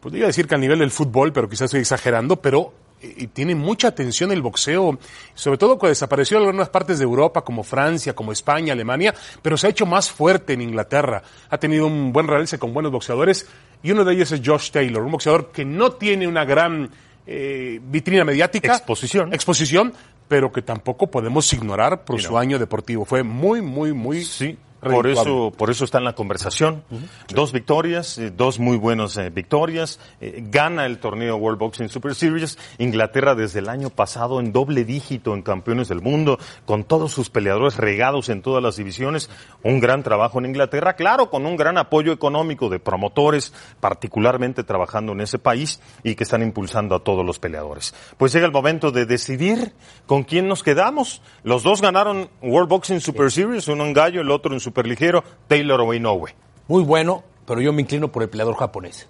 podría 0.00 0.26
decir 0.26 0.46
que 0.46 0.54
al 0.54 0.60
nivel 0.60 0.80
del 0.80 0.90
fútbol, 0.90 1.32
pero 1.32 1.48
quizás 1.48 1.66
estoy 1.66 1.80
exagerando, 1.80 2.36
pero 2.36 2.74
eh, 3.00 3.28
tiene 3.32 3.54
mucha 3.54 3.88
atención 3.88 4.32
el 4.32 4.42
boxeo, 4.42 4.98
sobre 5.34 5.58
todo 5.58 5.78
cuando 5.78 5.90
desapareció 5.90 6.38
en 6.38 6.44
algunas 6.44 6.68
partes 6.68 6.98
de 6.98 7.04
Europa, 7.04 7.42
como 7.42 7.62
Francia, 7.62 8.14
como 8.14 8.32
España, 8.32 8.72
Alemania, 8.72 9.14
pero 9.42 9.56
se 9.56 9.66
ha 9.66 9.70
hecho 9.70 9.86
más 9.86 10.10
fuerte 10.10 10.52
en 10.52 10.60
Inglaterra. 10.60 11.22
Ha 11.50 11.58
tenido 11.58 11.86
un 11.86 12.12
buen 12.12 12.26
realce 12.26 12.58
con 12.58 12.72
buenos 12.72 12.92
boxeadores, 12.92 13.46
y 13.82 13.90
uno 13.90 14.04
de 14.04 14.14
ellos 14.14 14.32
es 14.32 14.40
Josh 14.44 14.70
Taylor, 14.70 15.02
un 15.02 15.12
boxeador 15.12 15.52
que 15.52 15.64
no 15.64 15.92
tiene 15.92 16.26
una 16.26 16.44
gran 16.44 16.90
eh, 17.26 17.80
vitrina 17.82 18.24
mediática. 18.24 18.72
Exposición. 18.76 19.32
Exposición, 19.32 19.94
pero 20.28 20.52
que 20.52 20.62
tampoco 20.62 21.10
podemos 21.10 21.52
ignorar 21.52 22.04
por 22.04 22.16
no. 22.16 22.22
su 22.22 22.38
año 22.38 22.58
deportivo. 22.58 23.04
Fue 23.04 23.22
muy, 23.22 23.62
muy, 23.62 23.92
muy. 23.92 24.24
Sí, 24.24 24.58
por 24.84 25.06
eso, 25.06 25.52
por 25.56 25.70
eso 25.70 25.84
está 25.84 25.98
en 25.98 26.04
la 26.04 26.14
conversación. 26.14 26.84
Dos 27.28 27.52
victorias, 27.52 28.18
eh, 28.18 28.30
dos 28.30 28.58
muy 28.58 28.76
buenas 28.76 29.16
eh, 29.16 29.30
victorias. 29.30 29.98
Eh, 30.20 30.44
gana 30.50 30.86
el 30.86 30.98
torneo 30.98 31.36
World 31.36 31.58
Boxing 31.58 31.88
Super 31.88 32.14
Series. 32.14 32.58
Inglaterra 32.78 33.34
desde 33.34 33.60
el 33.60 33.68
año 33.68 33.90
pasado 33.90 34.40
en 34.40 34.52
doble 34.52 34.84
dígito 34.84 35.34
en 35.34 35.42
campeones 35.42 35.88
del 35.88 36.00
mundo, 36.00 36.38
con 36.64 36.84
todos 36.84 37.12
sus 37.12 37.30
peleadores 37.30 37.76
regados 37.76 38.28
en 38.28 38.42
todas 38.42 38.62
las 38.62 38.76
divisiones. 38.76 39.30
Un 39.62 39.80
gran 39.80 40.02
trabajo 40.02 40.38
en 40.38 40.46
Inglaterra, 40.46 40.94
claro, 40.94 41.30
con 41.30 41.46
un 41.46 41.56
gran 41.56 41.78
apoyo 41.78 42.12
económico 42.12 42.68
de 42.68 42.78
promotores, 42.78 43.52
particularmente 43.80 44.64
trabajando 44.64 45.12
en 45.12 45.20
ese 45.20 45.38
país 45.38 45.80
y 46.02 46.14
que 46.14 46.24
están 46.24 46.42
impulsando 46.42 46.94
a 46.94 47.02
todos 47.02 47.24
los 47.24 47.38
peleadores. 47.38 47.94
Pues 48.16 48.32
llega 48.32 48.46
el 48.46 48.52
momento 48.52 48.90
de 48.90 49.06
decidir 49.06 49.72
con 50.06 50.24
quién 50.24 50.48
nos 50.48 50.62
quedamos. 50.62 51.22
Los 51.42 51.62
dos 51.62 51.80
ganaron 51.80 52.28
World 52.42 52.68
Boxing 52.68 53.00
Super 53.00 53.30
Series, 53.30 53.68
uno 53.68 53.84
en 53.86 53.92
gallo, 53.92 54.20
el 54.20 54.30
otro 54.30 54.52
en 54.52 54.60
superligero, 54.74 55.22
Taylor 55.46 55.80
o 55.80 55.94
Inoue. 55.94 56.34
Muy 56.66 56.82
bueno, 56.82 57.22
pero 57.46 57.60
yo 57.60 57.72
me 57.72 57.82
inclino 57.82 58.10
por 58.10 58.24
el 58.24 58.28
peleador 58.28 58.56
japonés. 58.56 59.06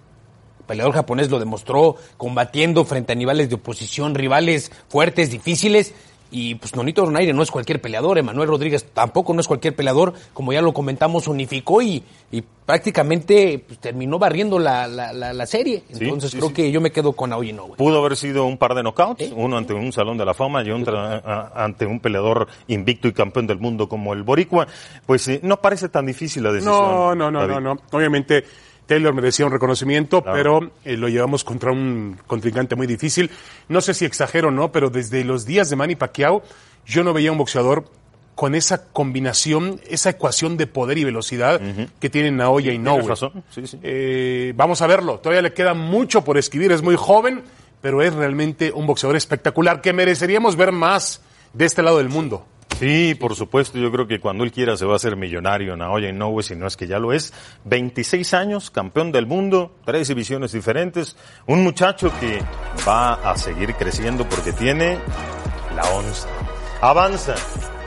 peleador 0.67 0.93
japonés 0.93 1.31
lo 1.31 1.39
demostró 1.39 1.95
combatiendo 2.17 2.85
frente 2.85 3.13
a 3.13 3.15
niveles 3.15 3.49
de 3.49 3.55
oposición, 3.55 4.13
rivales 4.13 4.71
fuertes, 4.89 5.31
difíciles. 5.31 5.95
Y 6.31 6.55
pues 6.55 6.75
Nonito 6.75 7.03
Donaire 7.05 7.33
no 7.33 7.43
es 7.43 7.51
cualquier 7.51 7.79
peleador, 7.81 8.17
Emanuel 8.17 8.49
Rodríguez 8.49 8.85
tampoco 8.93 9.33
no 9.33 9.41
es 9.41 9.47
cualquier 9.47 9.75
peleador, 9.75 10.13
como 10.33 10.51
ya 10.51 10.61
lo 10.61 10.73
comentamos, 10.73 11.27
unificó 11.27 11.81
y, 11.81 12.03
y 12.31 12.43
prácticamente 12.65 13.63
pues, 13.65 13.79
terminó 13.79 14.19
barriendo 14.19 14.59
la, 14.59 14.87
la, 14.87 15.13
la, 15.13 15.45
serie. 15.45 15.83
Entonces 15.89 16.31
sí, 16.31 16.37
creo 16.37 16.49
sí. 16.49 16.53
que 16.55 16.71
yo 16.71 16.81
me 16.81 16.91
quedo 16.91 17.13
con 17.13 17.31
Aoyi 17.31 17.51
Inoue. 17.51 17.75
Pudo 17.77 17.99
haber 17.99 18.15
sido 18.17 18.45
un 18.45 18.57
par 18.57 18.75
de 18.75 18.83
knockouts, 18.83 19.31
uno 19.35 19.57
ante 19.57 19.73
un 19.73 19.91
Salón 19.93 20.17
de 20.17 20.25
la 20.25 20.33
Fama 20.33 20.63
y 20.63 20.71
otro 20.71 20.97
a- 20.99 21.51
ante 21.55 21.85
un 21.85 21.99
peleador 21.99 22.47
invicto 22.67 23.07
y 23.07 23.13
campeón 23.13 23.47
del 23.47 23.59
mundo 23.59 23.87
como 23.87 24.13
el 24.13 24.23
Boricua. 24.23 24.67
Pues 25.05 25.27
eh, 25.27 25.39
no 25.43 25.57
parece 25.61 25.89
tan 25.89 26.05
difícil 26.05 26.43
la 26.43 26.51
decisión. 26.51 26.75
No, 26.75 27.15
no, 27.15 27.31
no, 27.31 27.39
David. 27.41 27.53
no, 27.53 27.75
no. 27.75 27.81
Obviamente 27.91 28.43
Taylor 28.85 29.13
merecía 29.13 29.45
un 29.45 29.51
reconocimiento, 29.51 30.21
Claro. 30.21 30.37
pero 30.37 30.71
eh, 30.85 30.97
lo 30.97 31.07
llevamos 31.09 31.43
contra 31.43 31.71
un 31.71 32.17
contrincante 32.27 32.75
muy 32.75 32.87
difícil. 32.87 33.31
No 33.67 33.81
sé 33.81 33.93
si 33.93 34.05
exagero 34.05 34.49
o 34.49 34.51
no, 34.51 34.71
pero 34.71 34.89
desde 34.89 35.23
los 35.23 35.45
días 35.45 35.69
de 35.69 35.75
Manny 35.75 35.95
Pacquiao 35.95 36.43
yo 36.85 37.03
no 37.03 37.13
veía 37.13 37.31
un 37.31 37.37
boxeador 37.37 37.85
con 38.35 38.53
esa 38.53 38.87
combinación, 38.91 39.79
esa 39.89 40.09
ecuación 40.09 40.57
de 40.57 40.67
poder 40.67 40.97
y 40.97 41.05
velocidad 41.05 41.61
que 41.99 42.09
tienen 42.09 42.35
Naoya 42.37 42.73
y 42.73 42.77
sí, 43.49 43.65
sí. 43.65 43.79
Eh, 43.81 44.53
vamos 44.57 44.81
a 44.81 44.87
verlo. 44.87 45.19
Todavía 45.19 45.41
le 45.41 45.53
queda 45.53 45.73
mucho 45.73 46.23
por 46.23 46.37
escribir. 46.37 46.73
Es 46.73 46.81
muy 46.81 46.97
joven, 46.97 47.43
pero 47.81 48.01
es 48.01 48.13
realmente 48.13 48.71
un 48.73 48.85
boxeador 48.87 49.15
espectacular 49.15 49.79
que 49.81 49.93
mereceríamos 49.93 50.57
ver 50.57 50.73
más 50.73 51.21
de 51.53 51.63
este 51.65 51.81
lado 51.81 51.99
del 51.99 52.09
mundo. 52.09 52.45
Sí, 52.79 53.15
por 53.15 53.35
supuesto. 53.35 53.77
Yo 53.77 53.91
creo 53.91 54.05
que 54.07 54.19
cuando 54.19 54.43
él 54.43 54.51
quiera 54.51 54.75
se 54.75 54.85
va 54.85 54.93
a 54.93 54.95
hacer 54.97 55.15
millonario 55.15 55.77
Naoya 55.77 56.09
Inoue, 56.09 56.43
si 56.43 56.55
no 56.55 56.67
es 56.67 56.75
que 56.75 56.87
ya 56.87 56.99
lo 56.99 57.13
es. 57.13 57.33
26 57.63 58.33
años, 58.33 58.69
campeón 58.69 59.11
del 59.11 59.27
mundo, 59.27 59.77
tres 59.85 60.09
divisiones 60.09 60.51
diferentes. 60.51 61.15
Un 61.47 61.63
muchacho 61.63 62.11
que 62.19 62.41
va 62.87 63.13
a 63.13 63.37
seguir 63.37 63.75
creciendo 63.75 64.27
porque 64.27 64.51
tiene 64.51 64.97
la 65.73 65.83
onza. 65.91 66.27
Avanza 66.81 67.35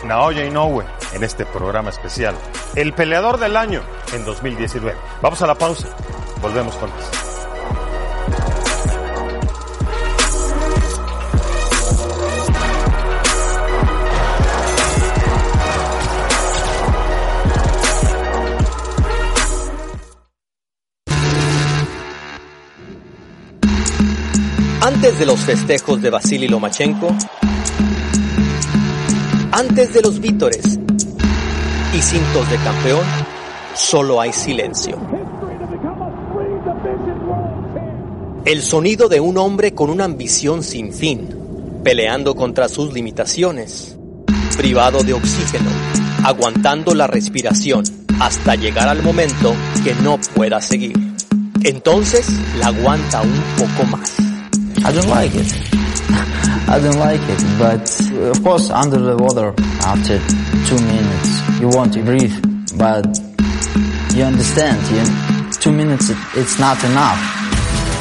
Naoya 0.04 0.46
Inoue 0.46 0.84
en 1.12 1.22
este 1.22 1.44
programa 1.44 1.90
especial. 1.90 2.34
El 2.74 2.94
peleador 2.94 3.38
del 3.38 3.56
año 3.56 3.82
en 4.14 4.24
2019. 4.24 4.96
Vamos 5.20 5.42
a 5.42 5.46
la 5.46 5.54
pausa. 5.54 5.88
Volvemos 6.40 6.74
con 6.76 6.88
más. 6.90 7.27
Antes 24.88 25.18
de 25.18 25.26
los 25.26 25.40
festejos 25.40 26.00
de 26.00 26.08
Vasily 26.08 26.48
Lomachenko, 26.48 27.14
antes 29.52 29.92
de 29.92 30.00
los 30.00 30.18
vítores 30.18 30.78
y 31.92 32.00
cintos 32.00 32.50
de 32.50 32.56
campeón, 32.56 33.04
solo 33.74 34.18
hay 34.18 34.32
silencio. 34.32 34.96
El 38.46 38.62
sonido 38.62 39.10
de 39.10 39.20
un 39.20 39.36
hombre 39.36 39.74
con 39.74 39.90
una 39.90 40.04
ambición 40.04 40.62
sin 40.62 40.94
fin, 40.94 41.28
peleando 41.84 42.34
contra 42.34 42.70
sus 42.70 42.94
limitaciones, 42.94 43.98
privado 44.56 45.02
de 45.02 45.12
oxígeno, 45.12 45.68
aguantando 46.24 46.94
la 46.94 47.06
respiración 47.06 47.84
hasta 48.20 48.54
llegar 48.54 48.88
al 48.88 49.02
momento 49.02 49.54
que 49.84 49.94
no 49.96 50.18
pueda 50.34 50.62
seguir. 50.62 50.96
Entonces 51.62 52.26
la 52.58 52.68
aguanta 52.68 53.20
un 53.20 53.42
poco 53.58 53.84
más. 53.84 54.37
I 54.84 54.92
don't 54.92 55.08
like 55.08 55.32
it. 55.34 55.52
I 56.68 56.78
don't 56.80 56.98
like 56.98 57.20
it, 57.24 57.42
but 57.58 58.12
uh, 58.12 58.30
of 58.30 58.42
course 58.42 58.70
under 58.70 58.98
the 58.98 59.16
water 59.16 59.54
after 59.82 60.18
two 60.68 60.80
minutes 60.84 61.60
you 61.60 61.68
want 61.68 61.92
to 61.94 62.02
breathe, 62.02 62.34
but 62.76 63.06
you 64.14 64.22
understand, 64.24 64.78
you, 64.92 65.50
two 65.52 65.72
minutes 65.72 66.10
it, 66.10 66.18
it's 66.34 66.58
not 66.58 66.82
enough. 66.84 67.18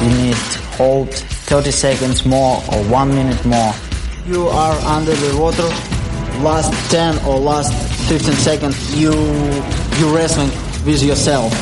You 0.02 0.10
need 0.10 0.36
hold 0.76 1.12
30 1.12 1.70
seconds 1.70 2.24
more 2.24 2.56
or 2.72 2.84
one 2.84 3.08
minute 3.08 3.44
more. 3.44 3.72
You 4.26 4.46
are 4.48 4.76
under 4.84 5.14
the 5.14 5.38
water, 5.38 5.68
last 6.42 6.72
10 6.90 7.24
or 7.26 7.38
last 7.38 7.72
15 8.08 8.34
seconds 8.34 8.94
you, 8.94 9.12
you 9.98 10.14
wrestling 10.14 10.50
with 10.84 11.02
yourself. 11.02 11.52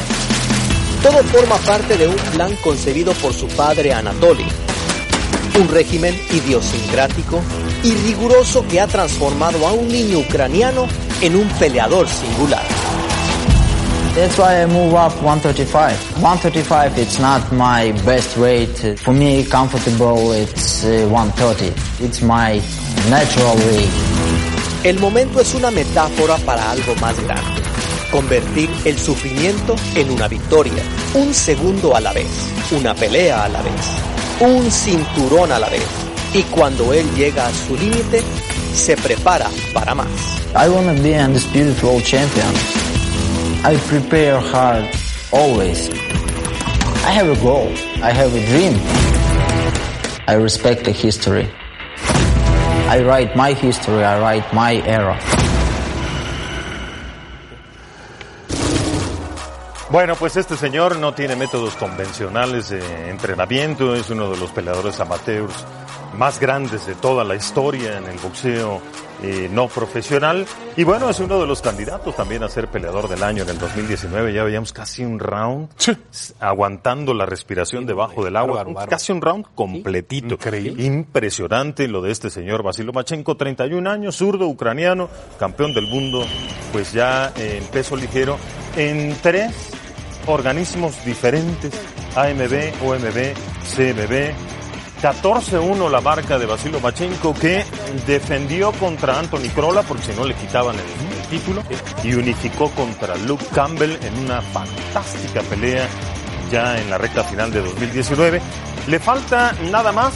Todo 1.02 1.22
forma 1.24 1.56
parte 1.64 1.96
de 1.96 2.08
un 2.08 2.16
plan 2.32 2.54
concebido 2.64 3.12
por 3.14 3.32
su 3.32 3.46
padre 3.48 3.92
Anatoly. 3.92 4.65
Un 5.58 5.68
régimen 5.68 6.14
idiosincrático 6.32 7.40
y 7.82 7.94
riguroso 7.94 8.66
que 8.68 8.80
ha 8.80 8.86
transformado 8.86 9.66
a 9.66 9.72
un 9.72 9.88
niño 9.88 10.18
ucraniano 10.18 10.86
en 11.20 11.36
un 11.36 11.48
peleador 11.58 12.08
singular. 12.08 12.62
That's 14.16 14.38
why 14.38 14.62
I 14.62 14.66
move 14.66 14.94
up 14.94 15.12
135. 15.22 16.22
135 16.22 16.96
it's 16.96 17.18
not 17.18 17.52
my 17.52 17.92
best 18.06 18.38
weight. 18.38 18.98
For 18.98 19.12
me 19.12 19.44
comfortable 19.44 20.32
it's 20.32 20.84
uh, 20.84 21.06
130. 21.10 21.74
It's 22.02 22.22
my 22.22 22.62
natural 23.10 23.56
weight. 23.56 23.90
El 24.84 24.98
momento 25.00 25.38
es 25.40 25.52
una 25.54 25.70
metáfora 25.70 26.38
para 26.38 26.70
algo 26.70 26.94
más 26.96 27.20
grande. 27.20 27.60
Convertir 28.10 28.70
el 28.86 28.98
sufrimiento 28.98 29.76
en 29.94 30.10
una 30.10 30.28
victoria. 30.28 30.82
Un 31.12 31.34
segundo 31.34 31.94
a 31.94 32.00
la 32.00 32.14
vez. 32.14 32.28
Una 32.70 32.94
pelea 32.94 33.44
a 33.44 33.48
la 33.50 33.60
vez. 33.60 34.25
Un 34.40 34.70
cinturón 34.70 35.50
a 35.50 35.58
la 35.58 35.70
vez. 35.70 35.86
Y 36.34 36.42
cuando 36.42 36.92
él 36.92 37.08
llega 37.14 37.46
a 37.46 37.52
su 37.52 37.74
límite, 37.74 38.22
se 38.74 38.94
prepara 38.96 39.48
para 39.72 39.94
más. 39.94 40.06
I 40.54 40.68
want 40.68 40.94
to 40.94 41.02
be 41.02 41.14
undisputed 41.14 41.82
world 41.82 42.04
champion. 42.04 42.52
I 43.64 43.76
prepare 43.88 44.38
hard 44.38 44.84
always. 45.32 45.88
I 47.06 47.12
have 47.12 47.28
a 47.30 47.42
goal. 47.42 47.72
I 48.02 48.12
have 48.12 48.34
a 48.34 48.46
dream. 48.46 48.78
I 50.28 50.34
respect 50.34 50.84
the 50.84 50.92
history. 50.92 51.48
I 52.88 53.02
write 53.02 53.34
my 53.36 53.54
history. 53.54 54.04
I 54.04 54.20
write 54.20 54.52
my 54.52 54.82
era. 54.86 55.18
Bueno, 59.96 60.14
pues 60.14 60.36
este 60.36 60.58
señor 60.58 60.98
no 60.98 61.14
tiene 61.14 61.36
métodos 61.36 61.74
convencionales 61.74 62.68
de 62.68 63.08
entrenamiento, 63.08 63.94
es 63.94 64.10
uno 64.10 64.28
de 64.30 64.36
los 64.36 64.50
peleadores 64.50 65.00
amateurs 65.00 65.54
más 66.18 66.38
grandes 66.38 66.86
de 66.86 66.94
toda 66.96 67.24
la 67.24 67.34
historia 67.34 67.96
en 67.96 68.04
el 68.04 68.18
boxeo 68.18 68.82
eh, 69.22 69.48
no 69.50 69.68
profesional. 69.68 70.44
Y 70.76 70.84
bueno, 70.84 71.08
es 71.08 71.18
uno 71.20 71.40
de 71.40 71.46
los 71.46 71.62
candidatos 71.62 72.14
también 72.14 72.42
a 72.42 72.48
ser 72.50 72.68
peleador 72.68 73.08
del 73.08 73.22
año 73.22 73.44
en 73.44 73.48
el 73.48 73.58
2019. 73.58 74.34
Ya 74.34 74.44
veíamos 74.44 74.74
casi 74.74 75.02
un 75.02 75.18
round 75.18 75.70
Sí. 75.78 75.96
aguantando 76.40 77.14
la 77.14 77.24
respiración 77.24 77.86
debajo 77.86 78.22
del 78.22 78.36
agua. 78.36 78.56
bárbaro, 78.56 78.74
bárbaro. 78.74 78.90
Casi 78.90 79.12
un 79.12 79.22
round 79.22 79.46
completito. 79.54 80.34
Increíble. 80.34 80.84
Impresionante 80.84 81.88
lo 81.88 82.02
de 82.02 82.12
este 82.12 82.28
señor 82.28 82.62
Vasilo 82.62 82.92
Machenko, 82.92 83.38
31 83.38 83.86
años, 83.86 84.16
zurdo, 84.16 84.46
ucraniano, 84.46 85.08
campeón 85.38 85.72
del 85.72 85.86
mundo, 85.86 86.26
pues 86.70 86.92
ya 86.92 87.32
en 87.34 87.64
peso 87.68 87.96
ligero, 87.96 88.36
en 88.76 89.16
tres 89.22 89.54
organismos 90.26 91.04
diferentes, 91.04 91.72
AMB, 92.14 92.82
OMB, 92.82 93.34
CMB. 93.74 94.56
14-1 95.02 95.90
la 95.90 96.00
marca 96.00 96.38
de 96.38 96.46
Vasilo 96.46 96.80
Machenko 96.80 97.34
que 97.34 97.62
defendió 98.06 98.72
contra 98.72 99.18
Anthony 99.18 99.50
Crolla 99.54 99.82
porque 99.82 100.04
si 100.04 100.12
no 100.12 100.24
le 100.24 100.34
quitaban 100.34 100.74
el, 100.74 100.80
el 100.80 101.28
título 101.28 101.62
y 102.02 102.14
unificó 102.14 102.70
contra 102.70 103.14
Luke 103.16 103.44
Campbell 103.54 103.98
en 104.02 104.18
una 104.18 104.40
fantástica 104.40 105.42
pelea 105.42 105.86
ya 106.50 106.80
en 106.80 106.88
la 106.88 106.96
recta 106.96 107.24
final 107.24 107.52
de 107.52 107.60
2019. 107.60 108.40
Le 108.88 108.98
falta 108.98 109.52
nada 109.70 109.92
más 109.92 110.14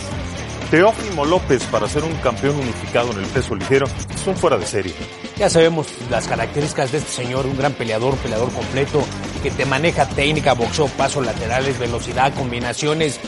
Teófimo 0.70 1.25
López 1.25 1.64
para 1.64 1.88
ser 1.88 2.05
un 2.05 2.14
campeón 2.16 2.57
unificado 2.57 3.11
en 3.11 3.18
el 3.18 3.27
peso 3.27 3.57
ligero. 3.57 3.87
Es 4.14 4.27
un 4.27 4.37
fuera 4.37 4.57
de 4.57 4.66
serie. 4.66 4.94
Ya 5.40 5.48
sabemos 5.48 5.87
las 6.11 6.29
características 6.29 6.92
de 6.92 6.98
este 6.98 7.11
señor, 7.12 7.46
un 7.46 7.57
gran 7.57 7.72
peleador, 7.72 8.14
peleador 8.18 8.53
completo, 8.53 9.03
que 9.42 9.50
te 9.50 9.64
maneja 9.64 10.07
técnica, 10.07 10.53
boxeo, 10.53 10.87
pasos 10.88 11.24
laterales, 11.24 11.79
velocidad, 11.79 12.35
combinaciones. 12.35 13.18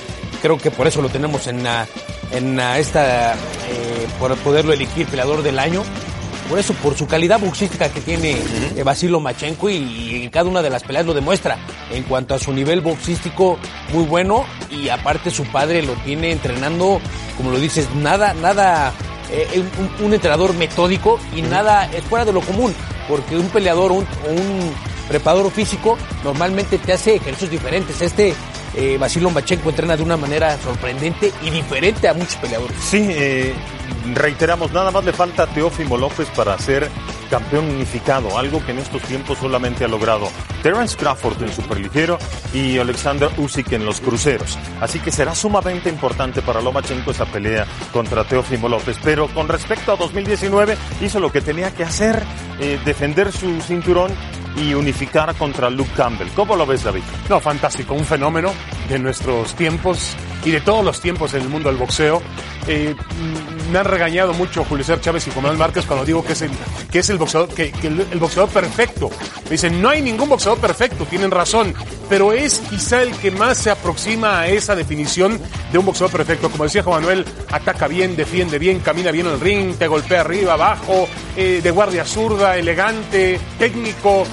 Creo 0.43 0.59
que 0.59 0.71
por 0.71 0.87
eso 0.87 1.01
lo 1.01 1.09
tenemos 1.09 1.47
en, 1.47 1.65
en 2.33 2.61
esta, 2.61 3.33
eh, 3.33 4.07
por 4.19 4.37
poderlo 4.37 4.75
elegir 4.75 5.07
peleador 5.07 5.43
del 5.43 5.59
año. 5.59 5.85
Por 6.51 6.59
eso, 6.59 6.75
por 6.75 6.99
su 6.99 7.07
calidad 7.07 7.41
boxística 7.41 7.89
que 7.89 8.03
tiene 8.03 8.37
eh, 8.77 8.83
Vasilo 8.83 9.19
Machenko 9.19 9.71
y, 9.71 9.77
y 9.77 10.23
en 10.25 10.29
cada 10.29 10.51
una 10.51 10.61
de 10.61 10.69
las 10.69 10.83
peleas 10.83 11.07
lo 11.07 11.15
demuestra. 11.15 11.57
En 11.91 12.03
cuanto 12.03 12.35
a 12.35 12.39
su 12.39 12.53
nivel 12.53 12.83
boxístico, 12.83 13.59
muy 13.91 14.05
bueno 14.05 14.45
y 14.71 14.91
aparte 14.91 15.31
su 15.31 15.45
padre 15.47 15.81
lo 15.81 15.95
tiene 16.05 16.31
entrenando, 16.31 17.01
como 17.39 17.51
lo 17.53 17.59
dices, 17.59 17.89
nada, 17.95 18.35
nada, 18.35 18.93
eh, 19.33 19.65
un, 19.79 20.07
un 20.07 20.15
entrenador 20.15 20.55
metódico 20.55 21.19
y 21.35 21.43
nada 21.43 21.91
es 21.93 22.05
fuera 22.05 22.25
de 22.25 22.33
lo 22.33 22.41
común, 22.41 22.75
porque 23.09 23.37
un 23.37 23.49
peleador 23.49 23.93
o 23.93 23.97
un 23.97 24.73
preparador 25.09 25.51
físico 25.51 25.99
normalmente 26.25 26.79
te 26.79 26.93
hace 26.93 27.17
ejercicios 27.17 27.51
diferentes. 27.51 28.01
Este 28.01 28.35
eh, 28.75 28.97
Basil 28.99 29.23
Lomachenko 29.23 29.71
entrena 29.71 29.97
de 29.97 30.03
una 30.03 30.17
manera 30.17 30.57
sorprendente 30.59 31.33
y 31.43 31.51
diferente 31.51 32.09
a 32.09 32.15
muchos 32.15 32.37
peleadores. 32.37 32.77
Sí, 32.81 33.07
eh, 33.11 33.55
reiteramos, 34.15 34.73
nada 34.73 34.91
más 34.91 35.05
le 35.05 35.13
falta 35.13 35.45
a 35.45 35.47
Teófimo 35.47 35.97
López 35.97 36.29
para 36.35 36.59
ser 36.59 36.91
campeón 37.33 37.65
unificado, 37.65 38.37
algo 38.37 38.63
que 38.63 38.73
en 38.73 38.79
estos 38.79 39.01
tiempos 39.05 39.39
solamente 39.39 39.87
ha 39.87 39.89
logrado 39.89 40.29
Terence 40.63 40.95
Crawford 40.99 41.43
en 41.43 41.51
superligero 41.51 42.19
y 42.53 42.77
Alexander 42.77 43.31
Usyk 43.39 43.73
en 43.73 43.87
los 43.87 44.03
cruceros. 44.03 44.59
Así 44.83 45.01
que 45.01 45.11
será 45.11 45.35
sumamente 45.35 45.89
importante 45.89 46.43
para 46.43 46.61
Lomachenko 46.61 47.11
esa 47.11 47.25
pelea 47.25 47.67
contra 47.91 48.25
Teófimo 48.25 48.69
López. 48.69 48.99
Pero 49.03 49.29
con 49.29 49.49
respecto 49.49 49.93
a 49.93 49.97
2019, 49.97 50.77
hizo 51.01 51.21
lo 51.21 51.33
que 51.33 51.41
tenía 51.41 51.75
que 51.75 51.85
hacer, 51.85 52.23
eh, 52.61 52.79
defender 52.85 53.33
su 53.33 53.63
cinturón 53.63 54.13
y 54.55 54.75
unificar 54.75 55.35
contra 55.35 55.71
Luke 55.71 55.93
Campbell. 55.97 56.29
¿Cómo 56.37 56.55
lo 56.55 56.67
ves, 56.67 56.85
David? 56.85 57.03
No, 57.31 57.41
fantástico, 57.41 57.95
un 57.95 58.05
fenómeno 58.05 58.53
de 58.91 58.99
nuestros 58.99 59.55
tiempos 59.55 60.15
y 60.45 60.51
de 60.51 60.61
todos 60.61 60.85
los 60.85 61.01
tiempos 61.01 61.35
en 61.35 61.43
el 61.43 61.49
mundo 61.49 61.69
del 61.69 61.79
boxeo. 61.79 62.23
Eh, 62.67 62.95
me 63.73 63.79
han 63.79 63.85
regañado 63.85 64.35
mucho 64.35 64.65
Julio 64.65 64.85
César 64.85 65.01
Chávez 65.01 65.27
y 65.27 65.31
Juan 65.31 65.57
Márquez 65.59 65.85
cuando 65.87 66.05
digo 66.05 66.25
que 66.25 66.35
es 66.35 66.43
el, 66.43 66.51
que 66.91 67.01
es 67.01 67.11
el 67.11 67.19
boxeador, 67.19 67.49
que, 67.49 67.73
el, 67.83 68.19
boxeador 68.21 68.51
perfecto. 68.51 69.11
Me 69.45 69.51
dicen, 69.53 69.81
no 69.81 69.89
hay 69.89 70.03
ningún 70.03 70.29
boxeador 70.29 70.61
perfecto, 70.61 71.05
tienen 71.07 71.31
razón, 71.31 71.75
pero 72.09 72.33
es 72.33 72.61
quizá 72.71 73.03
el 73.03 73.13
que 73.17 73.31
más 73.31 73.59
se 73.59 73.71
aproxima 73.71 74.41
a 74.41 74.49
esa 74.49 74.77
definición 74.77 75.41
de 75.73 75.79
un 75.79 75.87
boxeador 75.87 76.13
perfecto. 76.13 76.51
Como 76.51 76.65
decía 76.65 76.83
Juan 76.83 77.01
Manuel, 77.01 77.25
ataca 77.51 77.89
bien, 77.89 78.15
defiende 78.15 78.59
bien, 78.59 78.81
camina 78.81 79.11
bien 79.11 79.27
en 79.27 79.33
el 79.33 79.41
ring, 79.41 79.75
te 79.77 79.89
golpea 79.89 80.21
arriba, 80.21 80.53
abajo, 80.53 81.09
eh, 81.37 81.61
de 81.63 81.71
guardia 81.71 82.05
zurda, 82.05 82.57
elegante, 82.57 83.41
técnico, 83.59 84.25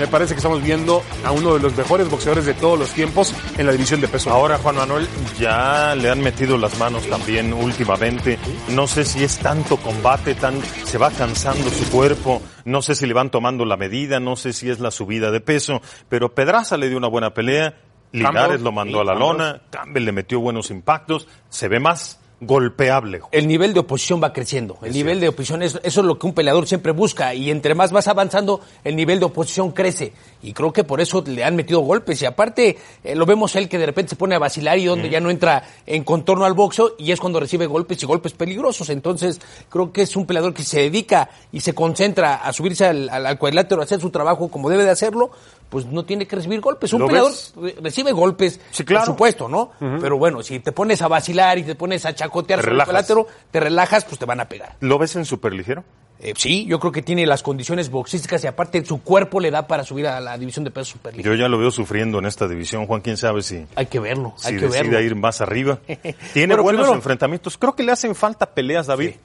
me 0.00 0.06
parece 0.08 0.32
que 0.32 0.38
estamos 0.38 0.62
viendo 0.62 1.02
a 1.26 1.30
uno 1.30 1.52
de 1.52 1.60
los 1.60 1.76
mejores 1.76 2.08
boxeadores 2.08 2.46
de 2.46 2.54
todos 2.54 2.78
los 2.78 2.90
tiempos 2.94 3.34
en 3.58 3.66
la 3.66 3.72
división 3.72 4.00
de 4.00 4.08
peso. 4.08 4.30
Ahora, 4.30 4.56
Juan 4.56 4.76
Manuel, 4.76 5.06
ya 5.38 5.94
le 5.94 6.08
han 6.08 6.22
metido 6.22 6.56
las 6.56 6.78
manos 6.78 7.06
también 7.06 7.52
últimamente. 7.52 8.38
No 8.70 8.86
sé 8.86 9.04
si 9.04 9.22
es 9.22 9.38
tanto 9.40 9.76
combate, 9.76 10.34
tan, 10.34 10.58
se 10.62 10.96
va 10.96 11.10
cansando 11.10 11.68
su 11.68 11.90
cuerpo. 11.90 12.40
No 12.64 12.80
sé 12.80 12.94
si 12.94 13.06
le 13.06 13.12
van 13.12 13.28
tomando 13.30 13.66
la 13.66 13.76
medida, 13.76 14.20
no 14.20 14.36
sé 14.36 14.54
si 14.54 14.70
es 14.70 14.80
la 14.80 14.90
subida 14.90 15.30
de 15.30 15.42
peso, 15.42 15.82
pero 16.08 16.34
Pedraza 16.34 16.78
le 16.78 16.88
dio 16.88 16.96
una 16.96 17.08
buena 17.08 17.34
pelea. 17.34 17.74
Linares 18.12 18.62
lo 18.62 18.72
mandó 18.72 19.02
a 19.02 19.04
la 19.04 19.14
lona, 19.14 19.60
Campbell 19.68 20.06
le 20.06 20.12
metió 20.12 20.40
buenos 20.40 20.70
impactos, 20.70 21.28
se 21.50 21.68
ve 21.68 21.78
más 21.78 22.19
golpeable. 22.40 23.20
El 23.32 23.46
nivel 23.46 23.74
de 23.74 23.80
oposición 23.80 24.22
va 24.22 24.32
creciendo. 24.32 24.78
El 24.82 24.88
es 24.88 24.94
nivel 24.94 25.18
cierto. 25.18 25.20
de 25.20 25.28
oposición, 25.28 25.62
es, 25.62 25.78
eso 25.82 26.00
es 26.00 26.06
lo 26.06 26.18
que 26.18 26.26
un 26.26 26.32
peleador 26.32 26.66
siempre 26.66 26.92
busca. 26.92 27.34
Y 27.34 27.50
entre 27.50 27.74
más 27.74 27.92
vas 27.92 28.08
avanzando, 28.08 28.60
el 28.82 28.96
nivel 28.96 29.18
de 29.20 29.26
oposición 29.26 29.72
crece. 29.72 30.12
Y 30.42 30.52
creo 30.52 30.72
que 30.72 30.84
por 30.84 31.00
eso 31.00 31.22
le 31.26 31.44
han 31.44 31.54
metido 31.54 31.80
golpes. 31.80 32.22
Y 32.22 32.26
aparte, 32.26 32.78
eh, 33.04 33.14
lo 33.14 33.26
vemos 33.26 33.54
él 33.56 33.68
que 33.68 33.78
de 33.78 33.86
repente 33.86 34.10
se 34.10 34.16
pone 34.16 34.34
a 34.34 34.38
vacilar 34.38 34.78
y 34.78 34.86
donde 34.86 35.08
mm. 35.08 35.12
ya 35.12 35.20
no 35.20 35.30
entra 35.30 35.62
en 35.86 36.02
contorno 36.02 36.44
al 36.44 36.54
boxeo. 36.54 36.94
Y 36.98 37.12
es 37.12 37.20
cuando 37.20 37.40
recibe 37.40 37.66
golpes 37.66 38.02
y 38.02 38.06
golpes 38.06 38.32
peligrosos. 38.32 38.88
Entonces, 38.88 39.40
creo 39.68 39.92
que 39.92 40.02
es 40.02 40.16
un 40.16 40.26
peleador 40.26 40.54
que 40.54 40.62
se 40.62 40.80
dedica 40.80 41.28
y 41.52 41.60
se 41.60 41.74
concentra 41.74 42.36
a 42.36 42.52
subirse 42.52 42.86
al, 42.86 43.08
al, 43.10 43.26
al 43.26 43.38
cuadrilátero, 43.38 43.82
a 43.82 43.84
hacer 43.84 44.00
su 44.00 44.10
trabajo 44.10 44.48
como 44.48 44.70
debe 44.70 44.84
de 44.84 44.90
hacerlo. 44.90 45.30
Pues 45.70 45.86
no 45.86 46.04
tiene 46.04 46.26
que 46.26 46.36
recibir 46.36 46.60
golpes. 46.60 46.92
Un 46.92 47.06
peleador 47.06 47.30
ves? 47.30 47.54
recibe 47.80 48.12
golpes, 48.12 48.60
sí, 48.70 48.84
claro. 48.84 49.06
por 49.06 49.14
supuesto, 49.14 49.48
¿no? 49.48 49.70
Uh 49.80 49.84
-huh. 49.84 50.00
Pero 50.00 50.18
bueno, 50.18 50.42
si 50.42 50.60
te 50.60 50.72
pones 50.72 51.00
a 51.00 51.08
vacilar 51.08 51.56
y 51.58 51.62
te 51.62 51.74
pones 51.76 52.04
a 52.04 52.14
chacotear 52.14 52.60
sobre 52.60 52.76
el 52.76 53.26
te 53.50 53.60
relajas, 53.60 54.04
pues 54.04 54.18
te 54.18 54.26
van 54.26 54.40
a 54.40 54.48
pegar. 54.48 54.76
¿Lo 54.80 54.98
ves 54.98 55.16
en 55.16 55.24
superligero? 55.24 55.84
Eh, 56.22 56.34
sí, 56.36 56.66
yo 56.66 56.78
creo 56.78 56.92
que 56.92 57.00
tiene 57.00 57.24
las 57.24 57.42
condiciones 57.42 57.90
boxísticas 57.90 58.44
y 58.44 58.46
aparte 58.46 58.84
su 58.84 59.02
cuerpo 59.02 59.40
le 59.40 59.50
da 59.50 59.66
para 59.66 59.84
subir 59.84 60.06
a 60.06 60.20
la 60.20 60.36
división 60.36 60.64
de 60.64 60.70
peso 60.70 60.92
superligero. 60.92 61.34
Yo 61.34 61.40
ya 61.40 61.48
lo 61.48 61.56
veo 61.58 61.70
sufriendo 61.70 62.18
en 62.18 62.26
esta 62.26 62.46
división, 62.46 62.86
Juan, 62.86 63.00
quién 63.00 63.16
sabe 63.16 63.42
si... 63.42 63.64
Hay 63.74 63.86
que 63.86 64.00
verlo, 64.00 64.34
si 64.36 64.48
hay 64.48 64.56
que 64.56 64.66
decide 64.66 64.82
verlo. 64.90 65.00
ir 65.00 65.14
más 65.14 65.40
arriba. 65.40 65.78
tiene 66.34 66.48
bueno, 66.48 66.62
buenos 66.62 66.82
primero, 66.82 66.94
enfrentamientos. 66.94 67.56
Creo 67.56 67.74
que 67.74 67.82
le 67.82 67.92
hacen 67.92 68.14
falta 68.14 68.52
peleas, 68.52 68.86
David, 68.86 69.12
sí. 69.12 69.20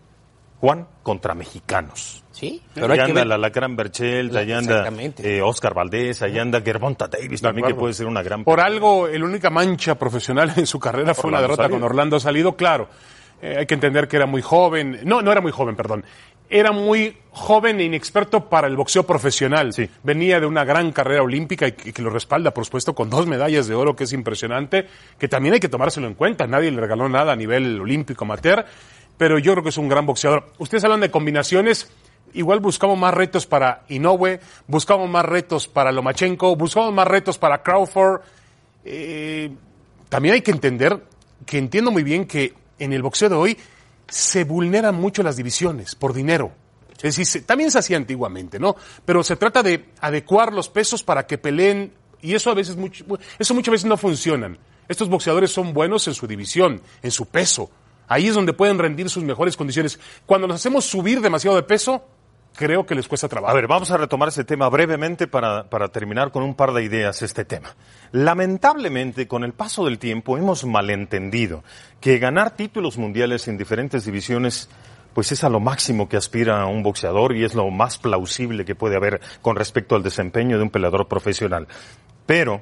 Juan, 0.61 0.87
contra 1.03 1.35
mexicanos. 1.35 2.23
Sí, 2.35 2.61
pero 2.73 2.91
allá 2.91 3.05
anda 3.05 3.23
la 3.23 3.37
Lacran 3.37 3.77
Berchel, 3.77 4.35
allá 4.35 4.57
anda 4.57 4.91
eh, 5.23 5.41
Oscar 5.41 5.73
Valdés, 5.73 6.21
allá 6.21 6.41
anda 6.41 6.59
Gervonta 6.59 7.07
Davis 7.07 7.41
también, 7.41 7.65
que 7.65 7.75
puede 7.75 7.93
ser 7.93 8.07
una 8.07 8.21
gran. 8.21 8.43
Por 8.43 8.59
algo, 8.59 9.07
el 9.07 9.23
única 9.23 9.49
mancha 9.49 9.95
profesional 9.95 10.51
en 10.57 10.67
su 10.67 10.77
carrera 10.77 11.13
fue 11.13 11.29
Orlando 11.29 11.37
una 11.37 11.41
derrota 11.41 11.63
salido. 11.63 11.79
con 11.79 11.83
Orlando 11.89 12.19
Salido, 12.19 12.57
claro. 12.57 12.89
Eh, 13.41 13.55
hay 13.59 13.65
que 13.65 13.75
entender 13.75 14.09
que 14.09 14.17
era 14.17 14.25
muy 14.25 14.41
joven, 14.41 14.99
no, 15.05 15.21
no 15.21 15.31
era 15.31 15.39
muy 15.39 15.53
joven, 15.53 15.77
perdón. 15.77 16.03
Era 16.49 16.73
muy 16.73 17.15
joven 17.31 17.79
e 17.79 17.85
inexperto 17.85 18.49
para 18.49 18.67
el 18.67 18.75
boxeo 18.75 19.03
profesional. 19.03 19.71
Sí. 19.71 19.89
Venía 20.03 20.41
de 20.41 20.45
una 20.45 20.65
gran 20.65 20.91
carrera 20.91 21.23
olímpica 21.23 21.69
y 21.69 21.71
que, 21.71 21.93
que, 21.93 22.01
lo 22.01 22.09
respalda, 22.09 22.51
por 22.51 22.65
supuesto, 22.65 22.93
con 22.93 23.09
dos 23.09 23.27
medallas 23.27 23.67
de 23.67 23.75
oro, 23.75 23.95
que 23.95 24.03
es 24.03 24.11
impresionante, 24.11 24.87
que 25.17 25.29
también 25.29 25.53
hay 25.53 25.61
que 25.61 25.69
tomárselo 25.69 26.07
en 26.07 26.15
cuenta. 26.15 26.47
Nadie 26.47 26.69
le 26.69 26.81
regaló 26.81 27.07
nada 27.07 27.31
a 27.31 27.35
nivel 27.37 27.79
olímpico 27.79 28.25
amateur, 28.25 28.65
pero 29.17 29.39
yo 29.39 29.53
creo 29.53 29.63
que 29.63 29.69
es 29.69 29.77
un 29.77 29.87
gran 29.87 30.05
boxeador. 30.05 30.51
Ustedes 30.57 30.83
hablan 30.83 30.99
de 30.99 31.09
combinaciones 31.09 31.89
igual 32.35 32.59
buscamos 32.59 32.97
más 32.97 33.13
retos 33.13 33.47
para 33.47 33.83
Inoue, 33.89 34.39
buscamos 34.67 35.09
más 35.09 35.25
retos 35.25 35.67
para 35.67 35.91
Lomachenko, 35.91 36.55
buscamos 36.55 36.93
más 36.93 37.07
retos 37.07 37.37
para 37.37 37.63
Crawford. 37.63 38.21
Eh, 38.83 39.51
también 40.09 40.35
hay 40.35 40.41
que 40.41 40.51
entender 40.51 41.03
que 41.45 41.57
entiendo 41.57 41.91
muy 41.91 42.03
bien 42.03 42.25
que 42.25 42.53
en 42.79 42.93
el 42.93 43.01
boxeo 43.01 43.29
de 43.29 43.35
hoy 43.35 43.57
se 44.07 44.43
vulneran 44.43 44.95
mucho 44.95 45.23
las 45.23 45.37
divisiones 45.37 45.95
por 45.95 46.13
dinero. 46.13 46.51
Es 47.01 47.17
decir, 47.17 47.45
también 47.45 47.71
se 47.71 47.79
hacía 47.79 47.97
antiguamente, 47.97 48.59
¿no? 48.59 48.75
Pero 49.03 49.23
se 49.23 49.35
trata 49.35 49.61
de 49.63 49.89
adecuar 49.99 50.53
los 50.53 50.69
pesos 50.69 51.03
para 51.03 51.25
que 51.27 51.37
peleen 51.37 51.91
y 52.21 52.33
eso 52.33 52.49
a 52.49 52.53
veces 52.53 52.77
eso 53.37 53.53
muchas 53.53 53.71
veces 53.71 53.85
no 53.85 53.97
funcionan. 53.97 54.57
Estos 54.87 55.09
boxeadores 55.09 55.51
son 55.51 55.73
buenos 55.73 56.07
en 56.07 56.13
su 56.13 56.27
división, 56.27 56.81
en 57.01 57.11
su 57.11 57.25
peso. 57.25 57.69
Ahí 58.07 58.27
es 58.27 58.35
donde 58.35 58.53
pueden 58.53 58.77
rendir 58.77 59.09
sus 59.09 59.23
mejores 59.23 59.57
condiciones. 59.57 59.99
Cuando 60.25 60.47
nos 60.47 60.55
hacemos 60.55 60.85
subir 60.85 61.21
demasiado 61.21 61.55
de 61.55 61.63
peso, 61.63 62.05
creo 62.55 62.85
que 62.85 62.95
les 62.95 63.07
cuesta 63.07 63.27
trabajo. 63.27 63.51
A 63.51 63.55
ver, 63.55 63.67
vamos 63.67 63.91
a 63.91 63.97
retomar 63.97 64.29
ese 64.29 64.43
tema 64.43 64.69
brevemente 64.69 65.27
para, 65.27 65.69
para 65.69 65.89
terminar 65.89 66.31
con 66.31 66.43
un 66.43 66.55
par 66.55 66.73
de 66.73 66.83
ideas 66.83 67.21
este 67.21 67.45
tema. 67.45 67.75
Lamentablemente, 68.11 69.27
con 69.27 69.43
el 69.43 69.53
paso 69.53 69.85
del 69.85 69.99
tiempo, 69.99 70.37
hemos 70.37 70.65
malentendido 70.65 71.63
que 71.99 72.17
ganar 72.17 72.51
títulos 72.51 72.97
mundiales 72.97 73.47
en 73.47 73.57
diferentes 73.57 74.05
divisiones 74.05 74.69
pues 75.13 75.31
es 75.31 75.45
a 75.45 75.49
lo 75.49 75.61
máximo 75.61 76.09
que 76.09 76.17
aspira 76.17 76.65
un 76.65 76.83
boxeador 76.83 77.37
y 77.37 77.45
es 77.45 77.55
lo 77.55 77.71
más 77.71 77.97
plausible 77.97 78.65
que 78.65 78.75
puede 78.75 78.97
haber 78.97 79.21
con 79.41 79.55
respecto 79.55 79.95
al 79.95 80.03
desempeño 80.03 80.57
de 80.57 80.63
un 80.63 80.69
peleador 80.69 81.07
profesional. 81.07 81.69
Pero 82.25 82.61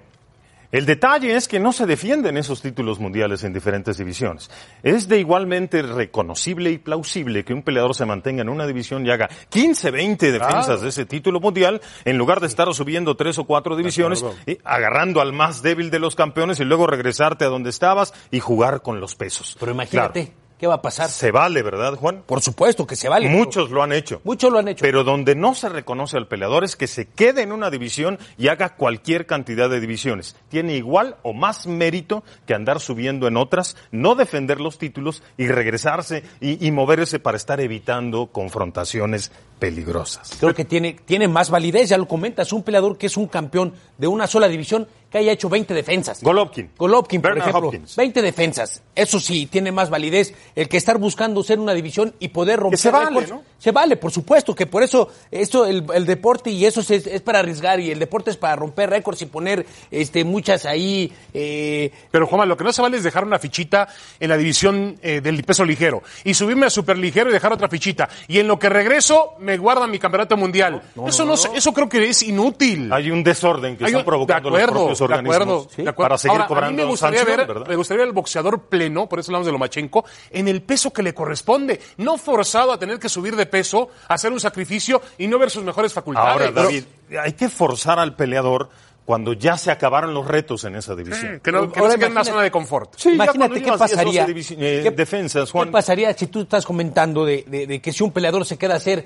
el 0.74 0.88
detalle 0.88 1.36
es 1.36 1.48
que 1.48 1.60
no 1.60 1.72
se 1.72 1.86
defienden 1.86 2.36
esos 2.36 2.64
títulos 2.64 3.00
mundiales 3.00 3.44
en 3.44 3.54
diferentes 3.54 3.96
divisiones. 3.96 4.50
Es 4.82 5.08
de 5.08 5.20
igualmente 5.20 5.84
reconocible 5.84 6.72
y 6.72 6.80
plausible 6.80 7.46
que 7.46 7.54
un 7.54 7.62
peleador 7.62 7.94
se 7.94 8.08
mantenga 8.08 8.42
en 8.42 8.50
una 8.50 8.66
división 8.66 9.06
y 9.06 9.12
haga 9.12 9.30
15, 9.50 9.92
20 9.92 10.32
defensas 10.32 10.66
claro. 10.66 10.82
de 10.82 10.90
ese 10.90 11.06
título 11.06 11.40
mundial 11.40 11.80
en 12.06 12.18
lugar 12.18 12.40
de 12.40 12.48
estar 12.48 12.74
subiendo 12.74 13.16
tres 13.16 13.38
o 13.38 13.44
cuatro 13.44 13.76
divisiones, 13.76 14.26
y 14.48 14.58
agarrando 14.64 15.22
al 15.22 15.32
más 15.32 15.62
débil 15.62 15.92
de 15.92 16.00
los 16.00 16.16
campeones 16.16 16.60
y 16.60 16.64
luego 16.64 16.88
regresarte 16.88 17.46
a 17.46 17.50
donde 17.50 17.70
estabas 17.70 18.12
y 18.32 18.40
jugar 18.40 18.82
con 18.82 19.00
los 19.00 19.14
pesos. 19.14 19.56
Pero 19.60 19.74
imagínate. 19.74 20.26
Claro. 20.26 20.43
¿Qué 20.64 20.68
va 20.68 20.76
a 20.76 20.82
pasar? 20.82 21.10
Se 21.10 21.30
vale, 21.32 21.62
¿verdad, 21.62 21.96
Juan? 21.96 22.24
Por 22.26 22.42
supuesto 22.42 22.88
que 22.88 22.96
se 22.96 23.10
vale. 23.10 23.28
Muchos 23.28 23.70
lo 23.70 23.84
han 23.84 23.92
hecho. 23.92 24.22
Muchos 24.24 24.50
lo 24.50 24.60
han 24.60 24.70
hecho. 24.70 24.82
Pero 24.82 25.04
donde 25.04 25.36
no 25.36 25.56
se 25.56 25.68
reconoce 25.68 26.16
al 26.16 26.30
peleador 26.30 26.64
es 26.64 26.78
que 26.78 26.88
se 26.88 27.06
quede 27.06 27.42
en 27.42 27.52
una 27.52 27.70
división 27.70 28.18
y 28.38 28.48
haga 28.48 28.78
cualquier 28.78 29.26
cantidad 29.26 29.70
de 29.70 29.82
divisiones. 29.82 30.38
Tiene 30.48 30.78
igual 30.78 31.18
o 31.22 31.34
más 31.34 31.68
mérito 31.68 32.24
que 32.48 32.54
andar 32.54 32.80
subiendo 32.80 33.28
en 33.28 33.36
otras, 33.36 33.76
no 33.92 34.16
defender 34.16 34.62
los 34.62 34.78
títulos 34.78 35.22
y 35.36 35.48
regresarse 35.50 36.24
y, 36.40 36.66
y 36.66 36.72
moverse 36.72 37.20
para 37.20 37.36
estar 37.36 37.60
evitando 37.60 38.28
confrontaciones 38.28 39.34
peligrosas. 39.60 40.32
Creo 40.40 40.54
que 40.54 40.64
tiene, 40.66 40.94
tiene 40.94 41.28
más 41.28 41.50
validez, 41.50 41.90
ya 41.90 41.98
lo 41.98 42.08
comentas, 42.08 42.54
un 42.54 42.64
peleador 42.64 42.98
que 42.98 43.08
es 43.08 43.18
un 43.18 43.28
campeón 43.28 43.74
de 43.98 44.08
una 44.08 44.28
sola 44.28 44.48
división 44.48 44.88
que 45.14 45.20
haya 45.20 45.32
hecho 45.32 45.48
20 45.48 45.76
defensas. 45.76 46.24
Golovkin. 46.24 46.72
Golovkin, 46.76 47.22
por 47.22 47.30
Bernard 47.36 47.50
ejemplo. 47.50 47.70
Hopkins. 47.70 47.96
20 47.96 48.22
defensas. 48.24 48.82
Eso 48.96 49.20
sí, 49.20 49.46
tiene 49.46 49.72
más 49.72 49.92
validez 49.92 50.34
el 50.56 50.68
que 50.68 50.78
estar 50.78 50.98
buscando 50.98 51.44
ser 51.44 51.60
una 51.60 51.76
división 51.76 52.16
y 52.18 52.30
poder 52.30 52.60
romper 52.60 52.78
que 52.80 52.82
se 52.82 52.90
vale, 52.90 53.10
récords. 53.10 53.30
¿no? 53.30 53.44
Se 53.60 53.72
vale, 53.72 53.96
por 53.96 54.12
supuesto, 54.12 54.56
que 54.56 54.66
por 54.66 54.82
eso 54.82 55.10
esto 55.30 55.68
el, 55.68 55.86
el 55.94 56.08
deporte 56.08 56.50
y 56.50 56.66
eso 56.66 56.82
es, 56.82 56.90
es, 56.90 57.22
para 57.22 57.40
arriesgar 57.40 57.80
y 57.80 57.92
el 57.92 58.00
deporte 58.00 58.32
es 58.32 58.38
para 58.38 58.56
romper 58.56 58.90
récords 58.90 59.22
y 59.22 59.28
poner 59.28 59.68
este 59.92 60.24
muchas 60.24 60.66
ahí. 60.66 61.14
Eh, 61.32 61.92
Pero 62.10 62.26
Juan, 62.26 62.50
lo 62.50 62.58
que 62.58 62.64
no 62.64 62.74
se 62.74 62.82
vale 62.82 62.98
es 62.98 63.04
dejar 63.04 63.24
una 63.24 63.38
fichita 63.38 63.88
en 64.20 64.30
la 64.30 64.38
división 64.38 64.98
eh, 65.04 65.22
del 65.22 65.44
peso 65.44 65.64
ligero 65.64 66.02
y 66.24 66.34
subirme 66.34 66.66
a 66.66 66.70
superligero 66.72 67.30
y 67.30 67.34
dejar 67.34 67.54
otra 67.54 67.70
fichita 67.70 68.10
y 68.28 68.40
en 68.40 68.48
lo 68.48 68.58
que 68.58 68.68
regreso 68.68 69.36
me 69.38 69.58
guardan 69.60 69.92
mi 69.92 70.00
campeonato 70.00 70.38
mundial. 70.38 70.82
No, 70.96 71.08
eso 71.08 71.24
no, 71.24 71.36
eso 71.36 71.72
creo 71.72 71.88
que 71.88 72.10
es 72.10 72.24
inútil. 72.24 72.92
Hay 72.92 73.12
un 73.12 73.24
desorden 73.24 73.78
que 73.78 73.86
Hay 73.86 73.92
están 73.92 74.06
provocando 74.06 74.50
de 74.50 74.56
acuerdo, 74.56 74.74
los 74.74 74.82
propios 74.82 75.03
organismos 75.04 75.38
de 75.38 75.44
acuerdo, 75.44 75.68
¿sí? 75.76 75.84
de 75.84 75.90
acuerdo. 75.90 76.06
para 76.10 76.18
seguir 76.18 76.32
Ahora, 76.36 76.48
cobrando 76.48 76.68
a 76.70 76.72
mí 76.72 76.78
me 76.78 76.90
gustaría 76.90 77.20
sanción, 77.20 77.38
ver, 77.38 77.48
¿verdad? 77.48 77.68
me 77.68 77.76
gustaría 77.76 78.00
ver 78.00 78.08
el 78.08 78.14
boxeador 78.14 78.62
pleno, 78.64 79.08
por 79.08 79.20
eso 79.20 79.30
hablamos 79.32 79.46
de 79.46 79.52
Lomachenko, 79.52 80.06
en 80.32 80.48
el 80.48 80.62
peso 80.62 80.92
que 80.92 81.04
le 81.04 81.14
corresponde, 81.14 81.80
no 81.98 82.18
forzado 82.18 82.72
a 82.72 82.80
tener 82.80 83.00
que 83.00 83.10
subir 83.10 83.36
de 83.36 83.46
peso, 83.46 83.90
hacer 84.08 84.32
un 84.32 84.40
sacrificio 84.40 85.02
y 85.18 85.28
no 85.28 85.38
ver 85.40 85.50
sus 85.52 85.64
mejores 85.64 85.94
facultades. 85.94 86.32
Ahora, 86.32 86.52
David, 86.52 86.84
hay 87.22 87.34
que 87.34 87.50
forzar 87.50 88.00
al 88.00 88.16
peleador 88.16 88.70
cuando 89.06 89.34
ya 89.34 89.58
se 89.58 89.70
acabaron 89.70 90.14
los 90.14 90.26
retos 90.26 90.64
en 90.64 90.78
esa 90.78 90.96
división. 90.96 91.42
Que 91.44 91.52
no, 91.52 91.70
que 91.70 91.80
no 91.82 91.92
se 91.92 91.98
quede 91.98 92.06
en 92.06 92.12
una 92.14 92.24
zona 92.24 92.42
de 92.42 92.52
confort. 92.52 92.94
Sí, 92.96 93.10
Imagínate 93.12 93.56
qué 93.56 93.66
llevas 93.66 93.80
10, 93.80 93.92
12 93.92 93.96
pasaría. 93.96 94.26
eh, 94.60 94.80
¿Qué- 94.84 94.92
defensas, 94.92 95.52
Juan. 95.52 95.68
¿Qué 95.68 95.72
pasaría 95.74 96.14
si 96.14 96.28
tú 96.28 96.42
estás 96.44 96.66
comentando 96.66 97.26
de, 97.26 97.44
de- 97.46 97.68
de 97.68 97.82
que 97.82 97.92
si 97.92 98.02
un 98.02 98.14
peleador 98.14 98.46
se 98.46 98.58
queda 98.58 98.76
a 98.76 98.78
hacer 98.78 99.04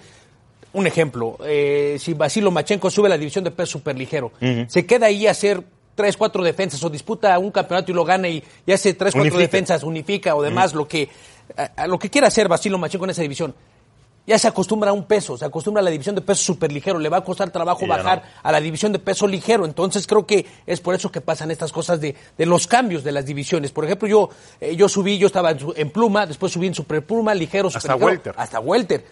un 0.74 0.86
ejemplo, 0.86 1.38
eh, 1.46 1.98
si 2.00 2.14
Basilo 2.14 2.52
Machenko 2.52 2.92
sube 2.92 3.08
a 3.08 3.10
la 3.10 3.18
división 3.18 3.44
de 3.44 3.50
peso 3.50 3.72
superligero, 3.80 4.32
se 4.68 4.86
queda 4.86 5.08
ahí 5.08 5.26
a 5.26 5.32
hacer 5.32 5.64
tres, 5.98 6.16
cuatro 6.16 6.44
defensas 6.44 6.82
o 6.84 6.90
disputa 6.90 7.38
un 7.40 7.52
campeonato 7.52 7.92
y 7.92 7.96
lo 7.96 8.06
gana 8.06 8.30
y, 8.30 8.42
y 8.66 8.72
hace 8.72 8.94
tres, 8.94 9.14
cuatro 9.14 9.38
defensas, 9.40 9.84
unifica 9.84 10.36
o 10.36 10.42
demás, 10.44 10.74
lo 10.76 10.88
que 10.88 11.10
a, 11.58 11.64
a 11.84 11.88
lo 11.88 11.98
que 11.98 12.10
quiera 12.10 12.28
hacer 12.28 12.48
Basilo 12.48 12.78
Machenko 12.78 13.06
en 13.06 13.10
esa 13.10 13.24
división. 13.24 13.54
Ya 14.28 14.38
se 14.38 14.46
acostumbra 14.50 14.90
a 14.90 14.94
un 14.94 15.06
peso, 15.06 15.38
se 15.38 15.46
acostumbra 15.46 15.80
a 15.80 15.84
la 15.86 15.90
división 15.90 16.14
de 16.14 16.20
peso 16.20 16.44
superligero, 16.44 17.00
le 17.00 17.08
va 17.08 17.18
a 17.18 17.24
costar 17.24 17.50
trabajo 17.50 17.86
Y 17.86 17.88
bajar 17.88 18.22
no. 18.26 18.30
a 18.44 18.52
la 18.52 18.60
división 18.60 18.92
de 18.92 19.00
peso 19.00 19.26
ligero. 19.26 19.64
Entonces 19.64 20.06
creo 20.06 20.26
que 20.28 20.46
es 20.66 20.82
por 20.82 20.94
eso 20.94 21.10
que 21.10 21.22
pasan 21.22 21.50
estas 21.50 21.72
cosas 21.72 22.02
de, 22.02 22.14
de 22.38 22.46
los 22.46 22.68
cambios 22.68 23.06
de 23.06 23.14
las 23.14 23.26
divisiones. 23.26 23.72
Por 23.72 23.86
ejemplo, 23.86 24.06
yo, 24.06 24.30
eh, 24.60 24.76
yo 24.76 24.90
subí, 24.90 25.18
yo 25.18 25.28
estaba 25.28 25.52
en, 25.52 25.60
su- 25.60 25.74
en 25.78 25.90
pluma, 25.92 26.26
después 26.26 26.52
subí 26.52 26.68
en 26.68 26.76
superpluma, 26.76 27.34
ligero, 27.34 27.70
Hasta 27.70 27.80
superligero, 27.80 28.06
welter. 28.08 28.34
Hasta 28.38 28.60
welter. 28.60 29.06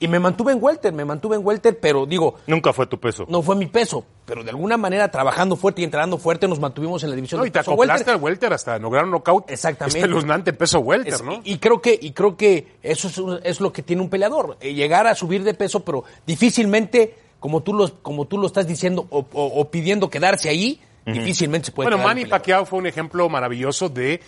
Y 0.00 0.06
me 0.06 0.20
mantuve 0.20 0.52
en 0.52 0.58
welter, 0.62 0.92
me 0.92 1.04
mantuve 1.04 1.34
en 1.36 1.44
welter, 1.44 1.80
pero 1.80 2.06
digo, 2.06 2.36
Nunca 2.46 2.72
fue 2.72 2.86
tu 2.86 3.00
peso. 3.00 3.26
no 3.28 3.42
fue 3.42 3.56
mi 3.56 3.66
peso. 3.66 4.04
Pero 4.26 4.44
de 4.44 4.50
alguna 4.50 4.76
manera, 4.76 5.10
trabajando 5.10 5.56
fuerte 5.56 5.80
y 5.80 5.84
entrenando 5.84 6.18
fuerte, 6.18 6.46
nos 6.46 6.60
mantuvimos 6.60 7.02
en 7.02 7.10
la 7.10 7.16
división 7.16 7.38
No, 7.38 7.42
de 7.42 7.48
y 7.48 7.50
te 7.50 7.58
peso 7.58 7.72
acoplaste 7.72 8.02
welter. 8.04 8.14
al 8.14 8.22
welter 8.22 8.52
hasta 8.52 8.78
lograr 8.78 9.04
un 9.06 9.10
knockout. 9.10 9.50
Exactamente. 9.50 9.98
Espeluznante 9.98 10.52
peso 10.52 10.78
welter, 10.80 11.14
Es- 11.14 11.22
¿no? 11.24 11.40
Y 11.42 11.58
creo 11.58 11.80
que, 11.82 11.98
y 12.00 12.12
creo 12.12 12.36
que 12.36 12.76
eso 12.82 13.08
es, 13.08 13.44
es 13.44 13.60
lo 13.60 13.72
que 13.72 13.82
tiene 13.82 14.02
un 14.02 14.08
peleador, 14.08 14.56
eh, 14.60 14.72
llegar 14.74 15.06
a 15.08 15.14
subir 15.16 15.42
de 15.42 15.54
peso, 15.54 15.80
pero 15.84 16.04
difícilmente, 16.26 17.14
como 17.40 17.62
tú 17.62 17.74
lo, 17.74 18.00
como 18.02 18.26
tú 18.26 18.38
lo 18.38 18.46
estás 18.46 18.66
diciendo 18.68 19.06
o, 19.10 19.26
o- 19.32 19.60
o 19.60 19.70
pidiendo 19.70 20.08
quedarse 20.08 20.48
ahí, 20.48 20.80
difícilmente 21.06 21.66
se 21.66 21.72
puede 21.72 21.88
Bueno, 21.90 22.04
Manny. 22.04 22.26
Pacquiao 22.26 22.64
fue 22.66 22.78
un 22.78 22.86
ejemplo 22.86 23.28
maravilloso 23.28 23.88
de 23.88 24.20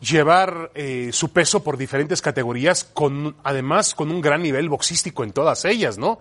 llevar 0.00 0.70
eh, 0.74 1.10
su 1.12 1.30
peso 1.32 1.62
por 1.64 1.76
diferentes 1.76 2.22
categorías, 2.22 2.84
con 2.84 3.36
además 3.44 3.94
con 3.94 4.10
un 4.10 4.20
gran 4.20 4.42
nivel 4.42 4.68
boxístico 4.68 5.24
en 5.24 5.32
todas 5.32 5.64
ellas, 5.64 5.98
¿no? 5.98 6.18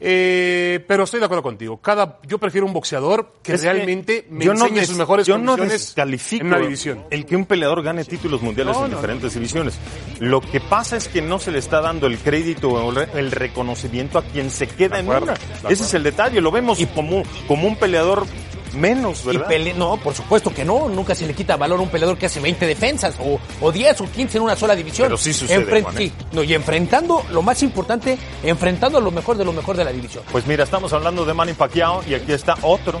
Eh, 0.00 0.84
pero 0.88 1.04
estoy 1.04 1.20
de 1.20 1.26
acuerdo 1.26 1.42
contigo. 1.42 1.76
Cada, 1.78 2.18
yo 2.26 2.38
prefiero 2.38 2.66
un 2.66 2.72
boxeador 2.72 3.34
que 3.42 3.54
Es 3.54 3.62
que 3.62 3.72
realmente 3.72 4.26
me 4.28 4.44
yo 4.44 4.52
no 4.52 4.64
enseñe 4.64 4.80
des- 4.80 4.88
sus 4.88 4.98
mejores 4.98 5.24
yo 5.26 5.38
no 5.38 5.52
condiciones 5.52 5.86
descalifico 5.86 6.42
en 6.42 6.46
una 6.48 6.58
división. 6.58 7.04
el 7.10 7.24
que 7.24 7.36
un 7.36 7.46
peleador 7.46 7.82
gane 7.82 8.04
títulos 8.04 8.42
mundiales 8.42 8.76
No, 8.76 8.84
en 8.86 8.90
no, 8.90 8.96
diferentes 8.96 9.32
divisiones. 9.34 9.78
Lo 10.18 10.40
que 10.40 10.60
pasa 10.60 10.96
es 10.96 11.08
que 11.08 11.22
no 11.22 11.38
se 11.38 11.52
le 11.52 11.60
está 11.60 11.80
dando 11.80 12.08
el 12.08 12.18
crédito 12.18 12.70
o 12.70 12.90
el 12.90 12.96
re- 12.96 13.08
el 13.18 13.30
reconocimiento 13.30 14.18
a 14.18 14.22
quien 14.24 14.50
se 14.50 14.66
queda 14.66 14.98
en 14.98 15.08
una. 15.08 15.34
Ese 15.68 15.84
es 15.84 15.94
el 15.94 16.02
detalle. 16.02 16.40
Lo 16.40 16.50
vemos 16.50 16.78
como, 16.94 17.22
como 17.46 17.68
un 17.68 17.76
peleador 17.76 18.26
menos, 18.74 19.22
Y 19.24 19.28
¿verdad? 19.28 19.48
pele- 19.48 19.74
no, 19.74 19.96
por 19.96 20.14
supuesto 20.14 20.52
que 20.52 20.64
no. 20.64 20.88
Nunca 20.88 21.14
se 21.14 21.26
le 21.26 21.34
quita 21.34 21.56
valor 21.56 21.78
a 21.78 21.82
un 21.82 21.88
peleador 21.88 22.16
que 22.18 22.26
hace 22.26 22.40
20 22.40 22.66
defensas 22.66 23.14
o, 23.20 23.38
o 23.60 23.72
10 23.72 24.00
o 24.02 24.04
15 24.10 24.38
en 24.38 24.44
una 24.44 24.56
sola 24.56 24.74
división. 24.74 25.06
Pero 25.06 25.16
sí 25.16 25.32
sucede, 25.32 25.82
Juan, 25.82 25.94
¿eh? 25.94 25.98
sí, 25.98 26.12
no, 26.32 26.42
y 26.42 26.54
enfrentando, 26.54 27.22
lo 27.30 27.42
más 27.42 27.62
importante, 27.62 28.18
enfrentando 28.42 28.98
a 28.98 29.00
lo 29.00 29.10
mejor 29.10 29.36
de 29.36 29.44
lo 29.44 29.52
mejor 29.52 29.76
de 29.76 29.84
la 29.84 29.92
división. 29.92 30.24
Pues 30.32 30.46
mira, 30.46 30.64
estamos 30.64 30.92
hablando 30.92 31.24
de 31.24 31.34
Manny 31.34 31.52
Pacquiao 31.54 32.02
y 32.08 32.14
aquí 32.14 32.32
está 32.32 32.56
otro. 32.62 33.00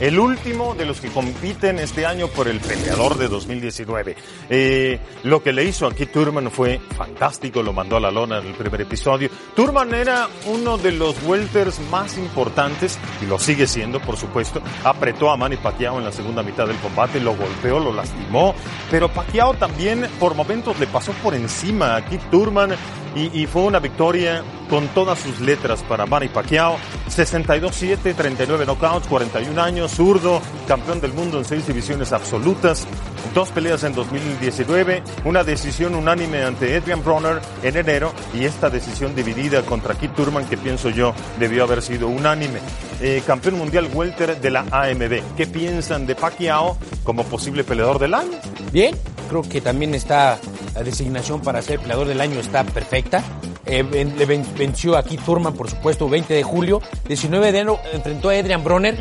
El 0.00 0.18
último 0.18 0.74
de 0.74 0.86
los 0.86 0.98
que 0.98 1.08
compiten 1.08 1.78
este 1.78 2.06
año 2.06 2.28
por 2.28 2.48
el 2.48 2.58
peleador 2.58 3.18
de 3.18 3.28
2019. 3.28 4.16
Eh, 4.48 4.98
lo 5.24 5.42
que 5.42 5.52
le 5.52 5.64
hizo 5.64 5.86
aquí 5.86 6.06
Turman 6.06 6.50
fue 6.50 6.80
fantástico, 6.96 7.62
lo 7.62 7.74
mandó 7.74 7.98
a 7.98 8.00
la 8.00 8.10
lona 8.10 8.38
en 8.38 8.46
el 8.46 8.54
primer 8.54 8.80
episodio. 8.80 9.28
Turman 9.54 9.94
era 9.94 10.26
uno 10.46 10.78
de 10.78 10.92
los 10.92 11.22
welters 11.24 11.78
más 11.90 12.16
importantes, 12.16 12.98
y 13.20 13.26
lo 13.26 13.38
sigue 13.38 13.66
siendo, 13.66 14.00
por 14.00 14.16
supuesto. 14.16 14.62
Apretó 14.84 15.30
a 15.30 15.36
Manny 15.36 15.58
Pacquiao 15.58 15.98
en 15.98 16.06
la 16.06 16.12
segunda 16.12 16.42
mitad 16.42 16.66
del 16.66 16.78
combate, 16.78 17.20
lo 17.20 17.36
golpeó, 17.36 17.78
lo 17.78 17.92
lastimó, 17.92 18.54
pero 18.90 19.10
Pacquiao 19.10 19.52
también 19.52 20.08
por 20.18 20.34
momentos 20.34 20.80
le 20.80 20.86
pasó 20.86 21.12
por 21.22 21.34
encima 21.34 21.96
a 21.96 22.06
Keith 22.06 22.30
Turman 22.30 22.70
y, 23.14 23.42
y 23.42 23.46
fue 23.46 23.62
una 23.62 23.80
victoria 23.80 24.42
con 24.70 24.86
todas 24.88 25.18
sus 25.18 25.40
letras 25.40 25.82
para 25.82 26.06
Manny 26.06 26.28
Pacquiao. 26.28 26.78
62-7, 27.08 28.14
39 28.14 28.64
knockouts, 28.64 29.08
41 29.08 29.60
años, 29.60 29.90
zurdo, 29.90 30.40
campeón 30.68 31.00
del 31.00 31.12
mundo 31.12 31.38
en 31.38 31.44
seis 31.44 31.66
divisiones 31.66 32.12
absolutas, 32.12 32.86
dos 33.34 33.48
peleas 33.50 33.82
en 33.82 33.94
2019, 33.94 35.02
una 35.24 35.42
decisión 35.42 35.96
unánime 35.96 36.44
ante 36.44 36.76
Adrian 36.76 37.02
Bronner 37.02 37.40
en 37.64 37.76
enero 37.76 38.12
y 38.32 38.44
esta 38.44 38.70
decisión 38.70 39.14
dividida 39.16 39.62
contra 39.62 39.94
Keith 39.94 40.14
Turman 40.14 40.46
que 40.46 40.56
pienso 40.56 40.88
yo 40.88 41.12
debió 41.38 41.64
haber 41.64 41.82
sido 41.82 42.08
unánime. 42.08 42.60
Eh, 43.00 43.22
campeón 43.26 43.58
mundial 43.58 43.88
welter 43.92 44.40
de 44.40 44.50
la 44.50 44.64
AMB. 44.70 45.36
¿Qué 45.36 45.46
piensan 45.46 46.06
de 46.06 46.14
Pacquiao 46.14 46.78
como 47.02 47.24
posible 47.24 47.64
peleador 47.64 47.98
del 47.98 48.14
año? 48.14 48.38
Bien, 48.72 48.94
creo 49.28 49.42
que 49.42 49.60
también 49.60 49.94
está 49.94 50.38
la 50.74 50.82
designación 50.84 51.40
para 51.40 51.60
ser 51.60 51.80
peleador 51.80 52.06
del 52.06 52.20
año 52.20 52.38
está 52.38 52.62
perfecta. 52.62 53.24
Eh, 53.70 53.84
le 54.16 54.26
ven- 54.26 54.44
venció 54.58 54.96
aquí 54.96 55.16
Turman, 55.16 55.54
por 55.54 55.70
supuesto, 55.70 56.08
20 56.08 56.34
de 56.34 56.42
julio. 56.42 56.82
19 57.06 57.52
de 57.52 57.58
enero 57.60 57.78
enfrentó 57.92 58.28
a 58.30 58.32
Adrian 58.32 58.64
Bronner. 58.64 58.96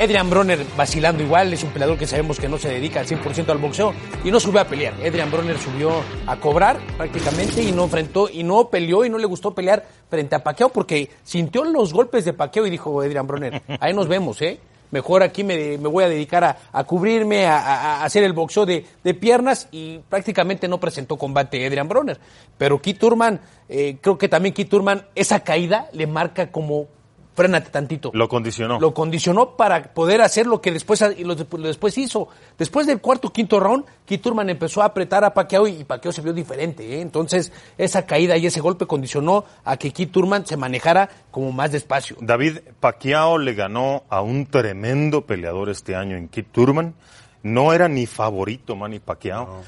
Adrian 0.00 0.30
Bronner 0.30 0.58
vacilando 0.76 1.22
igual, 1.22 1.52
es 1.52 1.62
un 1.62 1.70
peleador 1.70 1.98
que 1.98 2.06
sabemos 2.06 2.38
que 2.40 2.48
no 2.48 2.56
se 2.58 2.68
dedica 2.70 3.00
al 3.00 3.06
100% 3.06 3.50
al 3.50 3.58
boxeo 3.58 3.92
y 4.24 4.30
no 4.30 4.40
subió 4.40 4.60
a 4.60 4.64
pelear. 4.64 4.94
Adrian 5.06 5.30
Bronner 5.30 5.58
subió 5.58 5.90
a 6.26 6.36
cobrar 6.36 6.78
prácticamente 6.96 7.62
y 7.62 7.72
no 7.72 7.84
enfrentó 7.84 8.28
y 8.32 8.42
no 8.42 8.68
peleó 8.68 9.04
y 9.04 9.10
no 9.10 9.18
le 9.18 9.26
gustó 9.26 9.54
pelear 9.54 9.84
frente 10.08 10.34
a 10.34 10.42
Pacquiao 10.42 10.70
porque 10.70 11.10
sintió 11.22 11.64
los 11.64 11.92
golpes 11.92 12.24
de 12.24 12.32
Pacquiao 12.32 12.66
y 12.66 12.70
dijo 12.70 13.00
Adrian 13.02 13.26
Bronner, 13.26 13.62
ahí 13.80 13.92
nos 13.92 14.08
vemos, 14.08 14.40
¿eh? 14.42 14.58
Mejor 14.90 15.22
aquí 15.22 15.42
me, 15.44 15.78
me 15.78 15.88
voy 15.88 16.04
a 16.04 16.08
dedicar 16.08 16.44
a, 16.44 16.56
a 16.72 16.84
cubrirme, 16.84 17.46
a, 17.46 17.58
a- 17.58 18.04
hacer 18.04 18.22
el 18.24 18.32
boxeo 18.32 18.66
de, 18.66 18.84
de 19.02 19.14
piernas 19.14 19.68
y 19.72 19.98
prácticamente 20.08 20.68
no 20.68 20.78
presentó 20.80 21.16
combate 21.16 21.66
Adrian 21.66 21.88
Bronner. 21.88 22.18
Pero 22.58 22.80
Keith 22.80 22.98
Turman, 22.98 23.40
eh, 23.68 23.96
creo 24.00 24.16
que 24.16 24.28
también 24.28 24.54
Keith 24.54 24.68
Turman, 24.70 25.06
esa 25.14 25.40
caída 25.40 25.88
le 25.92 26.06
marca 26.06 26.50
como, 26.50 26.86
frénate 27.36 27.70
tantito. 27.70 28.10
Lo 28.14 28.28
condicionó. 28.28 28.80
Lo 28.80 28.92
condicionó 28.92 29.56
para 29.56 29.94
poder 29.94 30.22
hacer 30.22 30.46
lo 30.48 30.60
que 30.60 30.72
después, 30.72 31.04
y 31.16 31.22
lo, 31.22 31.36
despu- 31.36 31.58
lo 31.58 31.68
después 31.68 31.96
hizo. 31.98 32.28
Después 32.58 32.86
del 32.88 33.00
cuarto 33.00 33.30
quinto 33.32 33.60
round, 33.60 33.84
Keith 34.06 34.22
Turman 34.22 34.48
empezó 34.50 34.82
a 34.82 34.86
apretar 34.86 35.22
a 35.24 35.34
Pacquiao 35.34 35.68
y 35.68 35.84
Pacquiao 35.84 36.10
se 36.12 36.22
vio 36.22 36.32
diferente. 36.32 36.96
¿eh? 36.96 37.00
Entonces, 37.02 37.52
esa 37.78 38.06
caída 38.06 38.36
y 38.36 38.46
ese 38.46 38.60
golpe 38.60 38.86
condicionó 38.86 39.44
a 39.64 39.76
que 39.76 39.92
Keith 39.92 40.10
Turman 40.10 40.46
se 40.46 40.56
manejara 40.56 41.10
como 41.30 41.52
más 41.52 41.70
despacio. 41.72 42.16
David 42.20 42.58
Pacquiao 42.80 43.38
le 43.38 43.54
ganó 43.54 44.04
a 44.08 44.22
un 44.22 44.46
tremendo 44.46 45.26
peleador 45.26 45.68
este 45.68 45.94
año 45.94 46.16
en 46.16 46.28
Keith 46.28 46.48
Turman. 46.50 46.94
No 47.42 47.72
era 47.74 47.86
ni 47.88 48.06
favorito 48.06 48.74
Manny 48.74 48.98
Pacquiao. 48.98 49.60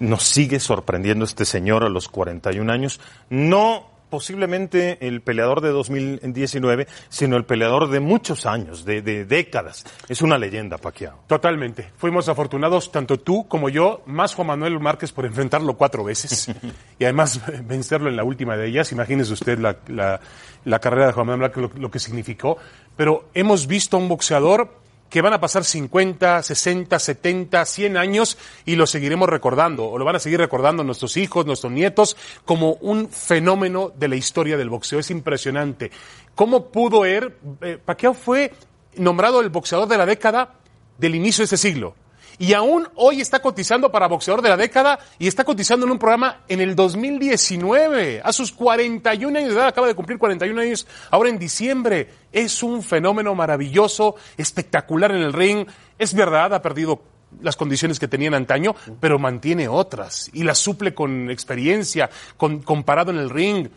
Nos 0.00 0.24
sigue 0.24 0.58
sorprendiendo 0.58 1.24
este 1.24 1.44
señor 1.44 1.84
a 1.84 1.88
los 1.88 2.08
41 2.08 2.72
años. 2.72 2.98
No 3.30 3.91
posiblemente 4.12 4.98
el 5.08 5.22
peleador 5.22 5.62
de 5.62 5.70
2019, 5.70 6.86
sino 7.08 7.38
el 7.38 7.46
peleador 7.46 7.88
de 7.88 7.98
muchos 7.98 8.44
años, 8.44 8.84
de, 8.84 9.00
de 9.00 9.24
décadas. 9.24 9.84
Es 10.06 10.20
una 10.20 10.36
leyenda, 10.36 10.76
Pacquiao. 10.76 11.20
Totalmente. 11.26 11.90
Fuimos 11.96 12.28
afortunados, 12.28 12.92
tanto 12.92 13.18
tú 13.18 13.48
como 13.48 13.70
yo, 13.70 14.02
más 14.04 14.34
Juan 14.34 14.48
Manuel 14.48 14.78
Márquez 14.80 15.12
por 15.12 15.24
enfrentarlo 15.24 15.78
cuatro 15.78 16.04
veces 16.04 16.48
y 16.98 17.04
además 17.04 17.40
vencerlo 17.66 18.10
en 18.10 18.16
la 18.16 18.22
última 18.24 18.54
de 18.58 18.68
ellas. 18.68 18.92
Imagínese 18.92 19.32
usted 19.32 19.58
la, 19.58 19.76
la- 19.88 20.20
la 20.64 20.78
carrera 20.78 21.06
de 21.08 21.12
Juan 21.12 21.26
Manuel 21.26 21.40
Márquez, 21.50 21.62
lo, 21.74 21.80
lo 21.80 21.90
que 21.90 21.98
significó. 21.98 22.56
Pero 22.96 23.28
hemos 23.34 23.66
visto 23.66 23.96
a 23.96 24.00
un 24.00 24.08
boxeador 24.08 24.81
que 25.12 25.20
van 25.20 25.34
a 25.34 25.40
pasar 25.40 25.62
50, 25.62 26.42
60, 26.42 26.98
70, 26.98 27.66
100 27.66 27.96
años 27.98 28.38
y 28.64 28.76
lo 28.76 28.86
seguiremos 28.86 29.28
recordando, 29.28 29.84
o 29.84 29.98
lo 29.98 30.06
van 30.06 30.16
a 30.16 30.18
seguir 30.18 30.38
recordando 30.38 30.82
nuestros 30.84 31.18
hijos, 31.18 31.44
nuestros 31.44 31.70
nietos, 31.70 32.16
como 32.46 32.78
un 32.80 33.10
fenómeno 33.10 33.92
de 33.94 34.08
la 34.08 34.16
historia 34.16 34.56
del 34.56 34.70
boxeo. 34.70 35.00
Es 35.00 35.10
impresionante. 35.10 35.90
¿Cómo 36.34 36.70
pudo 36.72 37.04
er? 37.04 37.36
Eh, 37.60 37.78
Pacquiao 37.84 38.14
fue 38.14 38.54
nombrado 38.96 39.42
el 39.42 39.50
boxeador 39.50 39.86
de 39.86 39.98
la 39.98 40.06
década 40.06 40.54
del 40.96 41.14
inicio 41.14 41.42
de 41.42 41.44
este 41.44 41.58
siglo. 41.58 41.94
Y 42.42 42.54
aún 42.54 42.88
hoy 42.96 43.20
está 43.20 43.40
cotizando 43.40 43.92
para 43.92 44.08
boxeador 44.08 44.42
de 44.42 44.48
la 44.48 44.56
década 44.56 44.98
y 45.16 45.28
está 45.28 45.44
cotizando 45.44 45.86
en 45.86 45.92
un 45.92 45.98
programa 46.00 46.40
en 46.48 46.60
el 46.60 46.74
2019. 46.74 48.20
A 48.24 48.32
sus 48.32 48.50
41 48.50 49.38
años 49.38 49.50
de 49.50 49.54
edad, 49.54 49.68
acaba 49.68 49.86
de 49.86 49.94
cumplir 49.94 50.18
41 50.18 50.60
años 50.60 50.88
ahora 51.12 51.28
en 51.28 51.38
diciembre. 51.38 52.08
Es 52.32 52.64
un 52.64 52.82
fenómeno 52.82 53.36
maravilloso, 53.36 54.16
espectacular 54.36 55.12
en 55.12 55.22
el 55.22 55.32
ring. 55.32 55.68
Es 55.96 56.14
verdad, 56.14 56.52
ha 56.52 56.60
perdido 56.60 57.00
las 57.40 57.54
condiciones 57.54 58.00
que 58.00 58.08
tenía 58.08 58.26
en 58.26 58.34
antaño, 58.34 58.74
pero 58.98 59.20
mantiene 59.20 59.68
otras 59.68 60.28
y 60.32 60.42
las 60.42 60.58
suple 60.58 60.94
con 60.94 61.30
experiencia, 61.30 62.10
con, 62.36 62.60
comparado 62.62 63.12
en 63.12 63.18
el 63.18 63.30
ring. 63.30 63.68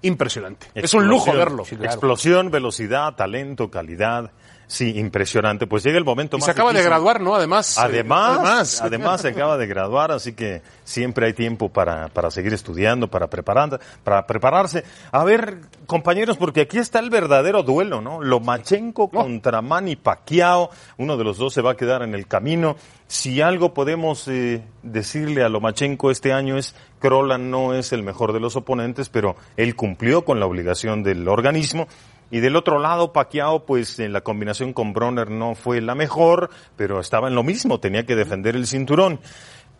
impresionante. 0.00 0.68
Es 0.74 0.94
un 0.94 1.06
lujo 1.06 1.34
verlo. 1.34 1.64
Claro. 1.64 1.84
Explosión, 1.84 2.50
velocidad, 2.50 3.14
talento, 3.14 3.70
calidad. 3.70 4.30
Sí, 4.68 4.98
impresionante. 4.98 5.66
Pues 5.68 5.84
llega 5.84 5.96
el 5.96 6.04
momento 6.04 6.36
Y 6.36 6.40
más 6.40 6.46
se 6.46 6.50
acaba 6.50 6.72
de 6.72 6.82
graduar, 6.82 7.20
¿no? 7.20 7.36
Además. 7.36 7.76
eh, 7.78 7.80
Además, 7.84 8.80
además, 8.84 9.20
se 9.20 9.28
acaba 9.28 9.56
de 9.56 9.66
graduar, 9.66 10.10
así 10.10 10.32
que 10.32 10.62
siempre 10.82 11.26
hay 11.26 11.34
tiempo 11.34 11.68
para, 11.68 12.08
para 12.08 12.30
seguir 12.32 12.52
estudiando, 12.52 13.08
para, 13.08 13.28
preparar, 13.28 13.78
para 14.02 14.26
prepararse. 14.26 14.82
A 15.12 15.22
ver, 15.22 15.58
compañeros, 15.86 16.36
porque 16.36 16.62
aquí 16.62 16.78
está 16.78 16.98
el 16.98 17.10
verdadero 17.10 17.62
duelo, 17.62 18.00
¿no? 18.00 18.20
Lomachenko 18.22 19.08
contra 19.08 19.62
Manny 19.62 19.94
Pacquiao. 19.96 20.70
Uno 20.98 21.16
de 21.16 21.24
los 21.24 21.38
dos 21.38 21.54
se 21.54 21.62
va 21.62 21.72
a 21.72 21.76
quedar 21.76 22.02
en 22.02 22.14
el 22.14 22.26
camino. 22.26 22.76
Si 23.06 23.40
algo 23.40 23.72
podemos 23.72 24.26
eh, 24.26 24.64
decirle 24.82 25.44
a 25.44 25.48
Lomachenko 25.48 26.10
este 26.10 26.32
año 26.32 26.58
es, 26.58 26.74
Krolan 26.98 27.52
no 27.52 27.72
es 27.72 27.92
el 27.92 28.02
mejor 28.02 28.32
de 28.32 28.40
los 28.40 28.56
oponentes, 28.56 29.10
pero 29.10 29.36
él 29.56 29.76
cumplió 29.76 30.24
con 30.24 30.40
la 30.40 30.46
obligación 30.46 31.04
del 31.04 31.28
organismo. 31.28 31.86
Y 32.30 32.40
del 32.40 32.56
otro 32.56 32.78
lado, 32.78 33.12
Pacquiao, 33.12 33.64
pues 33.64 33.98
en 33.98 34.12
la 34.12 34.22
combinación 34.22 34.72
con 34.72 34.92
Bronner 34.92 35.30
no 35.30 35.54
fue 35.54 35.80
la 35.80 35.94
mejor, 35.94 36.50
pero 36.76 37.00
estaba 37.00 37.28
en 37.28 37.34
lo 37.34 37.42
mismo, 37.42 37.78
tenía 37.78 38.04
que 38.04 38.16
defender 38.16 38.56
el 38.56 38.66
cinturón. 38.66 39.20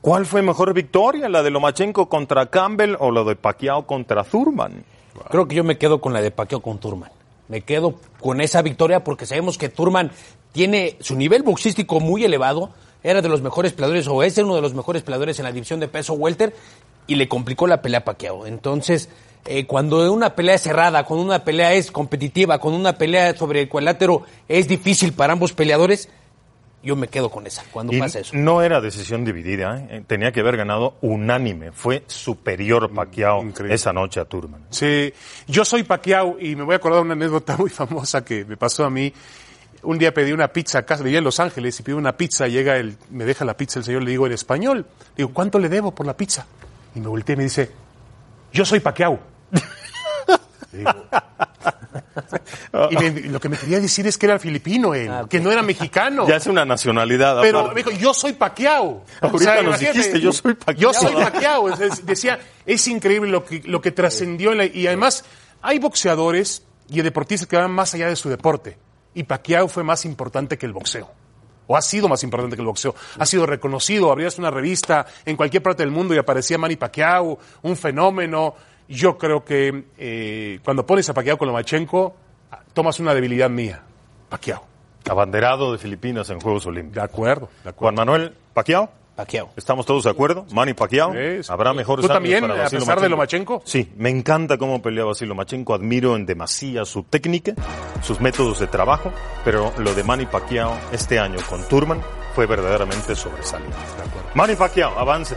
¿Cuál 0.00 0.26
fue 0.26 0.42
mejor 0.42 0.72
victoria, 0.72 1.28
la 1.28 1.42
de 1.42 1.50
Lomachenko 1.50 2.08
contra 2.08 2.46
Campbell 2.46 2.94
o 3.00 3.10
la 3.10 3.24
de 3.24 3.34
Pacquiao 3.34 3.86
contra 3.86 4.22
Thurman? 4.22 4.84
Creo 5.30 5.48
que 5.48 5.56
yo 5.56 5.64
me 5.64 5.78
quedo 5.78 6.00
con 6.00 6.12
la 6.12 6.20
de 6.20 6.30
Pacquiao 6.30 6.60
con 6.60 6.78
Turman. 6.78 7.10
Me 7.48 7.62
quedo 7.62 7.96
con 8.20 8.40
esa 8.40 8.62
victoria 8.62 9.02
porque 9.04 9.26
sabemos 9.26 9.58
que 9.58 9.68
Turman 9.68 10.10
tiene 10.52 10.96
su 11.00 11.16
nivel 11.16 11.42
boxístico 11.42 12.00
muy 12.00 12.24
elevado. 12.24 12.70
Era 13.02 13.22
de 13.22 13.28
los 13.28 13.42
mejores 13.42 13.72
peleadores 13.72 14.06
o 14.08 14.22
es 14.22 14.36
uno 14.38 14.54
de 14.56 14.62
los 14.62 14.74
mejores 14.74 15.02
peleadores 15.02 15.38
en 15.38 15.44
la 15.44 15.52
división 15.52 15.80
de 15.80 15.88
peso 15.88 16.14
welter 16.14 16.54
y 17.06 17.14
le 17.14 17.28
complicó 17.28 17.66
la 17.66 17.82
pelea 17.82 18.00
a 18.00 18.04
Pacquiao. 18.04 18.46
Entonces, 18.46 19.08
eh, 19.48 19.66
cuando 19.66 20.10
una 20.12 20.34
pelea 20.34 20.54
es 20.54 20.62
cerrada, 20.62 21.04
cuando 21.04 21.24
una 21.24 21.44
pelea 21.44 21.72
es 21.74 21.90
competitiva, 21.90 22.58
cuando 22.58 22.78
una 22.80 22.96
pelea 22.98 23.36
sobre 23.36 23.62
el 23.62 23.68
cuadrilátero 23.68 24.22
es 24.48 24.68
difícil 24.68 25.12
para 25.12 25.32
ambos 25.32 25.52
peleadores, 25.52 26.08
yo 26.82 26.94
me 26.94 27.08
quedo 27.08 27.30
con 27.30 27.46
esa. 27.46 27.64
Cuando 27.72 27.92
Y 27.92 27.98
pasa 27.98 28.20
eso. 28.20 28.36
no 28.36 28.62
era 28.62 28.80
decisión 28.80 29.24
dividida, 29.24 29.84
¿eh? 29.90 30.04
tenía 30.06 30.30
que 30.30 30.40
haber 30.40 30.56
ganado 30.56 30.94
unánime. 31.00 31.72
Fue 31.72 32.04
superior 32.06 32.92
Pacquiao 32.94 33.42
Increíble. 33.42 33.74
esa 33.74 33.92
noche 33.92 34.20
a 34.20 34.24
Thurman. 34.24 34.66
Sí, 34.70 35.12
yo 35.48 35.64
soy 35.64 35.82
Pacquiao 35.82 36.36
y 36.38 36.54
me 36.54 36.62
voy 36.62 36.74
a 36.74 36.76
acordar 36.76 36.98
de 37.00 37.04
una 37.06 37.14
anécdota 37.14 37.56
muy 37.56 37.70
famosa 37.70 38.24
que 38.24 38.44
me 38.44 38.56
pasó 38.56 38.84
a 38.84 38.90
mí. 38.90 39.12
Un 39.82 39.98
día 39.98 40.12
pedí 40.14 40.32
una 40.32 40.48
pizza 40.48 40.78
a 40.78 40.82
casa, 40.86 41.02
vivía 41.02 41.18
en 41.18 41.24
Los 41.24 41.38
Ángeles 41.40 41.78
y 41.78 41.82
pido 41.82 41.98
una 41.98 42.16
pizza, 42.16 42.46
llega 42.48 42.76
el, 42.76 42.96
me 43.10 43.24
deja 43.24 43.44
la 43.44 43.56
pizza 43.56 43.78
el 43.78 43.84
señor, 43.84 44.02
le 44.02 44.10
digo 44.10 44.26
en 44.26 44.32
español, 44.32 44.86
digo, 45.16 45.30
¿cuánto 45.32 45.58
le 45.58 45.68
debo 45.68 45.92
por 45.92 46.06
la 46.06 46.16
pizza? 46.16 46.46
Y 46.94 47.00
me 47.00 47.08
volteé 47.08 47.34
y 47.34 47.36
me 47.36 47.44
dice, 47.44 47.70
yo 48.52 48.64
soy 48.64 48.80
Pacquiao. 48.80 49.18
Digo, 50.72 50.90
y 52.90 52.96
me- 52.96 53.20
lo 53.28 53.40
que 53.40 53.48
me 53.48 53.56
quería 53.56 53.80
decir 53.80 54.06
es 54.06 54.18
que 54.18 54.26
era 54.26 54.38
filipino 54.38 54.94
él, 54.94 55.08
Ah, 55.10 55.26
que 55.28 55.40
no 55.40 55.50
era 55.50 55.62
mexicano. 55.62 56.26
Ya 56.28 56.36
es 56.36 56.46
una 56.46 56.64
nacionalidad. 56.64 57.40
Pero 57.40 57.60
aparte. 57.60 57.82
me 57.82 57.90
dijo, 57.90 58.00
yo 58.02 58.14
soy 58.14 58.32
Pacquiao. 58.34 59.04
Ahorita 59.20 59.62
nos 59.62 59.80
imagínate, 59.80 59.98
dijiste, 59.98 60.20
yo 60.20 60.32
soy 60.32 60.54
Pacquiao. 60.54 60.92
Yo 60.92 61.74
soy 61.76 61.88
es- 61.88 62.06
decía, 62.06 62.38
es 62.64 62.86
increíble 62.88 63.30
lo 63.30 63.44
que, 63.44 63.62
lo 63.64 63.80
que 63.80 63.92
trascendió. 63.92 64.52
y 64.64 64.86
además, 64.86 65.24
hay 65.62 65.78
boxeadores 65.78 66.64
y 66.88 67.00
deportistas 67.02 67.48
que 67.48 67.56
van 67.56 67.70
más 67.70 67.94
allá 67.94 68.08
de 68.08 68.16
su 68.16 68.28
deporte. 68.28 68.78
Y 69.14 69.24
Pacquiao 69.24 69.68
fue 69.68 69.82
más 69.82 70.04
importante 70.04 70.58
que 70.58 70.66
el 70.66 70.72
boxeo. 70.72 71.10
O 71.68 71.76
ha 71.76 71.82
sido 71.82 72.08
más 72.08 72.22
importante 72.22 72.54
que 72.54 72.62
el 72.62 72.66
boxeo. 72.66 72.94
Ha 73.18 73.26
sido 73.26 73.44
reconocido. 73.46 74.12
Abrías 74.12 74.38
una 74.38 74.50
revista 74.52 75.06
en 75.24 75.36
cualquier 75.36 75.62
parte 75.62 75.82
del 75.82 75.90
mundo 75.90 76.14
y 76.14 76.18
aparecía 76.18 76.58
Manny 76.58 76.76
Pacquiao, 76.76 77.38
un 77.62 77.76
fenómeno. 77.76 78.54
Yo 78.88 79.18
creo 79.18 79.44
que 79.44 79.84
eh, 79.98 80.60
cuando 80.64 80.86
pones 80.86 81.08
a 81.08 81.14
Pacquiao 81.14 81.38
con 81.38 81.48
Lomachenko, 81.48 82.14
tomas 82.72 83.00
una 83.00 83.14
debilidad 83.14 83.50
mía. 83.50 83.82
Pacquiao. 84.28 84.62
Abanderado 85.08 85.72
de 85.72 85.78
Filipinas 85.78 86.30
en 86.30 86.40
Juegos 86.40 86.66
Olímpicos. 86.66 86.96
De 86.96 87.02
acuerdo, 87.02 87.48
de 87.62 87.70
acuerdo. 87.70 87.78
Juan 87.78 87.94
Manuel 87.94 88.34
Pacquiao. 88.52 88.90
Pacquiao. 89.16 89.48
¿Estamos 89.56 89.86
todos 89.86 90.04
de 90.04 90.10
acuerdo? 90.10 90.44
Manny 90.52 90.74
Pacquiao. 90.74 91.12
Sí, 91.12 91.42
sí. 91.42 91.50
¿Habrá 91.50 91.72
mejores 91.72 92.04
¿Tú 92.04 92.12
también, 92.12 92.46
para 92.46 92.66
a 92.66 92.68
pesar 92.68 93.00
de 93.00 93.08
Lomachenko? 93.08 93.62
Sí, 93.64 93.90
me 93.96 94.10
encanta 94.10 94.58
cómo 94.58 94.82
pelea 94.82 95.04
Vasily 95.04 95.28
Lomachenko. 95.30 95.74
Admiro 95.74 96.16
en 96.16 96.26
demasía 96.26 96.84
su 96.84 97.04
técnica, 97.04 97.54
sus 98.02 98.20
métodos 98.20 98.60
de 98.60 98.66
trabajo, 98.66 99.10
pero 99.42 99.72
lo 99.78 99.94
de 99.94 100.04
Manny 100.04 100.26
Pacquiao 100.26 100.76
este 100.92 101.18
año 101.18 101.38
con 101.48 101.66
Turman 101.66 102.02
fue 102.34 102.44
verdaderamente 102.44 103.16
sobresaliente. 103.16 103.74
Manny 104.34 104.54
Pacquiao 104.54 104.98
avance 104.98 105.34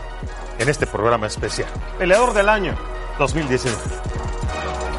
en 0.58 0.68
este 0.68 0.86
programa 0.86 1.26
especial. 1.26 1.70
Peleador 1.98 2.34
del 2.34 2.50
año 2.50 2.99
2019. 3.20 4.89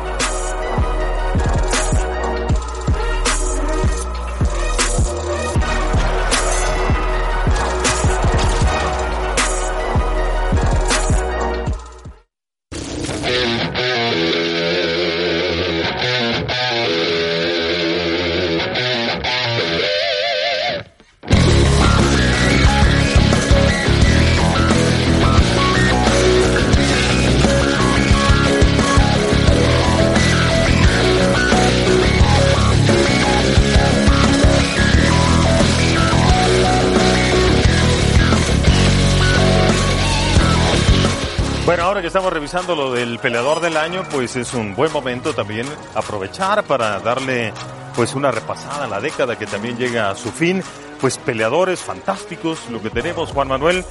Estamos 42.12 42.34
revisando 42.34 42.76
lo 42.76 42.92
del 42.92 43.20
peleador 43.20 43.62
del 43.62 43.78
año, 43.78 44.04
pues 44.12 44.36
es 44.36 44.54
un 44.54 44.76
buen 44.76 44.92
momento 44.92 45.34
también 45.34 45.66
aprovechar 45.96 46.66
para 46.66 47.00
darle 47.00 47.54
pues 47.96 48.16
una 48.16 48.32
repasada 48.32 48.84
a 48.84 48.88
la 48.88 49.00
década 49.00 49.40
que 49.40 49.46
también 49.46 49.78
llega 49.78 50.10
a 50.10 50.16
su 50.16 50.30
fin. 50.30 50.62
Pues 51.00 51.18
peleadores 51.18 51.80
fantásticos, 51.80 52.70
lo 52.70 52.82
que 52.82 52.90
tenemos, 52.90 53.32
Juan 53.32 53.48
Manuel. 53.48 53.86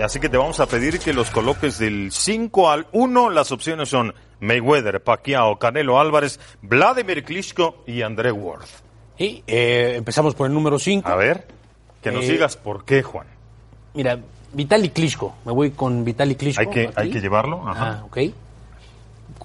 Así 0.00 0.20
que 0.20 0.28
te 0.28 0.36
vamos 0.36 0.60
a 0.60 0.66
pedir 0.66 1.00
que 1.00 1.12
los 1.12 1.30
coloques 1.30 1.80
del 1.80 2.12
5 2.12 2.70
al 2.70 2.86
1. 2.92 3.30
Las 3.30 3.50
opciones 3.50 3.88
son 3.88 4.14
Mayweather, 4.38 5.02
Pacquiao, 5.02 5.58
Canelo 5.58 5.98
Álvarez, 5.98 6.38
Vladimir 6.62 7.24
Klitschko 7.24 7.82
y 7.88 8.02
André 8.02 8.30
Ward. 8.30 8.66
Y 9.18 9.42
eh, 9.48 9.94
empezamos 9.96 10.36
por 10.36 10.46
el 10.46 10.54
número 10.54 10.78
5. 10.78 11.08
A 11.08 11.16
ver, 11.16 11.48
que 12.00 12.12
nos 12.12 12.24
Eh, 12.24 12.28
digas 12.32 12.56
por 12.56 12.84
qué, 12.84 13.02
Juan. 13.02 13.26
Mira, 13.94 14.20
Vitali 14.52 14.90
Klitschko. 14.90 15.34
Me 15.44 15.52
voy 15.52 15.70
con 15.72 16.04
Vitali 16.04 16.34
Klitschko. 16.34 16.60
Hay 16.62 16.68
que, 16.68 16.82
aquí. 16.88 16.92
hay 16.96 17.10
que 17.10 17.20
llevarlo. 17.20 17.62
Ajá. 17.68 18.00
Ah, 18.00 18.04
ok. 18.06 18.18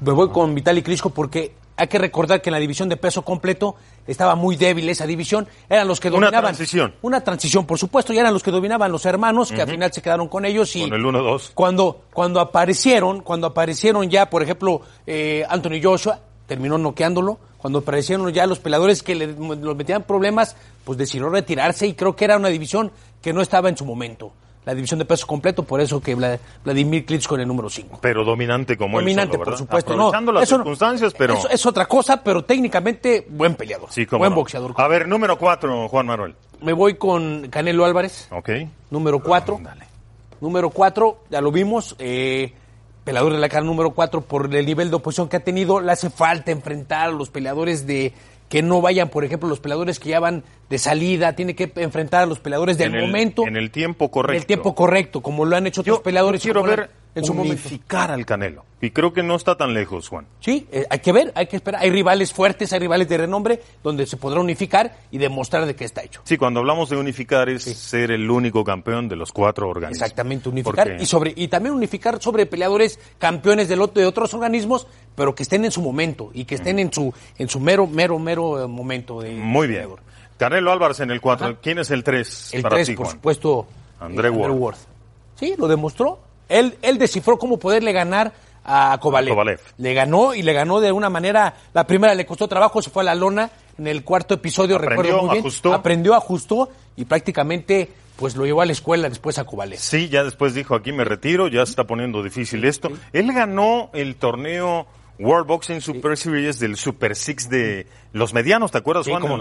Me 0.02 0.12
voy 0.12 0.30
con 0.30 0.54
Vitali 0.56 0.82
Klitschko 0.82 1.10
porque 1.12 1.54
hay 1.76 1.88
que 1.88 1.98
recordar 1.98 2.42
que 2.42 2.50
en 2.50 2.54
la 2.54 2.60
división 2.60 2.88
de 2.90 2.98
peso 2.98 3.24
completo 3.24 3.76
estaba 4.08 4.36
muy 4.36 4.56
débil 4.56 4.88
esa 4.90 5.06
división. 5.06 5.48
Eran 5.70 5.88
los 5.88 6.00
que 6.00 6.10
Una 6.10 6.28
dominaban. 6.28 6.44
transición. 6.54 6.94
Una 7.02 7.22
transición, 7.22 7.66
por 7.66 7.78
supuesto. 7.80 8.14
Y 8.14 8.18
eran 8.18 8.34
los 8.34 8.44
que 8.44 8.52
dominaban 8.52 8.92
los 8.92 9.06
hermanos 9.06 9.52
que 9.52 9.62
al 9.62 9.70
final 9.70 9.92
se 9.92 10.02
quedaron 10.02 10.28
con 10.28 10.46
ellos. 10.46 10.76
Y 10.76 10.84
Con 10.90 10.94
el 10.94 11.04
1-2. 11.06 11.52
cuando, 11.54 12.02
cuando 12.14 12.40
aparecieron, 12.40 13.22
cuando 13.22 13.48
aparecieron 13.48 14.10
ya, 14.10 14.30
por 14.30 14.44
ejemplo, 14.44 14.82
eh, 15.08 15.46
Anthony 15.50 15.82
Joshua, 15.82 16.20
terminó 16.48 16.78
noqueándolo. 16.78 17.40
Cuando 17.58 17.80
aparecieron 17.80 18.30
ya 18.34 18.46
los 18.46 18.60
peleadores 18.60 19.02
que 19.04 19.16
le, 19.16 19.28
los 19.28 19.76
metían 19.78 20.04
problemas, 20.04 20.58
pues 20.84 20.98
decidió 20.98 21.30
retirarse 21.30 21.88
y 21.88 21.94
creo 21.94 22.14
que 22.14 22.26
era 22.26 22.36
una 22.36 22.50
división 22.50 22.92
que 23.22 23.32
no 23.32 23.42
estaba 23.42 23.70
en 23.70 23.78
su 23.78 23.86
momento. 23.86 24.34
La 24.66 24.74
división 24.74 24.98
de 25.00 25.06
peso 25.06 25.28
completo, 25.28 25.64
por 25.64 25.82
eso 25.82 26.00
que 26.02 26.16
Vla- 26.16 26.40
Vladimir 26.64 27.06
Klitschko 27.06 27.36
en 27.36 27.42
el 27.42 27.48
número 27.48 27.70
5. 27.70 28.00
Pero 28.02 28.24
dominante 28.24 28.78
como 28.78 29.00
Dominante, 29.00 29.36
él 29.36 29.40
solo, 29.40 29.46
por 29.46 29.58
supuesto. 29.58 29.94
Aprovechando 29.94 30.32
no, 30.32 30.40
las 30.40 30.50
no- 30.50 30.58
circunstancias, 30.58 31.14
pero... 31.18 31.34
Eso 31.36 31.50
es 31.50 31.66
otra 31.66 31.86
cosa, 31.86 32.24
pero 32.24 32.44
técnicamente 32.46 33.26
buen 33.30 33.56
peleador. 33.56 33.90
sí, 33.92 34.06
buen 34.06 34.30
no. 34.30 34.36
boxeador. 34.36 34.74
A 34.78 34.88
ver, 34.88 35.08
número 35.08 35.38
cuatro, 35.38 35.88
Juan 35.90 36.06
Manuel. 36.06 36.36
Me 36.62 36.72
voy 36.74 36.96
con 36.96 37.50
Canelo 37.50 37.84
Álvarez, 37.84 38.28
Ok. 38.32 38.50
número 38.90 39.20
4. 39.22 39.58
Ándale. 39.58 39.86
Número 40.40 40.70
4, 40.70 41.24
ya 41.30 41.42
lo 41.42 41.52
vimos, 41.52 41.96
eh, 42.00 42.54
peleador 43.04 43.34
de 43.34 43.40
la 43.40 43.50
cara 43.50 43.64
número 43.66 43.92
4 43.92 44.22
por 44.22 44.54
el 44.56 44.66
nivel 44.66 44.90
de 44.90 44.96
oposición 44.96 45.28
que 45.30 45.38
ha 45.38 45.40
tenido, 45.42 45.82
le 45.82 45.92
hace 45.92 46.10
falta 46.10 46.52
enfrentar 46.52 47.10
a 47.10 47.12
los 47.12 47.30
peleadores 47.30 47.86
de 47.86 48.14
que 48.50 48.62
no 48.62 48.82
vayan, 48.82 49.10
por 49.10 49.24
ejemplo, 49.26 49.50
los 49.50 49.60
peleadores 49.60 50.00
que 50.00 50.10
ya 50.10 50.20
van 50.20 50.44
de 50.74 50.80
salida, 50.80 51.34
tiene 51.36 51.56
que 51.56 51.72
enfrentar 51.76 52.24
a 52.24 52.26
los 52.26 52.40
peleadores 52.40 52.80
del 52.80 52.90
En 52.90 52.96
el- 52.96 53.06
momento. 53.06 53.46
en 53.46 53.56
el 53.58 53.70
tiempo 53.70 54.10
correcto. 54.10 54.34
En 54.34 54.40
el 54.42 54.46
tiempo 54.48 54.74
correcto, 54.74 55.22
como 55.22 55.46
lo 55.46 55.56
han 55.56 55.68
hecho 55.68 55.82
otros 55.82 55.98
Yo, 56.00 56.04
peleadores. 56.04 56.42
yo 56.42 56.46
quiero 56.52 56.64
ver 56.64 56.90
en 57.14 57.24
su 57.24 57.32
momento. 57.36 57.62
unificar 57.62 58.10
al 58.10 58.26
Canelo. 58.26 58.66
Y 58.82 58.90
creo 58.90 59.14
que 59.14 59.22
no 59.22 59.36
está 59.36 59.56
tan 59.56 59.76
lejos, 59.76 60.10
Juan. 60.10 60.26
Sí, 60.40 60.66
eh, 60.72 60.88
hay 60.90 60.98
que 60.98 61.12
ver, 61.12 61.32
hay 61.36 61.46
que 61.46 61.56
esperar. 61.58 61.80
Hay 61.84 61.92
rivales 61.92 62.34
fuertes, 62.34 62.74
hay 62.74 62.80
rivales 62.80 63.08
de 63.08 63.18
renombre 63.20 63.62
donde 63.84 64.08
se 64.08 64.18
podrá 64.18 64.40
unificar 64.40 64.98
y 65.12 65.20
demostrar 65.20 65.68
de 65.68 65.76
qué 65.76 65.86
está 65.86 66.02
hecho. 66.02 66.22
Sí, 66.24 66.38
cuando 66.38 66.60
hablamos 66.60 66.90
de 66.90 66.98
unificar 66.98 67.50
es 67.50 67.64
ser 67.66 68.10
el 68.10 68.30
único 68.32 68.64
campeón 68.64 69.08
de 69.10 69.16
los 69.16 69.32
cuatro 69.32 69.70
organismos. 69.70 70.02
Exactamente, 70.02 70.50
unificar 70.50 70.88
Porque- 70.88 71.04
y 71.04 71.06
sobre 71.06 71.34
y 71.36 71.48
también 71.50 71.76
unificar 71.76 72.20
sobre 72.20 72.48
peleadores 72.48 73.00
campeones 73.20 73.68
del 73.70 73.82
otro, 73.82 74.02
de 74.02 74.08
otros 74.08 74.34
organismos, 74.34 74.88
pero 75.16 75.36
que 75.36 75.44
estén 75.44 75.64
en 75.66 75.72
su 75.72 75.84
momento 75.84 76.32
y 76.34 76.46
que 76.46 76.56
estén 76.56 76.80
en 76.80 76.92
su 76.92 77.14
en 77.38 77.48
su 77.48 77.60
mero 77.60 77.86
mero 77.86 78.18
mero 78.18 78.64
eh, 78.64 78.68
momento 78.68 79.22
de 79.22 79.34
Muy 79.36 79.68
bien. 79.68 79.88
Canelo 80.44 80.74
Álvarez 80.74 81.00
en 81.00 81.10
el 81.10 81.22
4. 81.22 81.60
¿Quién 81.62 81.80
es 81.80 81.90
el 81.90 82.04
3 82.04 82.54
El 82.56 82.64
para 82.64 82.76
3, 82.76 82.88
ti, 82.88 82.96
por 82.96 83.08
supuesto, 83.08 83.66
André 83.98 84.28
eh, 84.28 84.32
Ward. 84.32 84.76
Sí, 85.36 85.56
lo 85.58 85.70
demostró. 85.70 86.20
Él, 86.50 86.78
él 86.82 86.98
descifró 86.98 87.38
cómo 87.40 87.58
poderle 87.58 87.94
ganar 87.94 88.34
a 88.66 88.98
Kovalev. 89.00 89.58
Le 89.78 89.94
ganó 89.94 90.34
y 90.36 90.42
le 90.42 90.52
ganó 90.52 90.82
de 90.82 90.92
una 90.92 91.10
manera. 91.10 91.54
La 91.74 91.88
primera 91.88 92.14
le 92.14 92.26
costó 92.26 92.50
trabajo, 92.50 92.82
se 92.82 92.90
fue 92.90 93.04
a 93.04 93.06
la 93.06 93.16
lona. 93.16 93.52
En 93.78 93.88
el 93.88 94.04
cuarto 94.04 94.34
episodio, 94.34 94.76
Aprendió, 94.76 94.98
recuerdo 95.02 95.22
muy 95.22 95.32
bien. 95.32 95.44
ajustó. 95.46 95.74
Aprendió, 95.74 96.14
ajustó 96.14 96.70
y 96.98 97.06
prácticamente 97.06 97.90
pues 98.18 98.36
lo 98.36 98.46
llevó 98.46 98.62
a 98.62 98.66
la 98.66 98.74
escuela 98.74 99.08
después 99.08 99.40
a 99.40 99.46
Kovalev. 99.46 99.80
Sí, 99.80 100.10
ya 100.10 100.26
después 100.26 100.54
dijo 100.54 100.76
aquí 100.76 100.92
me 100.92 101.06
retiro, 101.06 101.48
ya 101.48 101.66
se 101.66 101.72
está 101.72 101.86
poniendo 101.86 102.22
difícil 102.22 102.66
esto. 102.66 102.90
Él 103.14 103.32
ganó 103.32 103.92
el 103.94 104.18
torneo 104.18 104.88
World 105.20 105.48
Boxing 105.48 105.80
Super 105.82 106.18
Series 106.18 106.60
del 106.60 106.76
Super 106.76 107.16
Six 107.16 107.50
de 107.50 107.88
los 108.14 108.34
medianos, 108.34 108.72
¿te 108.72 108.78
acuerdas, 108.80 109.06
Sí, 109.06 109.12
Juan? 109.12 109.22
De 109.24 109.30
no, 109.30 109.38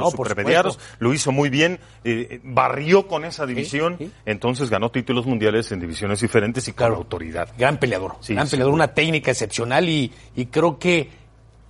los. 0.64 0.78
Lo 0.98 1.14
hizo 1.14 1.32
muy 1.32 1.48
bien, 1.50 1.78
eh, 2.04 2.40
barrió 2.44 3.06
con 3.08 3.24
esa 3.24 3.46
división, 3.46 3.96
sí. 3.98 4.10
entonces 4.26 4.70
ganó 4.70 4.90
títulos 4.90 5.26
mundiales 5.26 5.70
en 5.72 5.80
divisiones 5.80 6.20
diferentes 6.20 6.66
y 6.68 6.72
con 6.72 6.76
Claro. 6.76 6.96
autoridad. 6.96 7.48
Gran 7.58 7.78
peleador. 7.78 8.16
Gran 8.26 8.48
peleador, 8.48 8.72
una 8.74 8.88
técnica 8.94 9.30
excepcional 9.30 9.88
y, 9.88 10.12
y 10.36 10.46
creo 10.46 10.78
que 10.78 11.21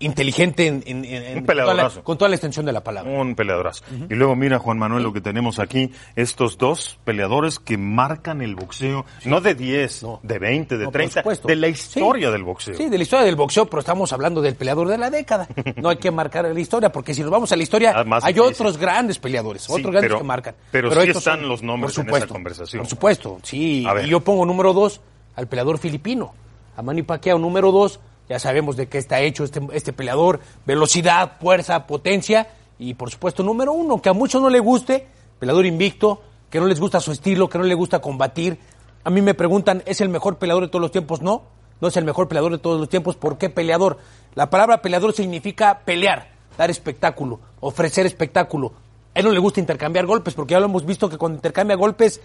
inteligente 0.02 0.66
en, 0.66 0.82
en- 0.86 1.04
en- 1.04 1.22
en- 1.22 1.38
Un 1.38 1.44
con, 1.46 1.56
toda 1.56 1.74
la, 1.74 1.90
con 2.02 2.18
toda 2.18 2.28
la 2.28 2.36
extensión 2.36 2.66
de 2.66 2.72
la 2.72 2.82
palabra. 2.84 3.10
Un 3.10 3.34
peleadorazo. 3.34 3.84
Y 4.10 4.14
luego 4.14 4.36
mira, 4.36 4.58
Juan 4.58 4.78
Manuel, 4.78 5.02
lo 5.02 5.12
que 5.12 5.20
tenemos 5.20 5.58
aquí, 5.58 5.90
estos 6.16 6.58
dos 6.58 6.98
peleadores 7.04 7.58
que 7.58 7.78
marcan 7.78 8.42
el 8.42 8.54
boxeo, 8.54 9.04
no 9.24 9.40
de 9.40 9.54
10, 9.54 10.02
No. 10.02 10.20
de 10.22 10.38
20, 10.38 10.76
de 10.76 10.84
No, 10.84 10.90
por 10.90 10.92
30, 10.92 11.20
supuesto. 11.20 11.48
de 11.48 11.56
la 11.56 11.68
historia 11.68 12.28
Sí. 12.28 12.32
del 12.32 12.42
boxeo. 12.44 12.74
Sí, 12.74 12.88
de 12.88 12.96
la 12.98 13.02
historia 13.02 13.24
del 13.24 13.36
boxeo, 13.36 13.66
pero 13.66 13.80
estamos 13.80 14.12
hablando 14.12 14.40
del 14.42 14.54
peleador 14.54 14.88
de 14.88 14.98
la 14.98 15.10
década. 15.10 15.48
No 15.76 15.88
hay 15.88 15.96
que 15.96 16.10
marcar 16.10 16.44
la 16.44 16.60
historia, 16.60 16.90
porque 16.92 17.14
si 17.14 17.22
nos 17.22 17.30
vamos 17.30 17.50
a 17.52 17.56
la 17.56 17.62
historia, 17.62 17.92
Ah, 17.96 18.04
hay 18.22 18.32
difícil. 18.34 18.40
otros 18.54 18.76
grandes 18.78 19.18
peleadores, 19.18 19.62
Sí, 19.62 19.72
otros 19.72 19.90
grandes 19.92 20.08
pero- 20.10 20.18
que 20.18 20.24
marcan. 20.24 20.54
pero 20.70 20.90
sí 20.92 20.98
estos 21.00 21.18
están 21.18 21.48
los 21.48 21.62
nombres 21.62 21.94
por 21.94 22.02
en 22.04 22.08
esa 22.08 22.14
supuesto, 22.16 22.34
conversación. 22.34 22.80
Por 22.82 22.88
supuesto, 22.90 23.38
sí. 23.42 23.86
Y 24.04 24.08
yo 24.08 24.20
pongo 24.20 24.44
número 24.44 24.72
dos 24.72 25.00
al 25.36 25.46
peleador 25.48 25.78
filipino, 25.78 26.34
a 26.76 26.82
Manny 26.82 27.02
Pacquiao, 27.02 27.38
número 27.38 27.70
dos. 27.72 28.00
Ya 28.28 28.38
sabemos 28.38 28.76
de 28.76 28.88
qué 28.88 28.98
está 28.98 29.20
hecho 29.20 29.44
este, 29.44 29.60
este 29.72 29.92
peleador, 29.92 30.40
velocidad, 30.64 31.32
fuerza, 31.40 31.86
potencia. 31.86 32.48
Y 32.78 32.94
por 32.94 33.10
supuesto, 33.10 33.42
número 33.42 33.72
uno, 33.72 34.00
que 34.00 34.08
a 34.08 34.12
muchos 34.12 34.40
no 34.40 34.48
le 34.48 34.60
guste, 34.60 35.06
peleador 35.38 35.66
invicto, 35.66 36.22
que 36.50 36.60
no 36.60 36.66
les 36.66 36.80
gusta 36.80 37.00
su 37.00 37.12
estilo, 37.12 37.48
que 37.48 37.58
no 37.58 37.64
le 37.64 37.74
gusta 37.74 38.00
combatir. 38.00 38.58
A 39.04 39.10
mí 39.10 39.22
me 39.22 39.34
preguntan, 39.34 39.82
¿es 39.86 40.00
el 40.00 40.08
mejor 40.08 40.38
peleador 40.38 40.64
de 40.64 40.68
todos 40.68 40.82
los 40.82 40.92
tiempos? 40.92 41.22
No, 41.22 41.42
no 41.80 41.88
es 41.88 41.96
el 41.96 42.04
mejor 42.04 42.28
peleador 42.28 42.52
de 42.52 42.58
todos 42.58 42.78
los 42.78 42.88
tiempos. 42.88 43.16
¿Por 43.16 43.38
qué 43.38 43.50
peleador? 43.50 43.98
La 44.34 44.50
palabra 44.50 44.82
peleador 44.82 45.12
significa 45.12 45.80
pelear, 45.84 46.30
dar 46.56 46.70
espectáculo, 46.70 47.40
ofrecer 47.60 48.06
espectáculo. 48.06 48.72
A 49.14 49.18
él 49.18 49.24
no 49.24 49.32
le 49.32 49.40
gusta 49.40 49.60
intercambiar 49.60 50.06
golpes, 50.06 50.34
porque 50.34 50.52
ya 50.52 50.60
lo 50.60 50.66
hemos 50.66 50.86
visto 50.86 51.08
que 51.08 51.18
cuando 51.18 51.36
intercambia 51.36 51.76
golpes 51.76 52.20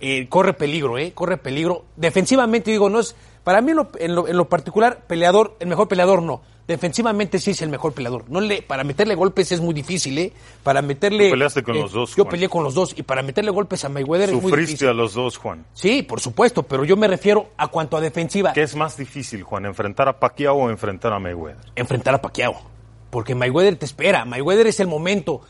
eh, 0.00 0.28
corre 0.28 0.54
peligro, 0.54 0.98
¿eh? 0.98 1.12
Corre 1.12 1.36
peligro. 1.36 1.84
Defensivamente, 1.96 2.70
digo, 2.70 2.90
no 2.90 2.98
es. 3.00 3.14
Para 3.44 3.60
mí, 3.60 3.70
en 3.72 3.76
lo, 3.76 3.88
en 3.98 4.14
lo- 4.14 4.28
en 4.28 4.36
lo 4.36 4.48
particular, 4.48 5.04
peleador, 5.06 5.56
el 5.60 5.66
mejor 5.68 5.88
peleador 5.88 6.22
no. 6.22 6.42
Defensivamente 6.68 7.40
sí 7.40 7.50
es 7.50 7.60
el 7.62 7.68
mejor 7.70 7.92
peleador. 7.92 8.24
No 8.30 8.40
le, 8.40 8.62
para 8.62 8.84
meterle 8.84 9.16
golpes 9.16 9.50
es 9.50 9.60
muy 9.60 9.74
difícil, 9.74 10.16
¿eh? 10.16 10.32
Para 10.62 10.80
meterle. 10.80 11.24
Tú 11.26 11.32
peleaste 11.32 11.62
con 11.64 11.74
eh, 11.76 11.80
los 11.80 11.92
dos, 11.92 12.10
Yo 12.14 12.22
Juan. 12.22 12.30
peleé 12.30 12.48
con 12.48 12.62
los 12.62 12.72
dos. 12.74 12.94
Y 12.96 13.02
para 13.02 13.20
meterle 13.22 13.50
golpes 13.50 13.84
a 13.84 13.88
Mayweather 13.88 14.28
es 14.28 14.34
muy 14.36 14.42
Sufriste 14.42 14.70
difícil. 14.72 14.88
a 14.88 14.92
los 14.94 15.12
dos, 15.14 15.38
Juan. 15.38 15.66
Sí, 15.72 16.02
por 16.04 16.20
supuesto, 16.20 16.62
pero 16.62 16.84
yo 16.84 16.96
me 16.96 17.08
refiero 17.08 17.48
a 17.56 17.66
cuanto 17.66 17.96
a 17.96 18.00
defensiva. 18.00 18.52
¿Qué 18.52 18.62
es 18.62 18.76
más 18.76 18.96
difícil, 18.96 19.42
Juan, 19.42 19.66
enfrentar 19.66 20.08
a 20.08 20.20
Pacquiao 20.20 20.54
o 20.56 20.70
enfrentar 20.70 21.12
a 21.12 21.18
Mayweather? 21.18 21.58
enfrentar 21.74 22.14
a 22.14 22.22
Pacquiao. 22.22 22.54
Porque 23.10 23.34
Mayweather 23.34 23.74
te 23.76 23.84
espera. 23.84 24.24
Mayweather 24.24 24.68
es 24.68 24.78
el 24.78 24.86
momento. 24.86 25.40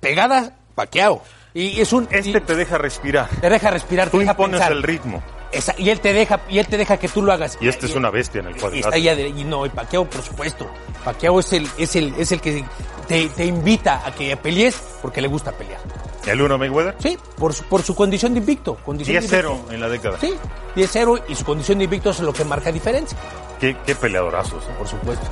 Pegada, 0.00 0.56
Pacquiao. 0.74 1.22
Y 1.58 1.80
es 1.80 1.92
un. 1.94 2.06
Este 2.10 2.30
y 2.30 2.40
te 2.40 2.54
deja 2.54 2.76
respirar. 2.76 3.28
te 3.40 3.48
deja 3.48 3.70
respirar, 3.70 4.10
Tú 4.10 4.18
te 4.18 4.24
impones 4.24 4.60
el 4.68 4.82
ritmo. 4.82 5.22
Esa- 5.52 5.74
y 5.78 5.88
él 5.88 6.00
te 6.00 6.12
deja, 6.12 6.40
y 6.50 6.58
él 6.58 6.66
te 6.66 6.76
deja 6.76 6.98
que 6.98 7.08
tú 7.08 7.22
lo 7.22 7.32
hagas. 7.32 7.56
Y 7.60 7.68
este 7.68 7.86
es 7.86 7.94
una 7.94 8.10
bestia 8.10 8.40
en 8.40 8.48
el 8.48 8.56
Y 8.56 8.60
cuadrilátero. 8.60 8.94
está 8.94 8.98
ya 9.02 9.14
de- 9.16 9.28
y 9.28 9.44
no, 9.44 9.64
y 9.64 9.70
Pacquiao, 9.70 10.04
por 10.04 10.20
supuesto. 10.22 10.68
Pacquiao 11.04 11.40
es 11.40 11.52
el, 11.54 11.66
es 11.78 11.96
el, 11.96 12.14
es 12.18 12.30
el 12.32 12.40
que 12.42 12.62
te, 13.08 13.28
te 13.30 13.46
invita 13.46 14.02
a 14.06 14.12
que 14.14 14.36
pelees 14.36 14.76
porque 15.00 15.22
le 15.22 15.28
gusta 15.28 15.52
pelear. 15.52 15.80
¿El 16.26 16.42
uno 16.42 16.58
Mayweather? 16.58 16.96
Sí, 16.98 17.16
por 17.38 17.54
su, 17.54 17.62
por 17.64 17.82
su 17.82 17.94
condición 17.94 18.34
de 18.34 18.40
invicto. 18.40 18.74
Condición 18.84 19.14
de 19.22 19.26
10-0 19.26 19.50
invicto. 19.52 19.72
en 19.72 19.80
la 19.80 19.88
década. 19.88 20.18
Sí, 20.20 20.34
10-0 20.74 21.22
y 21.28 21.34
su 21.36 21.44
condición 21.44 21.78
de 21.78 21.84
invicto 21.84 22.10
es 22.10 22.20
lo 22.20 22.32
que 22.34 22.44
marca 22.44 22.70
diferencia. 22.70 23.16
Qué, 23.60 23.76
qué 23.86 23.94
peleadorazos. 23.94 24.62
¿eh? 24.64 24.74
Por 24.76 24.88
supuesto. 24.88 25.24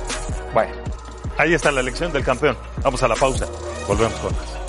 Bueno, 0.53 0.73
ahí 1.37 1.53
está 1.53 1.71
la 1.71 1.81
elección 1.81 2.11
del 2.13 2.23
campeón. 2.23 2.57
Vamos 2.81 3.03
a 3.03 3.07
la 3.09 3.15
pausa. 3.15 3.45
Volvemos 3.87 4.13
con 4.21 4.31
más. 4.31 4.64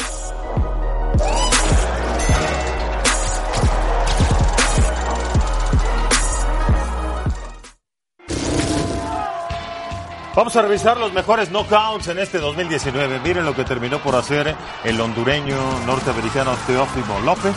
Vamos 10.37 10.55
a 10.55 10.61
revisar 10.61 10.99
los 10.99 11.15
mejores 11.15 11.49
knockouts 11.49 12.09
en 12.09 12.19
este 12.19 12.37
2019. 12.37 13.21
Miren 13.21 13.47
lo 13.47 13.57
que 13.57 13.65
terminó 13.65 13.99
por 14.01 14.15
hacer 14.15 14.55
el 14.85 15.01
hondureño 15.01 15.57
norteamericano 15.87 16.55
Teófimo 16.67 17.19
López. 17.21 17.55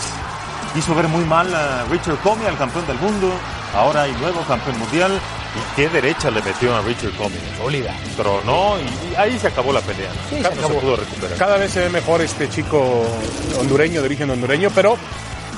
Hizo 0.78 0.96
ver 0.96 1.10
muy 1.10 1.26
mal 1.26 1.54
a 1.54 1.84
Richard 1.92 2.16
Comey, 2.20 2.48
al 2.48 2.58
campeón 2.58 2.88
del 2.88 2.98
mundo. 3.00 3.34
Ahora 3.76 4.04
hay 4.04 4.14
nuevo 4.14 4.40
campeón 4.48 4.80
mundial. 4.80 5.12
¿Y 5.12 5.76
qué 5.76 5.90
derecha 5.90 6.32
le 6.32 6.42
metió 6.42 6.74
a 6.74 6.82
Richard 6.82 7.12
Comey? 7.18 7.38
Sólida. 7.58 7.94
Tronó 8.16 8.78
y, 8.80 9.12
y 9.12 9.16
ahí 9.18 9.38
se 9.38 9.48
acabó 9.48 9.74
la 9.74 9.82
pelea. 9.82 10.12
Sí, 10.30 10.38
se 10.38 10.44
no 10.44 10.48
acabó. 10.48 10.76
se 10.76 10.80
pudo 10.80 10.96
recuperar. 10.96 11.38
Cada 11.38 11.58
vez 11.58 11.72
se 11.72 11.82
ve 11.82 11.90
mejor 11.90 12.22
este 12.22 12.48
chico 12.48 13.04
hondureño, 13.60 14.00
de 14.00 14.06
origen 14.06 14.30
hondureño, 14.30 14.70
pero 14.74 14.98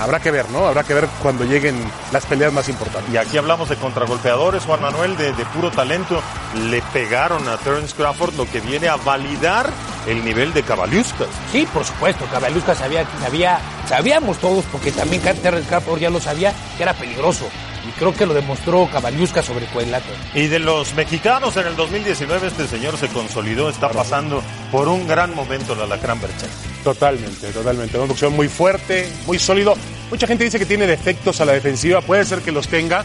habrá 0.00 0.20
que 0.20 0.30
ver, 0.30 0.48
¿no? 0.50 0.66
Habrá 0.66 0.84
que 0.84 0.94
ver 0.94 1.08
cuando 1.22 1.44
lleguen 1.44 1.76
las 2.12 2.26
peleas 2.26 2.52
más 2.52 2.68
importantes. 2.68 3.12
Y 3.12 3.16
aquí 3.16 3.38
hablamos 3.38 3.68
de 3.68 3.76
contragolpeadores, 3.76 4.64
Juan 4.64 4.80
Manuel, 4.82 5.16
de, 5.16 5.32
de 5.32 5.44
puro 5.46 5.70
talento. 5.70 6.20
Le 6.68 6.82
pegaron 6.92 7.48
a 7.48 7.56
Terence 7.58 7.94
Crawford, 7.94 8.34
lo 8.36 8.50
que 8.50 8.60
viene 8.60 8.88
a 8.88 8.96
validar 8.96 9.70
el 10.06 10.24
nivel 10.24 10.52
de 10.52 10.62
Cabaliuskas. 10.62 11.28
Sí, 11.50 11.66
por 11.72 11.84
supuesto, 11.84 12.24
Cabalusca 12.30 12.74
sabía, 12.74 13.06
sabía, 13.20 13.60
sabíamos 13.88 14.38
todos, 14.38 14.64
porque 14.72 14.92
también 14.92 15.22
Terrence 15.22 15.68
Crawford 15.68 16.00
ya 16.00 16.10
lo 16.10 16.20
sabía, 16.20 16.52
que 16.76 16.82
era 16.82 16.94
peligroso. 16.94 17.48
Y 17.88 17.90
creo 17.92 18.14
que 18.14 18.26
lo 18.26 18.34
demostró 18.34 18.88
Cabalusca 18.90 19.42
sobre 19.42 19.66
Cuadrilátero. 19.66 20.14
Y 20.34 20.46
de 20.46 20.58
los 20.58 20.94
mexicanos 20.94 21.56
en 21.56 21.66
el 21.66 21.76
2019, 21.76 22.46
este 22.46 22.66
señor 22.68 22.96
se 22.96 23.08
consolidó, 23.08 23.68
está 23.68 23.88
pasando 23.90 24.42
por 24.70 24.88
un 24.88 25.06
gran 25.06 25.34
momento 25.34 25.74
la 25.74 25.86
Lacrán 25.86 26.20
Berchay. 26.20 26.48
Totalmente, 26.84 27.50
totalmente. 27.52 27.98
Un 27.98 28.08
boxeo 28.08 28.30
muy 28.30 28.48
fuerte, 28.48 29.10
muy 29.26 29.38
sólido. 29.38 29.74
Mucha 30.10 30.26
gente 30.26 30.44
dice 30.44 30.58
que 30.58 30.66
tiene 30.66 30.86
defectos 30.86 31.40
a 31.40 31.44
la 31.44 31.52
defensiva, 31.52 32.00
puede 32.00 32.24
ser 32.24 32.40
que 32.40 32.52
los 32.52 32.68
tenga, 32.68 33.04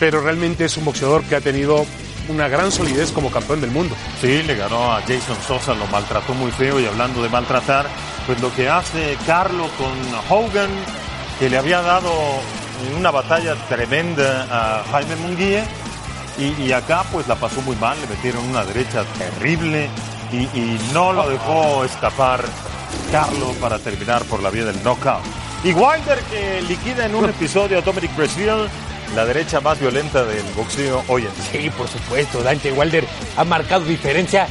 pero 0.00 0.20
realmente 0.20 0.64
es 0.64 0.76
un 0.76 0.84
boxeador 0.84 1.22
que 1.24 1.36
ha 1.36 1.40
tenido 1.40 1.86
una 2.28 2.48
gran 2.48 2.72
solidez 2.72 3.12
como 3.12 3.30
campeón 3.30 3.60
del 3.60 3.70
mundo. 3.70 3.94
Sí, 4.20 4.42
le 4.42 4.54
ganó 4.54 4.92
a 4.92 5.00
Jason 5.02 5.36
Sosa, 5.46 5.74
lo 5.74 5.86
maltrató 5.86 6.34
muy 6.34 6.50
feo 6.50 6.80
y 6.80 6.86
hablando 6.86 7.22
de 7.22 7.28
maltratar, 7.28 7.86
pues 8.26 8.40
lo 8.40 8.54
que 8.54 8.68
hace 8.68 9.16
Carlo 9.26 9.68
con 9.78 9.92
Hogan, 10.30 10.70
que 11.38 11.50
le 11.50 11.58
había 11.58 11.82
dado 11.82 12.10
una 12.98 13.10
batalla 13.10 13.54
tremenda 13.68 14.46
a 14.50 14.84
Jaime 14.90 15.16
Munguía, 15.16 15.64
y, 16.38 16.62
y 16.62 16.72
acá 16.72 17.04
pues 17.12 17.26
la 17.28 17.36
pasó 17.36 17.60
muy 17.62 17.76
mal, 17.76 17.96
le 18.00 18.06
metieron 18.08 18.44
una 18.44 18.64
derecha 18.64 19.04
terrible 19.18 19.88
y, 20.32 20.36
y 20.58 20.80
no 20.92 21.12
lo 21.12 21.28
dejó 21.28 21.84
escapar 21.84 22.44
Carlo 23.12 23.52
para 23.60 23.78
terminar 23.78 24.24
por 24.24 24.42
la 24.42 24.50
vía 24.50 24.64
del 24.64 24.82
knockout. 24.82 25.22
Y 25.62 25.72
Wilder 25.72 26.18
que 26.30 26.62
liquida 26.62 27.06
en 27.06 27.14
un 27.14 27.24
episodio 27.30 27.78
a 27.78 27.80
Dominic 27.82 28.14
Brazil, 28.16 28.50
la 29.14 29.24
derecha 29.24 29.60
más 29.60 29.78
violenta 29.78 30.24
del 30.24 30.42
boxeo 30.56 31.04
hoy 31.08 31.22
en 31.26 31.34
día. 31.34 31.62
Sí, 31.62 31.70
por 31.70 31.86
supuesto, 31.88 32.42
Dante 32.42 32.72
Wilder 32.72 33.04
ha 33.36 33.44
marcado 33.44 33.84
diferencia 33.84 34.48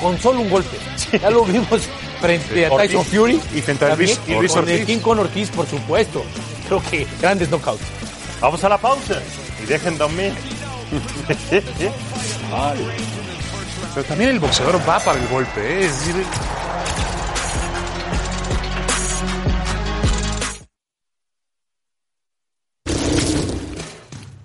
con 0.00 0.18
solo 0.18 0.40
un 0.40 0.48
golpe. 0.50 0.78
Ya 1.20 1.28
lo 1.30 1.44
vimos 1.44 1.82
frente 2.20 2.66
a 2.66 2.72
Ortiz. 2.72 2.90
Tyson 2.90 3.04
Fury. 3.04 3.40
Y 3.54 3.60
frente 3.60 3.84
a 3.84 3.94
Luis- 3.96 4.18
y 4.26 4.32
Luis 4.34 4.52
con 4.52 4.68
el 4.68 4.74
Ortiz. 4.74 4.86
King 4.86 4.98
con 5.00 5.18
Ortiz, 5.18 5.50
por 5.50 5.66
supuesto. 5.68 6.24
Creo 6.70 6.82
que 6.88 7.04
grandes 7.20 7.50
knockouts. 7.50 7.82
Vamos 8.40 8.62
a 8.62 8.68
la 8.68 8.78
pausa 8.78 9.20
y 9.60 9.66
dejen 9.66 9.98
dormir. 9.98 10.32
Pero 13.92 14.06
también 14.06 14.30
el 14.30 14.38
boxeador 14.38 14.80
va 14.88 15.00
para 15.00 15.18
el 15.18 15.26
golpe, 15.26 15.60
¿eh? 15.60 15.86
es 15.86 15.98
decir, 16.06 16.24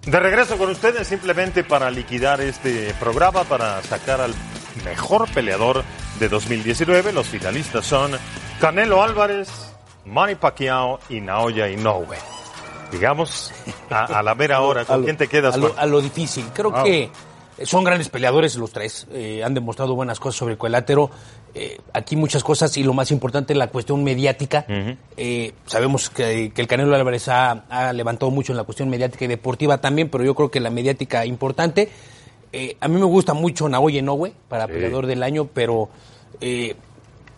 De 0.07 0.19
regreso 0.19 0.57
con 0.57 0.71
ustedes 0.71 1.07
simplemente 1.07 1.63
para 1.63 1.91
liquidar 1.91 2.41
este 2.41 2.95
programa, 2.99 3.43
para 3.43 3.83
sacar 3.83 4.19
al 4.19 4.33
mejor 4.83 5.29
peleador 5.31 5.83
de 6.19 6.27
2019. 6.27 7.13
Los 7.13 7.27
finalistas 7.27 7.85
son 7.85 8.13
Canelo 8.59 9.03
Álvarez, 9.03 9.74
Manny 10.05 10.35
Pacquiao 10.35 10.99
y 11.09 11.21
Naoya 11.21 11.69
Inoue. 11.69 12.15
Digamos, 12.91 13.51
a, 13.89 14.05
a 14.19 14.23
la 14.23 14.35
mera 14.35 14.61
hora, 14.61 14.85
¿con 14.85 14.95
A 14.95 14.97
lo- 14.99 15.03
quién 15.05 15.17
te 15.17 15.27
quedas? 15.27 15.55
A 15.55 15.57
lo, 15.57 15.73
a 15.77 15.85
lo 15.85 16.01
difícil. 16.01 16.45
Creo 16.53 16.71
que 16.83 17.09
son 17.63 17.83
grandes 17.83 18.09
peleadores 18.09 18.55
los 18.57 18.71
tres. 18.71 19.07
eh, 19.11 19.43
han 19.43 19.53
demostrado 19.53 19.95
buenas 19.95 20.19
cosas 20.19 20.37
sobre 20.37 20.53
el 20.53 20.57
cuadrilátero. 20.57 21.09
Eh, 21.57 21.79
aquí 21.93 22.15
muchas 22.17 22.43
cosas 22.43 22.75
y 22.77 22.83
lo 22.83 22.93
más 22.93 23.11
importante, 23.11 23.55
la 23.55 23.67
cuestión 23.67 24.03
mediática. 24.03 24.65
Eh, 25.15 25.53
sabemos 25.65 26.09
que, 26.09 26.51
que 26.53 26.61
el 26.61 26.67
Canelo 26.67 26.93
Álvarez 26.95 27.29
ha, 27.29 27.63
ha 27.69 27.93
levantado 27.93 28.29
mucho 28.29 28.51
en 28.51 28.57
la 28.57 28.65
cuestión 28.65 28.89
mediática 28.89 29.23
y 29.25 29.29
deportiva 29.29 29.79
también, 29.79 30.09
pero 30.09 30.23
yo 30.25 30.35
creo 30.35 30.51
que 30.51 30.59
la 30.59 30.69
mediática 30.69 31.25
importante. 31.25 31.89
A 32.79 32.87
mí 32.87 32.95
me 32.99 33.05
gusta 33.05 33.33
mucho 33.33 33.67
Naoya 33.67 33.99
Inoue 33.99 34.31
para 34.47 34.67
peleador 34.67 35.07
del 35.07 35.23
año, 35.23 35.45
pero 35.53 35.89
eh, 36.39 36.75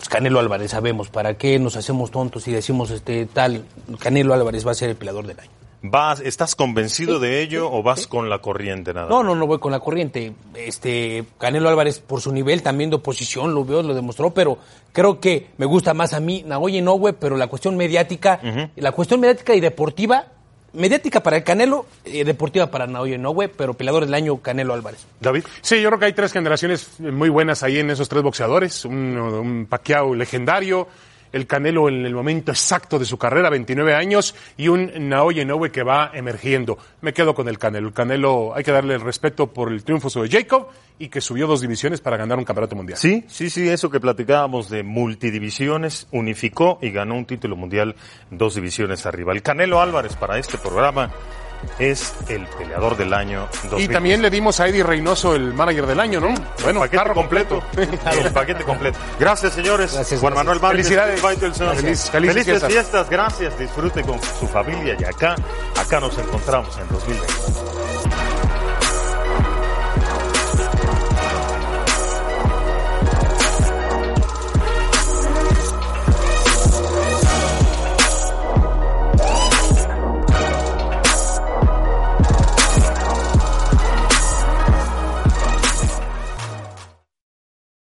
pues 0.07 0.15
Canelo 0.15 0.39
Álvarez, 0.39 0.71
sabemos, 0.71 1.09
¿para 1.09 1.37
qué 1.37 1.59
nos 1.59 1.75
hacemos 1.75 2.11
tontos 2.11 2.47
y 2.47 2.53
decimos 2.53 2.91
este 2.91 3.25
tal 3.25 3.65
Canelo 3.99 4.33
Álvarez 4.33 4.65
va 4.65 4.71
a 4.71 4.75
ser 4.75 4.89
el 4.91 4.95
peleador 4.95 5.27
del 5.27 5.37
año? 5.37 5.51
¿Vas, 5.81 6.21
¿Estás 6.21 6.55
convencido 6.55 7.19
de 7.19 7.41
ello 7.41 7.69
o 7.69 7.83
vas 7.83 8.07
con 8.07 8.29
la 8.29 8.39
corriente 8.39 8.93
nada? 8.93 9.09
No, 9.09 9.21
no, 9.21 9.35
no 9.35 9.45
voy 9.45 9.59
con 9.59 9.71
la 9.71 9.79
corriente. 9.79 10.33
Este 10.55 11.25
Canelo 11.37 11.67
Álvarez 11.67 11.99
por 11.99 12.21
su 12.21 12.31
nivel 12.31 12.63
también 12.63 12.89
de 12.89 12.95
oposición 12.95 13.53
lo 13.53 13.65
veo, 13.65 13.83
lo 13.83 13.93
demostró, 13.93 14.33
pero 14.33 14.57
creo 14.93 15.19
que 15.19 15.49
me 15.57 15.65
gusta 15.65 15.93
más 15.93 16.13
a 16.13 16.21
mí 16.21 16.41
Naoya 16.45 16.77
Inoue, 16.77 17.11
pero 17.13 17.35
la 17.35 17.47
cuestión 17.47 17.75
mediática, 17.75 18.39
la 18.75 18.91
cuestión 18.93 19.19
mediática 19.19 19.55
y 19.55 19.59
deportiva, 19.59 20.27
mediática 20.73 21.21
para 21.21 21.37
el 21.37 21.43
Canelo, 21.43 21.85
eh, 22.05 22.23
deportiva 22.23 22.69
para 22.71 22.87
Naoya 22.87 23.15
Inoue, 23.15 23.49
pero 23.49 23.73
peleador 23.73 24.05
del 24.05 24.13
año 24.13 24.37
Canelo 24.37 24.73
Álvarez. 24.73 25.05
David. 25.19 25.43
Sí, 25.61 25.81
yo 25.81 25.89
creo 25.89 25.99
que 25.99 26.05
hay 26.05 26.13
tres 26.13 26.31
generaciones 26.31 26.99
muy 26.99 27.29
buenas 27.29 27.63
ahí 27.63 27.79
en 27.79 27.89
esos 27.89 28.09
tres 28.09 28.23
boxeadores. 28.23 28.85
Un, 28.85 29.17
un 29.17 29.65
Pacquiao 29.67 30.15
legendario, 30.15 30.87
el 31.31 31.47
Canelo 31.47 31.89
en 31.89 32.05
el 32.05 32.13
momento 32.13 32.51
exacto 32.51 32.99
de 32.99 33.05
su 33.05 33.17
carrera, 33.17 33.49
29 33.49 33.93
años, 33.93 34.35
y 34.57 34.67
un 34.67 34.91
Naoya 35.09 35.43
Inoue 35.43 35.71
que 35.71 35.83
va 35.83 36.11
emergiendo. 36.13 36.77
Me 37.01 37.13
quedo 37.13 37.33
con 37.33 37.47
el 37.47 37.57
Canelo. 37.57 37.87
El 37.87 37.93
Canelo 37.93 38.55
hay 38.55 38.63
que 38.63 38.71
darle 38.71 38.95
el 38.95 39.01
respeto 39.01 39.47
por 39.47 39.71
el 39.71 39.83
triunfo 39.83 40.09
sobre 40.09 40.29
Jacob 40.29 40.67
y 40.99 41.09
que 41.09 41.21
subió 41.21 41.47
dos 41.47 41.61
divisiones 41.61 42.01
para 42.01 42.17
ganar 42.17 42.37
un 42.37 42.45
campeonato 42.45 42.75
mundial. 42.75 42.97
Sí, 42.97 43.23
sí, 43.27 43.49
sí, 43.49 43.67
eso 43.69 43.89
que 43.89 43.99
platicábamos 43.99 44.69
de 44.69 44.83
multidivisiones, 44.83 46.07
unificó 46.11 46.79
y 46.81 46.91
ganó 46.91 47.15
un 47.15 47.25
título 47.25 47.55
mundial 47.55 47.95
dos 48.31 48.55
divisiones 48.55 49.05
arriba. 49.05 49.33
El 49.33 49.41
Canelo 49.41 49.79
Álvarez 49.79 50.15
para 50.15 50.37
este 50.37 50.57
programa 50.57 51.11
es 51.79 52.13
el 52.27 52.45
peleador 52.47 52.97
del 52.97 53.13
año 53.13 53.47
2000. 53.69 53.85
Y 53.85 53.87
también 53.93 54.21
le 54.21 54.29
dimos 54.29 54.59
a 54.59 54.67
Eddie 54.67 54.83
Reynoso 54.83 55.35
el 55.35 55.53
manager 55.53 55.85
del 55.85 55.99
año, 55.99 56.19
¿no? 56.19 56.33
Bueno, 56.63 56.79
paquete 56.81 56.97
carro 56.97 57.13
completo. 57.13 57.63
el 57.77 58.31
paquete 58.31 58.63
completo. 58.63 58.97
Gracias, 59.19 59.53
señores. 59.53 59.93
Gracias, 59.93 60.19
Juan 60.19 60.33
Manuel 60.33 60.59
Márquez, 60.59 60.87
Felicidades. 60.87 61.21
Feliz- 61.21 61.39
felices 61.77 62.09
felices 62.11 62.45
fiestas. 62.45 62.71
fiestas. 62.71 63.09
Gracias. 63.09 63.59
Disfrute 63.59 64.01
con 64.03 64.19
su 64.39 64.47
familia 64.47 64.95
y 64.99 65.03
acá, 65.03 65.35
acá 65.79 65.99
nos 65.99 66.17
encontramos 66.17 66.77
en 66.77 66.87
2020. 66.89 68.46